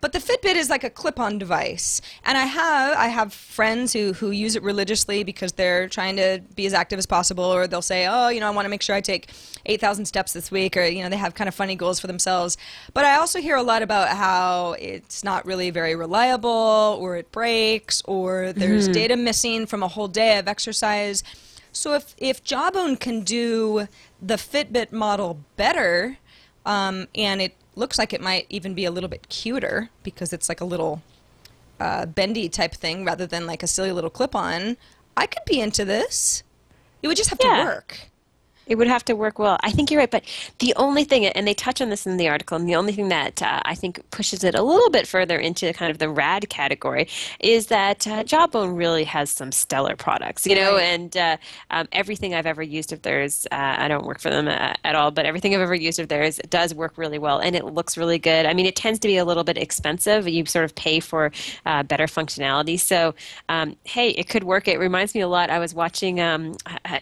But 0.02 0.14
the 0.14 0.20
Fitbit 0.20 0.56
is 0.56 0.68
like 0.68 0.84
a 0.84 0.90
clip-on 0.90 1.38
device, 1.38 2.02
and 2.26 2.36
I 2.36 2.46
have 2.46 2.98
I 2.98 3.08
have 3.08 3.32
friends 3.32 3.94
who 3.94 4.14
who 4.14 4.32
use 4.32 4.56
it 4.56 4.64
religiously 4.64 5.24
because 5.24 5.54
they're 5.54 5.88
trying 5.88 6.16
to 6.16 6.42
be 6.56 6.66
as 6.66 6.74
active 6.74 6.98
as 6.98 7.06
possible, 7.06 7.44
or 7.44 7.68
they'll 7.68 7.84
say, 7.84 8.08
oh, 8.08 8.30
you 8.30 8.40
know, 8.40 8.48
I 8.48 8.50
want 8.50 8.66
to 8.66 8.70
make 8.70 8.82
sure 8.82 8.96
I 8.96 9.02
take 9.02 9.30
8,000 9.68 10.06
steps 10.06 10.34
this 10.34 10.50
week, 10.50 10.76
or 10.76 10.84
you 10.84 11.04
know, 11.04 11.10
they 11.10 11.18
have 11.18 11.36
kind 11.36 11.48
of 11.48 11.54
funny 11.54 11.76
goals 11.76 12.00
for 12.00 12.08
themselves. 12.08 12.58
But 12.96 13.06
I 13.06 13.18
also 13.18 13.40
hear 13.40 13.56
a 13.56 13.62
lot 13.62 13.84
about 13.84 14.10
how 14.10 14.76
it's 14.80 15.24
not 15.24 15.46
really 15.46 15.70
very 15.70 15.96
reliable, 15.96 16.98
or 17.00 17.16
it 17.18 17.32
breaks, 17.32 18.02
or 18.06 18.54
there's 18.54 18.86
mm-hmm. 18.86 18.94
data 18.94 19.16
missing 19.16 19.68
from 19.68 19.84
a 19.84 19.88
whole 19.88 20.08
day 20.08 20.40
of 20.40 20.48
exercise. 20.48 21.24
So 21.72 21.94
if 21.94 22.16
if 22.18 22.44
Jawbone 22.44 22.98
can 22.98 23.22
do 23.22 23.88
the 24.20 24.36
Fitbit 24.36 24.92
model 24.92 25.42
better, 25.58 26.18
um, 26.66 27.08
and 27.14 27.40
it 27.40 27.56
looks 27.76 27.98
like 27.98 28.14
it 28.14 28.22
might 28.22 28.46
even 28.50 28.74
be 28.74 28.86
a 28.86 28.92
little 28.92 29.10
bit 29.10 29.30
cuter 29.30 29.90
because 30.04 30.34
it's 30.34 30.50
like 30.50 30.62
a 30.62 30.66
little 30.66 31.02
uh, 31.80 32.06
bendy 32.06 32.50
type 32.50 32.74
thing 32.74 33.06
rather 33.06 33.26
than 33.26 33.48
like 33.48 33.64
a 33.64 33.68
silly 33.68 33.92
little 33.92 34.10
clip 34.10 34.36
on. 34.36 34.78
I 35.16 35.26
could 35.26 35.46
be 35.46 35.60
into 35.60 35.86
this. 35.86 36.44
It 37.02 37.08
would 37.08 37.18
just 37.18 37.30
have 37.30 37.40
yeah. 37.42 37.58
to 37.58 37.64
work. 37.64 38.11
It 38.72 38.78
would 38.78 38.88
have 38.88 39.04
to 39.06 39.18
work 39.18 39.38
well. 39.38 39.58
I 39.64 39.72
think 39.72 39.92
you're 39.92 40.00
right, 40.00 40.10
but 40.10 40.24
the 40.60 40.74
only 40.78 41.04
thing, 41.04 41.26
and 41.26 41.46
they 41.46 41.54
touch 41.54 41.82
on 41.82 41.90
this 41.90 42.08
in 42.08 42.16
the 42.16 42.30
article, 42.30 42.56
and 42.56 42.70
the 42.70 42.76
only 42.76 42.94
thing 42.94 43.10
that 43.10 43.42
uh, 43.42 43.62
I 43.66 43.76
think 43.76 44.00
pushes 44.12 44.46
it 44.46 44.56
a 44.56 44.62
little 44.62 44.90
bit 44.90 45.06
further 45.06 45.38
into 45.38 45.74
kind 45.74 45.92
of 45.92 45.98
the 45.98 46.08
rad 46.08 46.48
category 46.48 47.10
is 47.42 47.68
that 47.68 48.08
uh, 48.08 48.24
Jawbone 48.24 48.78
really 48.78 49.04
has 49.04 49.30
some 49.30 49.52
stellar 49.52 49.98
products, 49.98 50.48
you 50.48 50.56
know, 50.56 50.76
right. 50.76 50.84
and 50.84 51.18
uh, 51.18 51.38
um, 51.70 51.90
everything 51.92 52.34
I've 52.34 52.46
ever 52.46 52.64
used 52.64 52.94
of 52.94 53.02
theirs, 53.02 53.46
uh, 53.52 53.76
I 53.78 53.90
don't 53.90 54.06
work 54.06 54.22
for 54.22 54.30
them 54.30 54.48
uh, 54.48 54.74
at 54.86 54.96
all, 54.96 55.12
but 55.12 55.26
everything 55.26 55.54
I've 55.54 55.60
ever 55.60 55.76
used 55.76 56.00
of 56.00 56.08
theirs 56.08 56.40
does 56.50 56.74
work 56.74 56.98
really 56.98 57.20
well, 57.20 57.40
and 57.40 57.58
it 57.58 57.66
looks 57.66 57.98
really 57.98 58.20
good. 58.20 58.46
I 58.46 58.54
mean, 58.54 58.66
it 58.66 58.78
tends 58.78 59.00
to 59.00 59.10
be 59.10 59.18
a 59.18 59.26
little 59.26 59.44
bit 59.44 59.58
expensive. 59.58 60.30
You 60.30 60.46
sort 60.46 60.64
of 60.64 60.74
pay 60.76 61.02
for 61.02 61.30
uh, 61.66 61.84
better 61.84 62.06
functionality. 62.06 62.80
So, 62.80 63.16
um, 63.50 63.76
hey, 63.84 64.12
it 64.12 64.30
could 64.30 64.46
work. 64.46 64.70
It 64.70 64.80
reminds 64.80 65.14
me 65.14 65.20
a 65.20 65.28
lot. 65.28 65.50
I 65.50 65.60
was 65.60 65.74
watching, 65.76 66.22
um, 66.22 66.56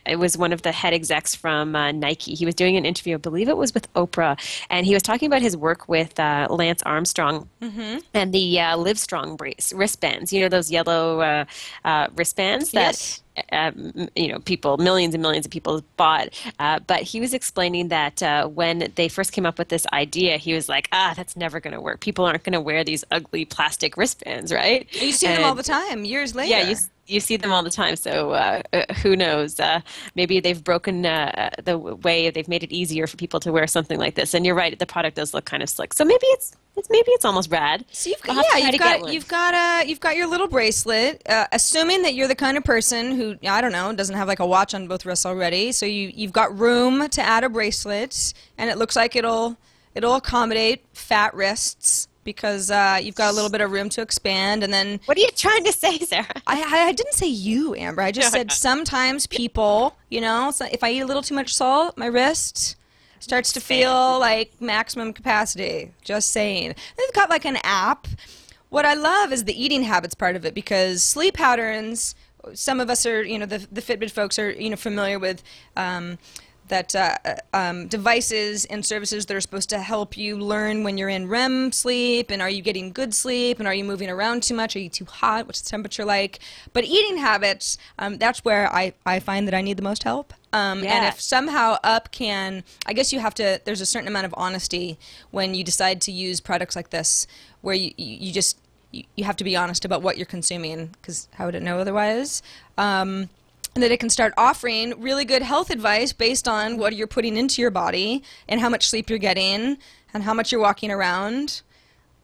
it 0.08 0.18
was 0.18 0.36
one 0.36 0.52
of 0.52 0.64
the 0.64 0.72
head 0.72 0.96
execs 0.96 1.36
from 1.36 1.59
from 1.60 1.76
uh, 1.76 1.92
Nike. 1.92 2.36
He 2.36 2.46
was 2.46 2.56
doing 2.56 2.78
an 2.78 2.86
interview, 2.86 3.16
I 3.16 3.18
believe 3.18 3.50
it 3.50 3.58
was 3.58 3.74
with 3.74 3.92
Oprah, 3.94 4.38
and 4.70 4.86
he 4.86 4.94
was 4.94 5.04
talking 5.04 5.28
about 5.28 5.42
his 5.42 5.58
work 5.58 5.88
with 5.90 6.20
uh, 6.20 6.48
Lance 6.50 6.82
Armstrong 6.84 7.50
mm-hmm. 7.62 8.00
and 8.14 8.34
the 8.34 8.60
uh, 8.60 8.78
Livestrong 8.78 9.38
brace, 9.38 9.74
wristbands. 9.74 10.32
You 10.32 10.42
know 10.42 10.50
those 10.50 10.72
yellow 10.72 11.22
uh, 11.22 11.46
uh, 11.86 12.08
wristbands 12.16 12.72
that. 12.72 12.94
Yes. 12.96 13.24
Uh, 13.54 13.72
you 14.18 14.28
know, 14.28 14.40
people, 14.40 14.76
millions 14.76 15.14
and 15.14 15.22
millions 15.22 15.46
of 15.46 15.52
people 15.52 15.82
bought. 15.96 16.28
Uh, 16.60 16.78
but 16.88 17.04
he 17.04 17.22
was 17.22 17.34
explaining 17.34 17.88
that 17.88 18.22
uh, 18.22 18.46
when 18.46 18.92
they 18.96 19.08
first 19.08 19.32
came 19.32 19.46
up 19.46 19.58
with 19.58 19.70
this 19.70 19.88
idea, 19.94 20.36
he 20.36 20.54
was 20.54 20.68
like, 20.68 20.90
"Ah, 20.92 21.14
that's 21.16 21.38
never 21.38 21.62
going 21.62 21.74
to 21.74 21.80
work. 21.80 22.02
People 22.02 22.26
aren't 22.26 22.44
going 22.44 22.52
to 22.52 22.60
wear 22.60 22.84
these 22.84 23.06
ugly 23.12 23.46
plastic 23.46 23.96
wristbands, 23.96 24.52
right?" 24.52 24.94
You 24.94 25.14
see 25.14 25.28
and, 25.28 25.38
them 25.38 25.46
all 25.46 25.56
the 25.56 25.64
time, 25.64 26.04
years 26.04 26.36
later. 26.36 26.50
Yeah, 26.50 26.70
you, 26.70 26.76
you 27.10 27.20
see 27.20 27.38
them 27.38 27.52
all 27.52 27.64
the 27.64 27.70
time. 27.70 27.96
So 27.96 28.32
uh, 28.32 28.62
uh, 28.72 28.94
who 28.96 29.16
knows? 29.16 29.60
Uh, 29.60 29.82
maybe 30.16 30.40
they've 30.40 30.64
broken 30.64 31.06
uh, 31.06 31.50
the 31.64 31.78
way 31.78 32.30
they've 32.30 32.48
made 32.48 32.64
it 32.64 32.72
easier 32.72 33.08
for 33.08 33.18
people 33.18 33.40
to 33.42 33.52
wear 33.52 33.68
something 33.68 34.00
like 34.00 34.16
this. 34.16 34.34
And 34.34 34.46
you're 34.46 34.56
right, 34.56 34.78
the 34.78 34.86
product 34.86 35.16
does 35.16 35.34
look 35.34 35.46
kind 35.46 35.64
of 35.64 35.70
slick. 35.70 35.94
So 35.94 36.06
maybe 36.06 36.26
it's. 36.28 36.56
It's, 36.76 36.90
maybe 36.90 37.12
it's 37.12 37.26
almost 37.26 37.52
rad. 37.52 37.84
So 37.92 38.10
you've 38.10 38.22
got, 38.22 38.46
yeah, 38.54 38.70
you've 38.70 38.80
got, 38.80 39.14
you've 39.14 39.28
got 39.28 39.54
a 39.54 39.90
you've 39.90 40.00
got 40.00 40.16
your 40.16 40.28
little 40.28 40.48
bracelet. 40.48 41.22
Uh, 41.28 41.46
assuming 41.52 42.04
that 42.04 42.14
you're 42.14 42.30
the 42.30 42.36
kind 42.36 42.56
of 42.56 42.64
person 42.64 43.18
who 43.18 43.36
I 43.46 43.60
don't 43.60 43.74
know 43.74 43.92
doesn't 43.92 44.16
have 44.16 44.30
like 44.30 44.40
a 44.40 44.46
watch 44.46 44.74
on 44.74 44.88
both 44.88 45.06
wrists 45.06 45.26
already, 45.26 45.74
so 45.74 45.86
you 45.86 46.10
you've 46.16 46.32
got 46.32 46.58
room 46.58 47.10
to 47.10 47.22
add 47.22 47.44
a 47.44 47.50
bracelet, 47.50 48.34
and 48.58 48.70
it 48.70 48.78
looks 48.78 48.96
like 48.96 49.18
it'll 49.18 49.58
it'll 49.94 50.16
accommodate 50.16 50.86
fat 50.94 51.34
wrists 51.34 52.08
because 52.30 52.70
uh, 52.70 53.00
you've 53.02 53.16
got 53.16 53.32
a 53.32 53.34
little 53.34 53.50
bit 53.50 53.60
of 53.60 53.72
room 53.72 53.90
to 53.90 54.04
expand. 54.04 54.64
And 54.64 54.72
then 54.72 55.00
what 55.06 55.18
are 55.18 55.22
you 55.22 55.32
trying 55.36 55.64
to 55.64 55.74
say, 55.74 55.98
Sarah? 55.98 56.28
I, 56.46 56.62
I 56.62 56.92
didn't 56.92 57.16
say 57.16 57.26
you, 57.26 57.74
Amber. 57.74 58.04
I 58.04 58.12
just 58.12 58.32
said 58.32 58.52
sometimes 58.68 59.26
people, 59.26 59.98
you 60.10 60.22
know, 60.22 60.54
if 60.72 60.84
I 60.84 60.92
eat 60.92 61.00
a 61.00 61.08
little 61.08 61.24
too 61.24 61.34
much 61.34 61.56
salt, 61.56 61.98
my 61.98 62.06
wrist 62.06 62.76
starts 63.20 63.52
to 63.54 63.60
feel 63.60 64.20
like 64.20 64.52
maximum 64.62 65.12
capacity. 65.12 65.92
Just 66.04 66.30
saying. 66.32 66.76
They've 66.98 67.14
got 67.14 67.32
like 67.32 67.46
an 67.46 67.58
app. 67.64 68.08
What 68.70 68.86
I 68.86 68.94
love 68.94 69.34
is 69.34 69.46
the 69.46 69.60
eating 69.60 69.82
habits 69.82 70.14
part 70.14 70.36
of 70.36 70.46
it 70.46 70.54
because 70.54 71.02
sleep 71.02 71.34
patterns. 71.34 72.14
Some 72.54 72.80
of 72.80 72.92
us 72.92 73.08
are, 73.08 73.24
you 73.24 73.40
know, 73.40 73.48
the 73.48 73.68
the 73.72 73.82
Fitbit 73.82 74.12
folks 74.12 74.38
are, 74.38 74.52
you 74.52 74.70
know, 74.70 74.76
familiar 74.76 75.18
with. 75.18 75.42
Um, 75.76 76.20
that 76.70 76.96
uh, 76.96 77.18
um, 77.54 77.88
devices 77.88 78.66
and 78.66 78.86
services 78.86 79.26
that 79.26 79.36
are 79.36 79.42
supposed 79.42 79.70
to 79.70 79.80
help 79.80 80.18
you 80.18 80.38
learn 80.38 80.84
when 80.84 80.98
you're 80.98 81.10
in 81.10 81.28
REM 81.28 81.72
sleep 81.72 82.32
and 82.32 82.42
are 82.42 82.50
you 82.50 82.62
getting 82.62 82.92
good 82.92 83.14
sleep 83.14 83.60
and 83.60 83.68
are 83.68 83.74
you 83.74 83.84
moving 83.84 84.10
around 84.10 84.44
too 84.44 84.56
much? 84.56 84.76
Are 84.76 84.80
you 84.80 84.90
too 84.90 85.06
hot? 85.06 85.46
What's 85.46 85.62
the 85.62 85.70
temperature 85.70 86.06
like? 86.06 86.40
But 86.74 86.86
eating 86.86 87.18
habits, 87.18 87.78
um, 88.00 88.18
that's 88.18 88.46
where 88.46 88.74
I, 88.74 88.94
I 89.06 89.20
find 89.20 89.48
that 89.48 89.54
I 89.54 89.62
need 89.62 89.78
the 89.78 89.84
most 89.84 90.04
help. 90.04 90.34
Um, 90.54 90.84
And 90.96 91.06
if 91.14 91.22
somehow 91.22 91.78
Up 91.84 92.12
can, 92.12 92.64
I 92.86 92.94
guess 92.94 93.14
you 93.14 93.20
have 93.20 93.36
to, 93.36 93.62
there's 93.66 93.82
a 93.82 93.86
certain 93.86 94.08
amount 94.08 94.26
of 94.26 94.34
honesty 94.38 94.98
when 95.32 95.54
you 95.54 95.64
decide 95.64 96.02
to 96.02 96.12
use 96.12 96.40
products 96.40 96.76
like 96.76 96.90
this 96.90 97.28
where 97.62 97.76
you, 97.76 97.92
you 97.98 98.32
just, 98.32 98.58
you, 98.92 99.04
you 99.16 99.24
have 99.26 99.36
to 99.38 99.44
be 99.44 99.56
honest 99.56 99.86
about 99.86 100.02
what 100.02 100.18
you're 100.18 100.26
consuming 100.26 100.88
because 100.94 101.28
how 101.36 101.46
would 101.46 101.56
it 101.56 101.62
know 101.62 101.80
otherwise? 101.80 102.42
Um, 102.78 103.30
that 103.76 103.92
it 103.92 104.00
can 104.00 104.10
start 104.10 104.34
offering 104.38 105.00
really 105.00 105.26
good 105.26 105.42
health 105.42 105.70
advice 105.70 106.12
based 106.14 106.48
on 106.48 106.78
what 106.78 106.96
you're 106.96 107.08
putting 107.08 107.38
into 107.38 107.62
your 107.62 107.72
body 107.72 108.24
and 108.48 108.60
how 108.60 108.70
much 108.70 108.90
sleep 108.90 109.10
you're 109.10 109.20
getting 109.20 109.78
and 110.14 110.24
how 110.24 110.34
much 110.34 110.52
you're 110.52 110.62
walking 110.62 110.92
around. 110.92 111.62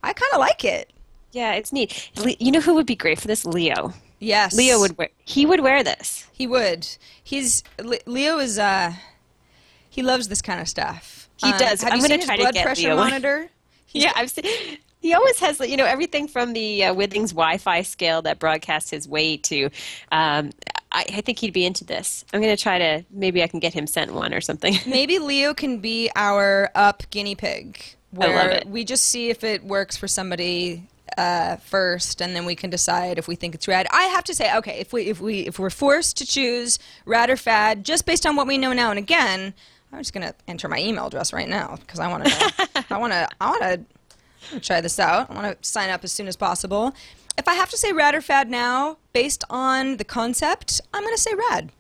I 0.04 0.14
kind 0.14 0.34
of 0.34 0.40
like 0.40 0.66
it. 0.66 0.92
Yeah, 1.32 1.54
it's 1.54 1.72
neat. 1.74 2.10
You 2.40 2.52
know 2.52 2.62
who 2.62 2.76
would 2.76 2.86
be 2.86 2.96
great 2.96 3.20
for 3.20 3.28
this? 3.28 3.46
Leo. 3.46 3.94
Yes. 4.20 4.56
Leo 4.56 4.80
would 4.80 4.98
wear. 4.98 5.10
He 5.26 5.46
would 5.46 5.60
wear 5.60 5.84
this. 5.84 6.28
He 6.32 6.48
would. 6.48 6.88
He's 7.24 7.64
Leo 8.06 8.40
is 8.40 8.58
uh 8.58 8.94
he 9.90 10.02
loves 10.02 10.28
this 10.30 10.42
kind 10.42 10.60
of 10.62 10.68
stuff. 10.68 11.30
He 11.38 11.52
Uh, 11.52 11.58
does. 11.58 11.82
Have 11.82 11.94
I'm 11.94 12.00
you 12.00 12.08
gonna 12.08 12.22
seen 12.22 12.26
try 12.28 12.36
his 12.36 12.40
to 12.40 12.44
blood 12.44 12.54
get 12.54 12.66
pressure 12.66 12.88
Leo 12.88 12.96
monitor? 12.98 13.50
Yeah, 13.92 14.12
I've 14.16 14.30
seen. 14.30 14.44
He 15.00 15.14
always 15.14 15.40
has, 15.40 15.60
you 15.62 15.78
know, 15.78 15.86
everything 15.86 16.28
from 16.28 16.52
the 16.52 16.86
uh, 16.86 16.94
Withings 16.96 17.30
Wi-Fi 17.30 17.84
scale 17.84 18.22
that 18.24 18.40
broadcasts 18.40 18.90
his 18.90 19.08
weight 19.08 19.44
to. 19.44 19.70
Um, 20.12 20.50
I, 20.96 21.06
I 21.18 21.22
think 21.22 21.40
he'd 21.40 21.54
be 21.54 21.66
into 21.66 21.84
this. 21.84 22.24
I'm 22.34 22.42
going 22.42 22.56
to 22.56 22.62
try 22.62 22.80
to. 22.80 23.06
Maybe 23.12 23.44
I 23.44 23.48
can 23.48 23.60
get 23.60 23.74
him 23.74 23.86
sent 23.86 24.14
one 24.14 24.34
or 24.34 24.42
something. 24.42 24.76
Maybe 24.88 25.20
Leo 25.20 25.54
can 25.54 25.80
be 25.80 26.10
our 26.16 26.72
up 26.74 27.04
guinea 27.12 27.36
pig, 27.36 27.80
I 28.14 28.18
love 28.18 28.30
where 28.30 28.50
it. 28.52 28.68
we 28.68 28.86
just 28.86 29.06
see 29.06 29.30
if 29.30 29.44
it 29.44 29.64
works 29.64 29.98
for 29.98 30.08
somebody 30.08 30.88
uh, 31.18 31.58
first, 31.58 32.22
and 32.22 32.34
then 32.34 32.46
we 32.46 32.56
can 32.56 32.70
decide 32.70 33.18
if 33.18 33.28
we 33.28 33.36
think 33.36 33.54
it's 33.54 33.68
rad. 33.68 33.88
I 33.92 34.04
have 34.04 34.24
to 34.26 34.34
say, 34.34 34.56
okay, 34.56 34.80
if 34.80 34.94
we 34.94 35.04
if 35.04 35.20
we 35.20 35.42
if 35.42 35.60
we're 35.60 35.70
forced 35.70 36.18
to 36.18 36.26
choose 36.26 36.80
rad 37.06 37.30
or 37.30 37.38
fad, 37.38 37.84
just 37.84 38.06
based 38.06 38.26
on 38.26 38.38
what 38.38 38.48
we 38.48 38.58
know 38.58 38.72
now, 38.72 38.90
and 38.90 38.98
again, 38.98 39.54
I'm 39.92 40.00
just 40.00 40.14
gonna 40.14 40.34
enter 40.48 40.70
my 40.70 40.80
email 40.80 41.08
address 41.08 41.34
right 41.34 41.50
now 41.50 41.78
because 41.82 42.00
I 42.00 42.08
want 42.08 42.26
to. 42.26 42.86
I 42.90 42.98
want 42.98 43.12
to. 43.14 43.28
I 43.42 43.50
want 43.50 43.88
to 44.52 44.60
try 44.62 44.80
this 44.80 44.98
out. 44.98 45.30
I 45.30 45.34
want 45.34 45.62
to 45.62 45.70
sign 45.70 45.90
up 45.90 46.04
as 46.04 46.12
soon 46.12 46.28
as 46.28 46.36
possible. 46.38 46.94
If 47.38 47.48
I 47.48 47.54
have 47.56 47.70
to 47.72 47.78
say 47.78 47.92
rad 47.92 48.16
or 48.16 48.22
fad 48.22 48.50
now, 48.50 48.98
based 49.14 49.44
on 49.50 49.98
the 49.98 50.04
concept, 50.04 50.82
I'm 50.94 51.04
gonna 51.04 51.18
say 51.18 51.34
rad. 51.50 51.72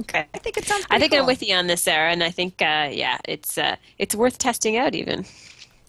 Okay. 0.00 0.26
I 0.34 0.38
think 0.38 0.56
it 0.56 0.64
sounds. 0.64 0.86
Good. 0.86 0.94
I 0.94 0.98
think 0.98 1.14
I'm 1.14 1.26
with 1.26 1.42
you 1.42 1.54
on 1.54 1.66
this, 1.66 1.82
Sarah, 1.82 2.10
and 2.10 2.22
I 2.22 2.30
think, 2.30 2.62
uh, 2.62 2.88
yeah, 2.90 3.18
it's 3.26 3.58
uh, 3.58 3.76
it's 3.98 4.14
worth 4.14 4.38
testing 4.38 4.76
out 4.76 4.94
even. 4.94 5.24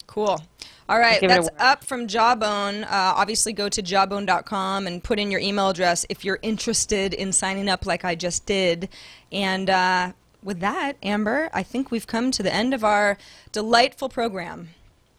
Cool. 0.06 0.40
All 0.86 0.98
right, 0.98 1.18
Give 1.18 1.30
it 1.30 1.38
a 1.38 1.42
that's 1.42 1.50
up 1.58 1.84
from 1.84 2.06
Jawbone. 2.06 2.84
Uh, 2.84 2.88
obviously, 3.16 3.54
go 3.54 3.70
to 3.70 3.82
jawbone.com 3.82 4.86
and 4.86 5.02
put 5.02 5.18
in 5.18 5.30
your 5.30 5.40
email 5.40 5.70
address 5.70 6.04
if 6.10 6.26
you're 6.26 6.38
interested 6.42 7.14
in 7.14 7.32
signing 7.32 7.70
up, 7.70 7.86
like 7.86 8.04
I 8.04 8.14
just 8.14 8.44
did. 8.44 8.90
And 9.32 9.70
uh, 9.70 10.12
with 10.42 10.60
that, 10.60 10.96
Amber, 11.02 11.48
I 11.54 11.62
think 11.62 11.90
we've 11.90 12.06
come 12.06 12.30
to 12.32 12.42
the 12.42 12.52
end 12.52 12.74
of 12.74 12.84
our 12.84 13.16
delightful 13.50 14.10
program. 14.10 14.68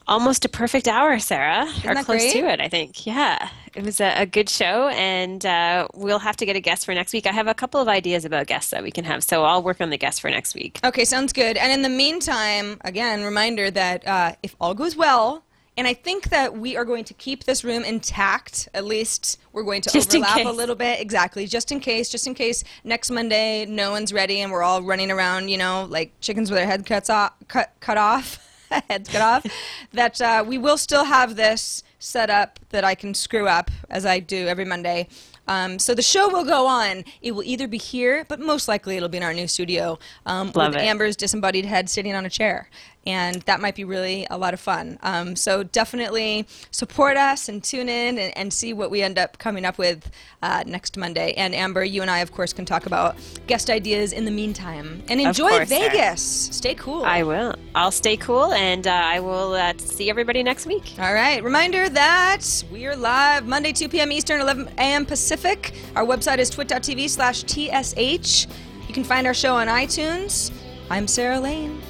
Almost 0.08 0.46
a 0.46 0.50
perfect 0.50 0.88
hour, 0.88 1.18
Sarah. 1.20 1.68
or 1.84 1.96
close 1.96 2.06
great? 2.06 2.34
to 2.34 2.48
it, 2.48 2.62
I 2.62 2.70
think. 2.70 3.08
Yeah, 3.08 3.50
it 3.74 3.84
was 3.84 4.00
a, 4.00 4.22
a 4.22 4.26
good 4.26 4.50
show, 4.50 4.90
and 4.90 5.44
uh, 5.46 5.88
we'll 5.96 6.20
have 6.20 6.38
to 6.38 6.46
get 6.46 6.56
a 6.56 6.60
guest 6.60 6.86
for 6.86 6.94
next 6.94 7.12
week. 7.12 7.26
I 7.26 7.32
have 7.32 7.48
a 7.48 7.56
couple 7.56 7.82
of 7.82 7.88
ideas 7.88 8.24
about 8.24 8.46
guests 8.46 8.70
that 8.72 8.84
we 8.84 8.92
can 8.92 9.04
have, 9.06 9.24
so 9.24 9.44
I'll 9.44 9.64
work 9.64 9.82
on 9.82 9.90
the 9.90 9.98
guest 9.98 10.22
for 10.22 10.30
next 10.30 10.54
week. 10.54 10.80
Okay, 10.84 11.06
sounds 11.06 11.34
good. 11.34 11.58
And 11.58 11.72
in 11.72 11.82
the 11.82 11.90
meantime, 11.90 12.78
again, 12.82 13.24
reminder 13.24 13.72
that 13.72 14.08
uh, 14.08 14.36
if 14.44 14.56
all 14.62 14.76
goes 14.76 14.96
well, 14.96 15.44
and 15.78 15.88
I 15.88 15.94
think 15.94 16.30
that 16.30 16.58
we 16.58 16.78
are 16.78 16.86
going 16.86 17.04
to 17.06 17.14
keep 17.14 17.44
this 17.44 17.64
room 17.64 17.84
intact. 17.84 18.70
At 18.74 18.86
least 18.86 19.40
we're 19.52 19.64
going 19.64 19.82
to 19.82 19.90
Just 19.90 20.16
overlap 20.16 20.46
a 20.46 20.50
little 20.50 20.76
bit. 20.76 21.02
Exactly. 21.02 21.48
Just 21.48 21.72
in 21.72 21.82
case, 21.82 22.10
just 22.10 22.28
in 22.28 22.34
case 22.34 22.64
next 22.86 23.12
Monday 23.12 23.66
no 23.66 23.92
one's 23.92 24.14
ready 24.14 24.40
and 24.40 24.52
we're 24.52 24.64
all 24.64 24.82
running 24.82 25.12
around, 25.12 25.50
you 25.50 25.58
know, 25.58 25.86
like 25.90 26.14
chickens 26.22 26.50
with 26.50 26.60
their 26.60 26.68
head 26.68 26.86
cuts 26.86 27.10
off, 27.10 27.34
cut, 27.50 27.74
cut 27.82 27.98
off, 27.98 28.40
heads 28.90 29.10
cut 29.10 29.22
off, 29.22 29.46
that 29.94 30.20
uh, 30.22 30.44
we 30.46 30.58
will 30.58 30.78
still 30.78 31.06
have 31.06 31.36
this 31.36 31.84
set 32.00 32.30
up 32.30 32.60
that 32.70 32.84
I 32.84 32.96
can 32.96 33.14
screw 33.14 33.48
up 33.48 33.72
as 33.90 34.06
I 34.06 34.20
do 34.20 34.48
every 34.48 34.66
Monday. 34.66 35.08
Um, 35.48 35.78
so 35.80 35.94
the 35.94 36.02
show 36.02 36.30
will 36.30 36.44
go 36.44 36.66
on. 36.68 37.04
It 37.22 37.34
will 37.34 37.44
either 37.44 37.68
be 37.68 37.78
here, 37.78 38.26
but 38.28 38.40
most 38.40 38.68
likely 38.68 38.98
it'll 38.98 39.10
be 39.10 39.18
in 39.18 39.24
our 39.24 39.34
new 39.34 39.48
studio 39.48 40.00
um, 40.26 40.52
Love 40.56 40.74
with 40.74 40.82
it. 40.82 40.86
Amber's 40.86 41.16
disembodied 41.16 41.66
head 41.66 41.90
sitting 41.90 42.16
on 42.16 42.26
a 42.26 42.30
chair. 42.30 42.70
And 43.06 43.42
that 43.44 43.60
might 43.60 43.76
be 43.76 43.84
really 43.84 44.26
a 44.30 44.38
lot 44.38 44.54
of 44.54 44.60
fun. 44.60 44.98
Um, 45.04 45.36
so 45.36 45.64
definitely 45.64 46.48
support 46.72 47.18
us 47.18 47.48
and 47.50 47.64
tune 47.64 47.90
in 47.90 48.18
and, 48.18 48.36
and 48.36 48.52
see 48.52 48.74
what 48.74 48.90
we 48.90 49.02
end 49.02 49.18
up 49.18 49.38
coming 49.38 49.66
up 49.66 49.78
with 49.78 50.10
uh, 50.42 50.64
next 50.66 50.98
Monday. 50.98 51.34
And 51.34 51.54
Amber, 51.54 51.84
you 51.84 52.02
and 52.02 52.10
I, 52.10 52.20
of 52.20 52.32
course, 52.32 52.54
can 52.54 52.66
talk 52.66 52.86
about 52.86 53.16
guest 53.48 53.70
ideas 53.70 54.12
in 54.12 54.26
the 54.26 54.32
meantime. 54.32 55.04
And 55.08 55.22
enjoy. 55.22 55.66
Vegas. 55.66 56.22
Stay 56.22 56.76
cool. 56.76 57.04
I 57.04 57.24
will. 57.24 57.56
I'll 57.74 57.92
stay 57.92 58.18
cool, 58.18 58.54
and 58.54 58.88
uh, 58.88 58.92
I 58.92 59.20
will 59.20 59.54
uh, 59.54 59.74
see 59.78 60.10
everybody 60.10 60.44
next 60.44 60.66
week. 60.66 60.94
All 61.00 61.14
right. 61.14 61.44
Reminder 61.44 61.90
that 61.90 62.64
we 62.72 62.86
are 62.86 62.96
live 62.96 63.46
Monday, 63.46 63.72
2 63.72 63.90
p.m. 63.90 64.12
Eastern, 64.12 64.42
11 64.42 64.68
a.m. 64.78 65.06
Pacific. 65.06 65.74
Our 65.96 66.06
website 66.06 66.40
is 66.40 66.50
twit.tv 66.50 67.10
slash 67.10 67.44
TSH. 67.44 68.48
You 68.88 68.94
can 68.94 69.04
find 69.04 69.28
our 69.28 69.34
show 69.34 69.56
on 69.56 69.68
iTunes. 69.68 70.52
I'm 70.90 71.08
Sarah 71.08 71.40
Lane. 71.40 71.82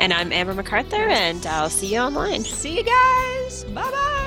And 0.00 0.14
I'm 0.14 0.32
Amber 0.32 0.54
MacArthur, 0.54 0.96
and 0.96 1.44
I'll 1.46 1.68
see 1.68 1.92
you 1.92 2.00
online. 2.00 2.42
See 2.42 2.78
you 2.78 2.84
guys. 2.84 3.64
Bye 3.64 3.90
bye. 3.90 4.20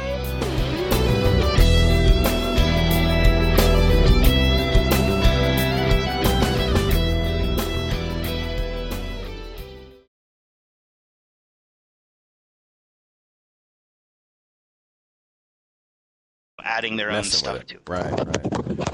adding 16.64 16.98
their 16.98 17.12
own 17.12 17.24
stuff 17.24 17.66
to. 17.68 17.76
it. 17.76 17.82
Right, 17.88 18.12
right. 18.12 18.90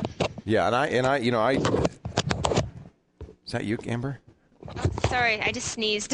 Yeah, 0.45 0.67
and 0.67 0.75
I 0.75 0.87
and 0.87 1.07
I, 1.07 1.17
you 1.17 1.31
know, 1.31 1.39
I. 1.39 1.53
Is 3.45 3.51
that 3.51 3.63
you, 3.63 3.77
Amber? 3.85 4.19
Sorry, 5.09 5.41
I 5.41 5.51
just 5.51 5.71
sneezed. 5.71 6.13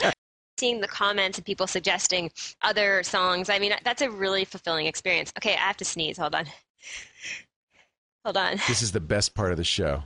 Seeing 0.58 0.80
the 0.80 0.88
comments 0.88 1.38
and 1.38 1.44
people 1.44 1.66
suggesting 1.66 2.30
other 2.62 3.02
songs, 3.02 3.50
I 3.50 3.58
mean, 3.58 3.72
that's 3.84 4.00
a 4.02 4.10
really 4.10 4.44
fulfilling 4.44 4.86
experience. 4.86 5.32
Okay, 5.38 5.54
I 5.54 5.58
have 5.58 5.76
to 5.78 5.84
sneeze. 5.84 6.16
Hold 6.18 6.34
on. 6.34 6.46
Hold 8.24 8.36
on. 8.36 8.56
This 8.68 8.82
is 8.82 8.92
the 8.92 9.00
best 9.00 9.34
part 9.34 9.50
of 9.50 9.56
the 9.56 9.64
show. 9.64 10.04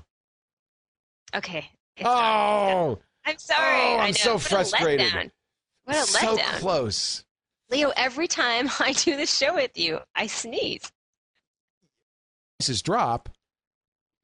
Okay. 1.35 1.68
Oh! 2.01 2.05
done. 2.05 2.07
Oh, 2.07 2.99
I'm 3.26 3.39
sorry. 3.39 3.80
Oh, 3.80 3.99
I'm 3.99 4.14
so 4.14 4.35
What 4.35 4.43
frustrated. 4.43 5.07
letdown. 5.09 5.30
What 5.85 5.97
a 5.97 6.01
so 6.03 6.18
letdown. 6.37 6.53
So 6.55 6.59
close. 6.61 7.24
Leo, 7.70 7.93
every 7.97 8.28
time 8.28 8.70
I 8.80 8.93
do 8.93 9.16
the 9.16 9.26
show 9.26 9.55
with 9.55 9.76
you, 9.76 9.99
I 10.14 10.26
sneeze. 10.26 10.91
Prices 12.59 12.83
drop. 12.83 13.28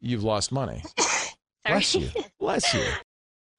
You've 0.01 0.25
lost 0.25 0.53
money. 0.53 0.83
Bless 1.67 1.95
you. 1.95 2.09
Bless 2.39 2.73
you. 2.73 2.85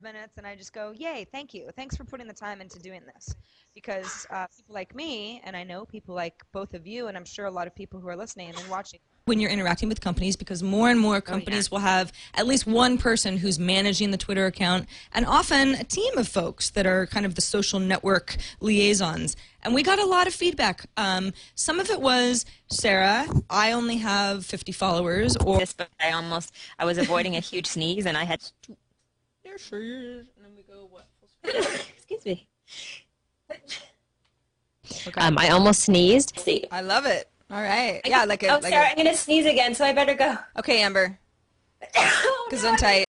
Minutes 0.01 0.37
and 0.37 0.47
I 0.47 0.55
just 0.55 0.73
go, 0.73 0.91
Yay, 0.95 1.25
thank 1.31 1.53
you. 1.53 1.69
Thanks 1.75 1.95
for 1.95 2.03
putting 2.03 2.27
the 2.27 2.33
time 2.33 2.61
into 2.61 2.79
doing 2.79 3.01
this. 3.13 3.35
Because 3.75 4.25
uh, 4.31 4.47
people 4.55 4.73
like 4.73 4.95
me, 4.95 5.41
and 5.43 5.55
I 5.55 5.63
know 5.63 5.85
people 5.85 6.15
like 6.15 6.43
both 6.51 6.73
of 6.73 6.87
you, 6.87 7.07
and 7.07 7.17
I'm 7.17 7.25
sure 7.25 7.45
a 7.45 7.51
lot 7.51 7.67
of 7.67 7.75
people 7.75 7.99
who 7.99 8.07
are 8.07 8.15
listening 8.15 8.49
and 8.49 8.69
watching. 8.69 8.99
When 9.25 9.39
you're 9.39 9.51
interacting 9.51 9.89
with 9.89 10.01
companies, 10.01 10.35
because 10.35 10.63
more 10.63 10.89
and 10.89 10.99
more 10.99 11.21
companies 11.21 11.69
will 11.69 11.79
have 11.79 12.11
at 12.33 12.47
least 12.47 12.65
one 12.65 12.97
person 12.97 13.37
who's 13.37 13.59
managing 13.59 14.09
the 14.09 14.17
Twitter 14.17 14.47
account, 14.47 14.87
and 15.13 15.25
often 15.25 15.75
a 15.75 15.83
team 15.83 16.17
of 16.17 16.27
folks 16.27 16.71
that 16.71 16.87
are 16.87 17.05
kind 17.05 17.25
of 17.25 17.35
the 17.35 17.41
social 17.41 17.79
network 17.79 18.37
liaisons. 18.59 19.35
And 19.61 19.75
we 19.75 19.83
got 19.83 19.99
a 19.99 20.05
lot 20.05 20.25
of 20.25 20.33
feedback. 20.33 20.85
Um, 20.97 21.33
some 21.53 21.79
of 21.79 21.89
it 21.89 22.01
was, 22.01 22.45
Sarah, 22.71 23.27
I 23.49 23.71
only 23.71 23.97
have 23.97 24.45
50 24.45 24.71
followers, 24.71 25.37
or 25.37 25.59
this, 25.59 25.73
but 25.73 25.89
I 26.01 26.11
almost 26.11 26.51
I 26.79 26.85
was 26.85 26.97
avoiding 26.97 27.35
a 27.35 27.39
huge 27.39 27.67
sneeze 27.67 28.05
and 28.05 28.17
I 28.17 28.23
had 28.23 28.41
there 29.49 29.57
she 29.57 29.75
is. 29.75 30.27
And 30.35 30.45
then 30.45 30.51
we 30.55 30.63
go, 30.63 30.87
what? 30.89 31.07
excuse 31.43 32.25
me. 32.25 32.47
Okay. 35.07 35.21
Um, 35.21 35.37
I 35.37 35.49
almost 35.49 35.83
sneezed. 35.83 36.37
See. 36.39 36.65
I 36.71 36.81
love 36.81 37.05
it. 37.05 37.29
All 37.51 37.61
right. 37.61 38.01
Yeah, 38.05 38.25
like 38.25 38.43
a. 38.43 38.49
Oh, 38.49 38.53
like 38.59 38.65
Sarah, 38.65 38.85
a 38.85 38.89
I'm 38.89 38.97
gonna 38.97 39.15
sneeze 39.15 39.45
again, 39.45 39.73
so 39.73 39.85
I 39.85 39.93
better 39.93 40.13
go. 40.13 40.37
okay, 40.57 40.81
Amber. 40.81 41.19
Gesundheit. 42.51 43.05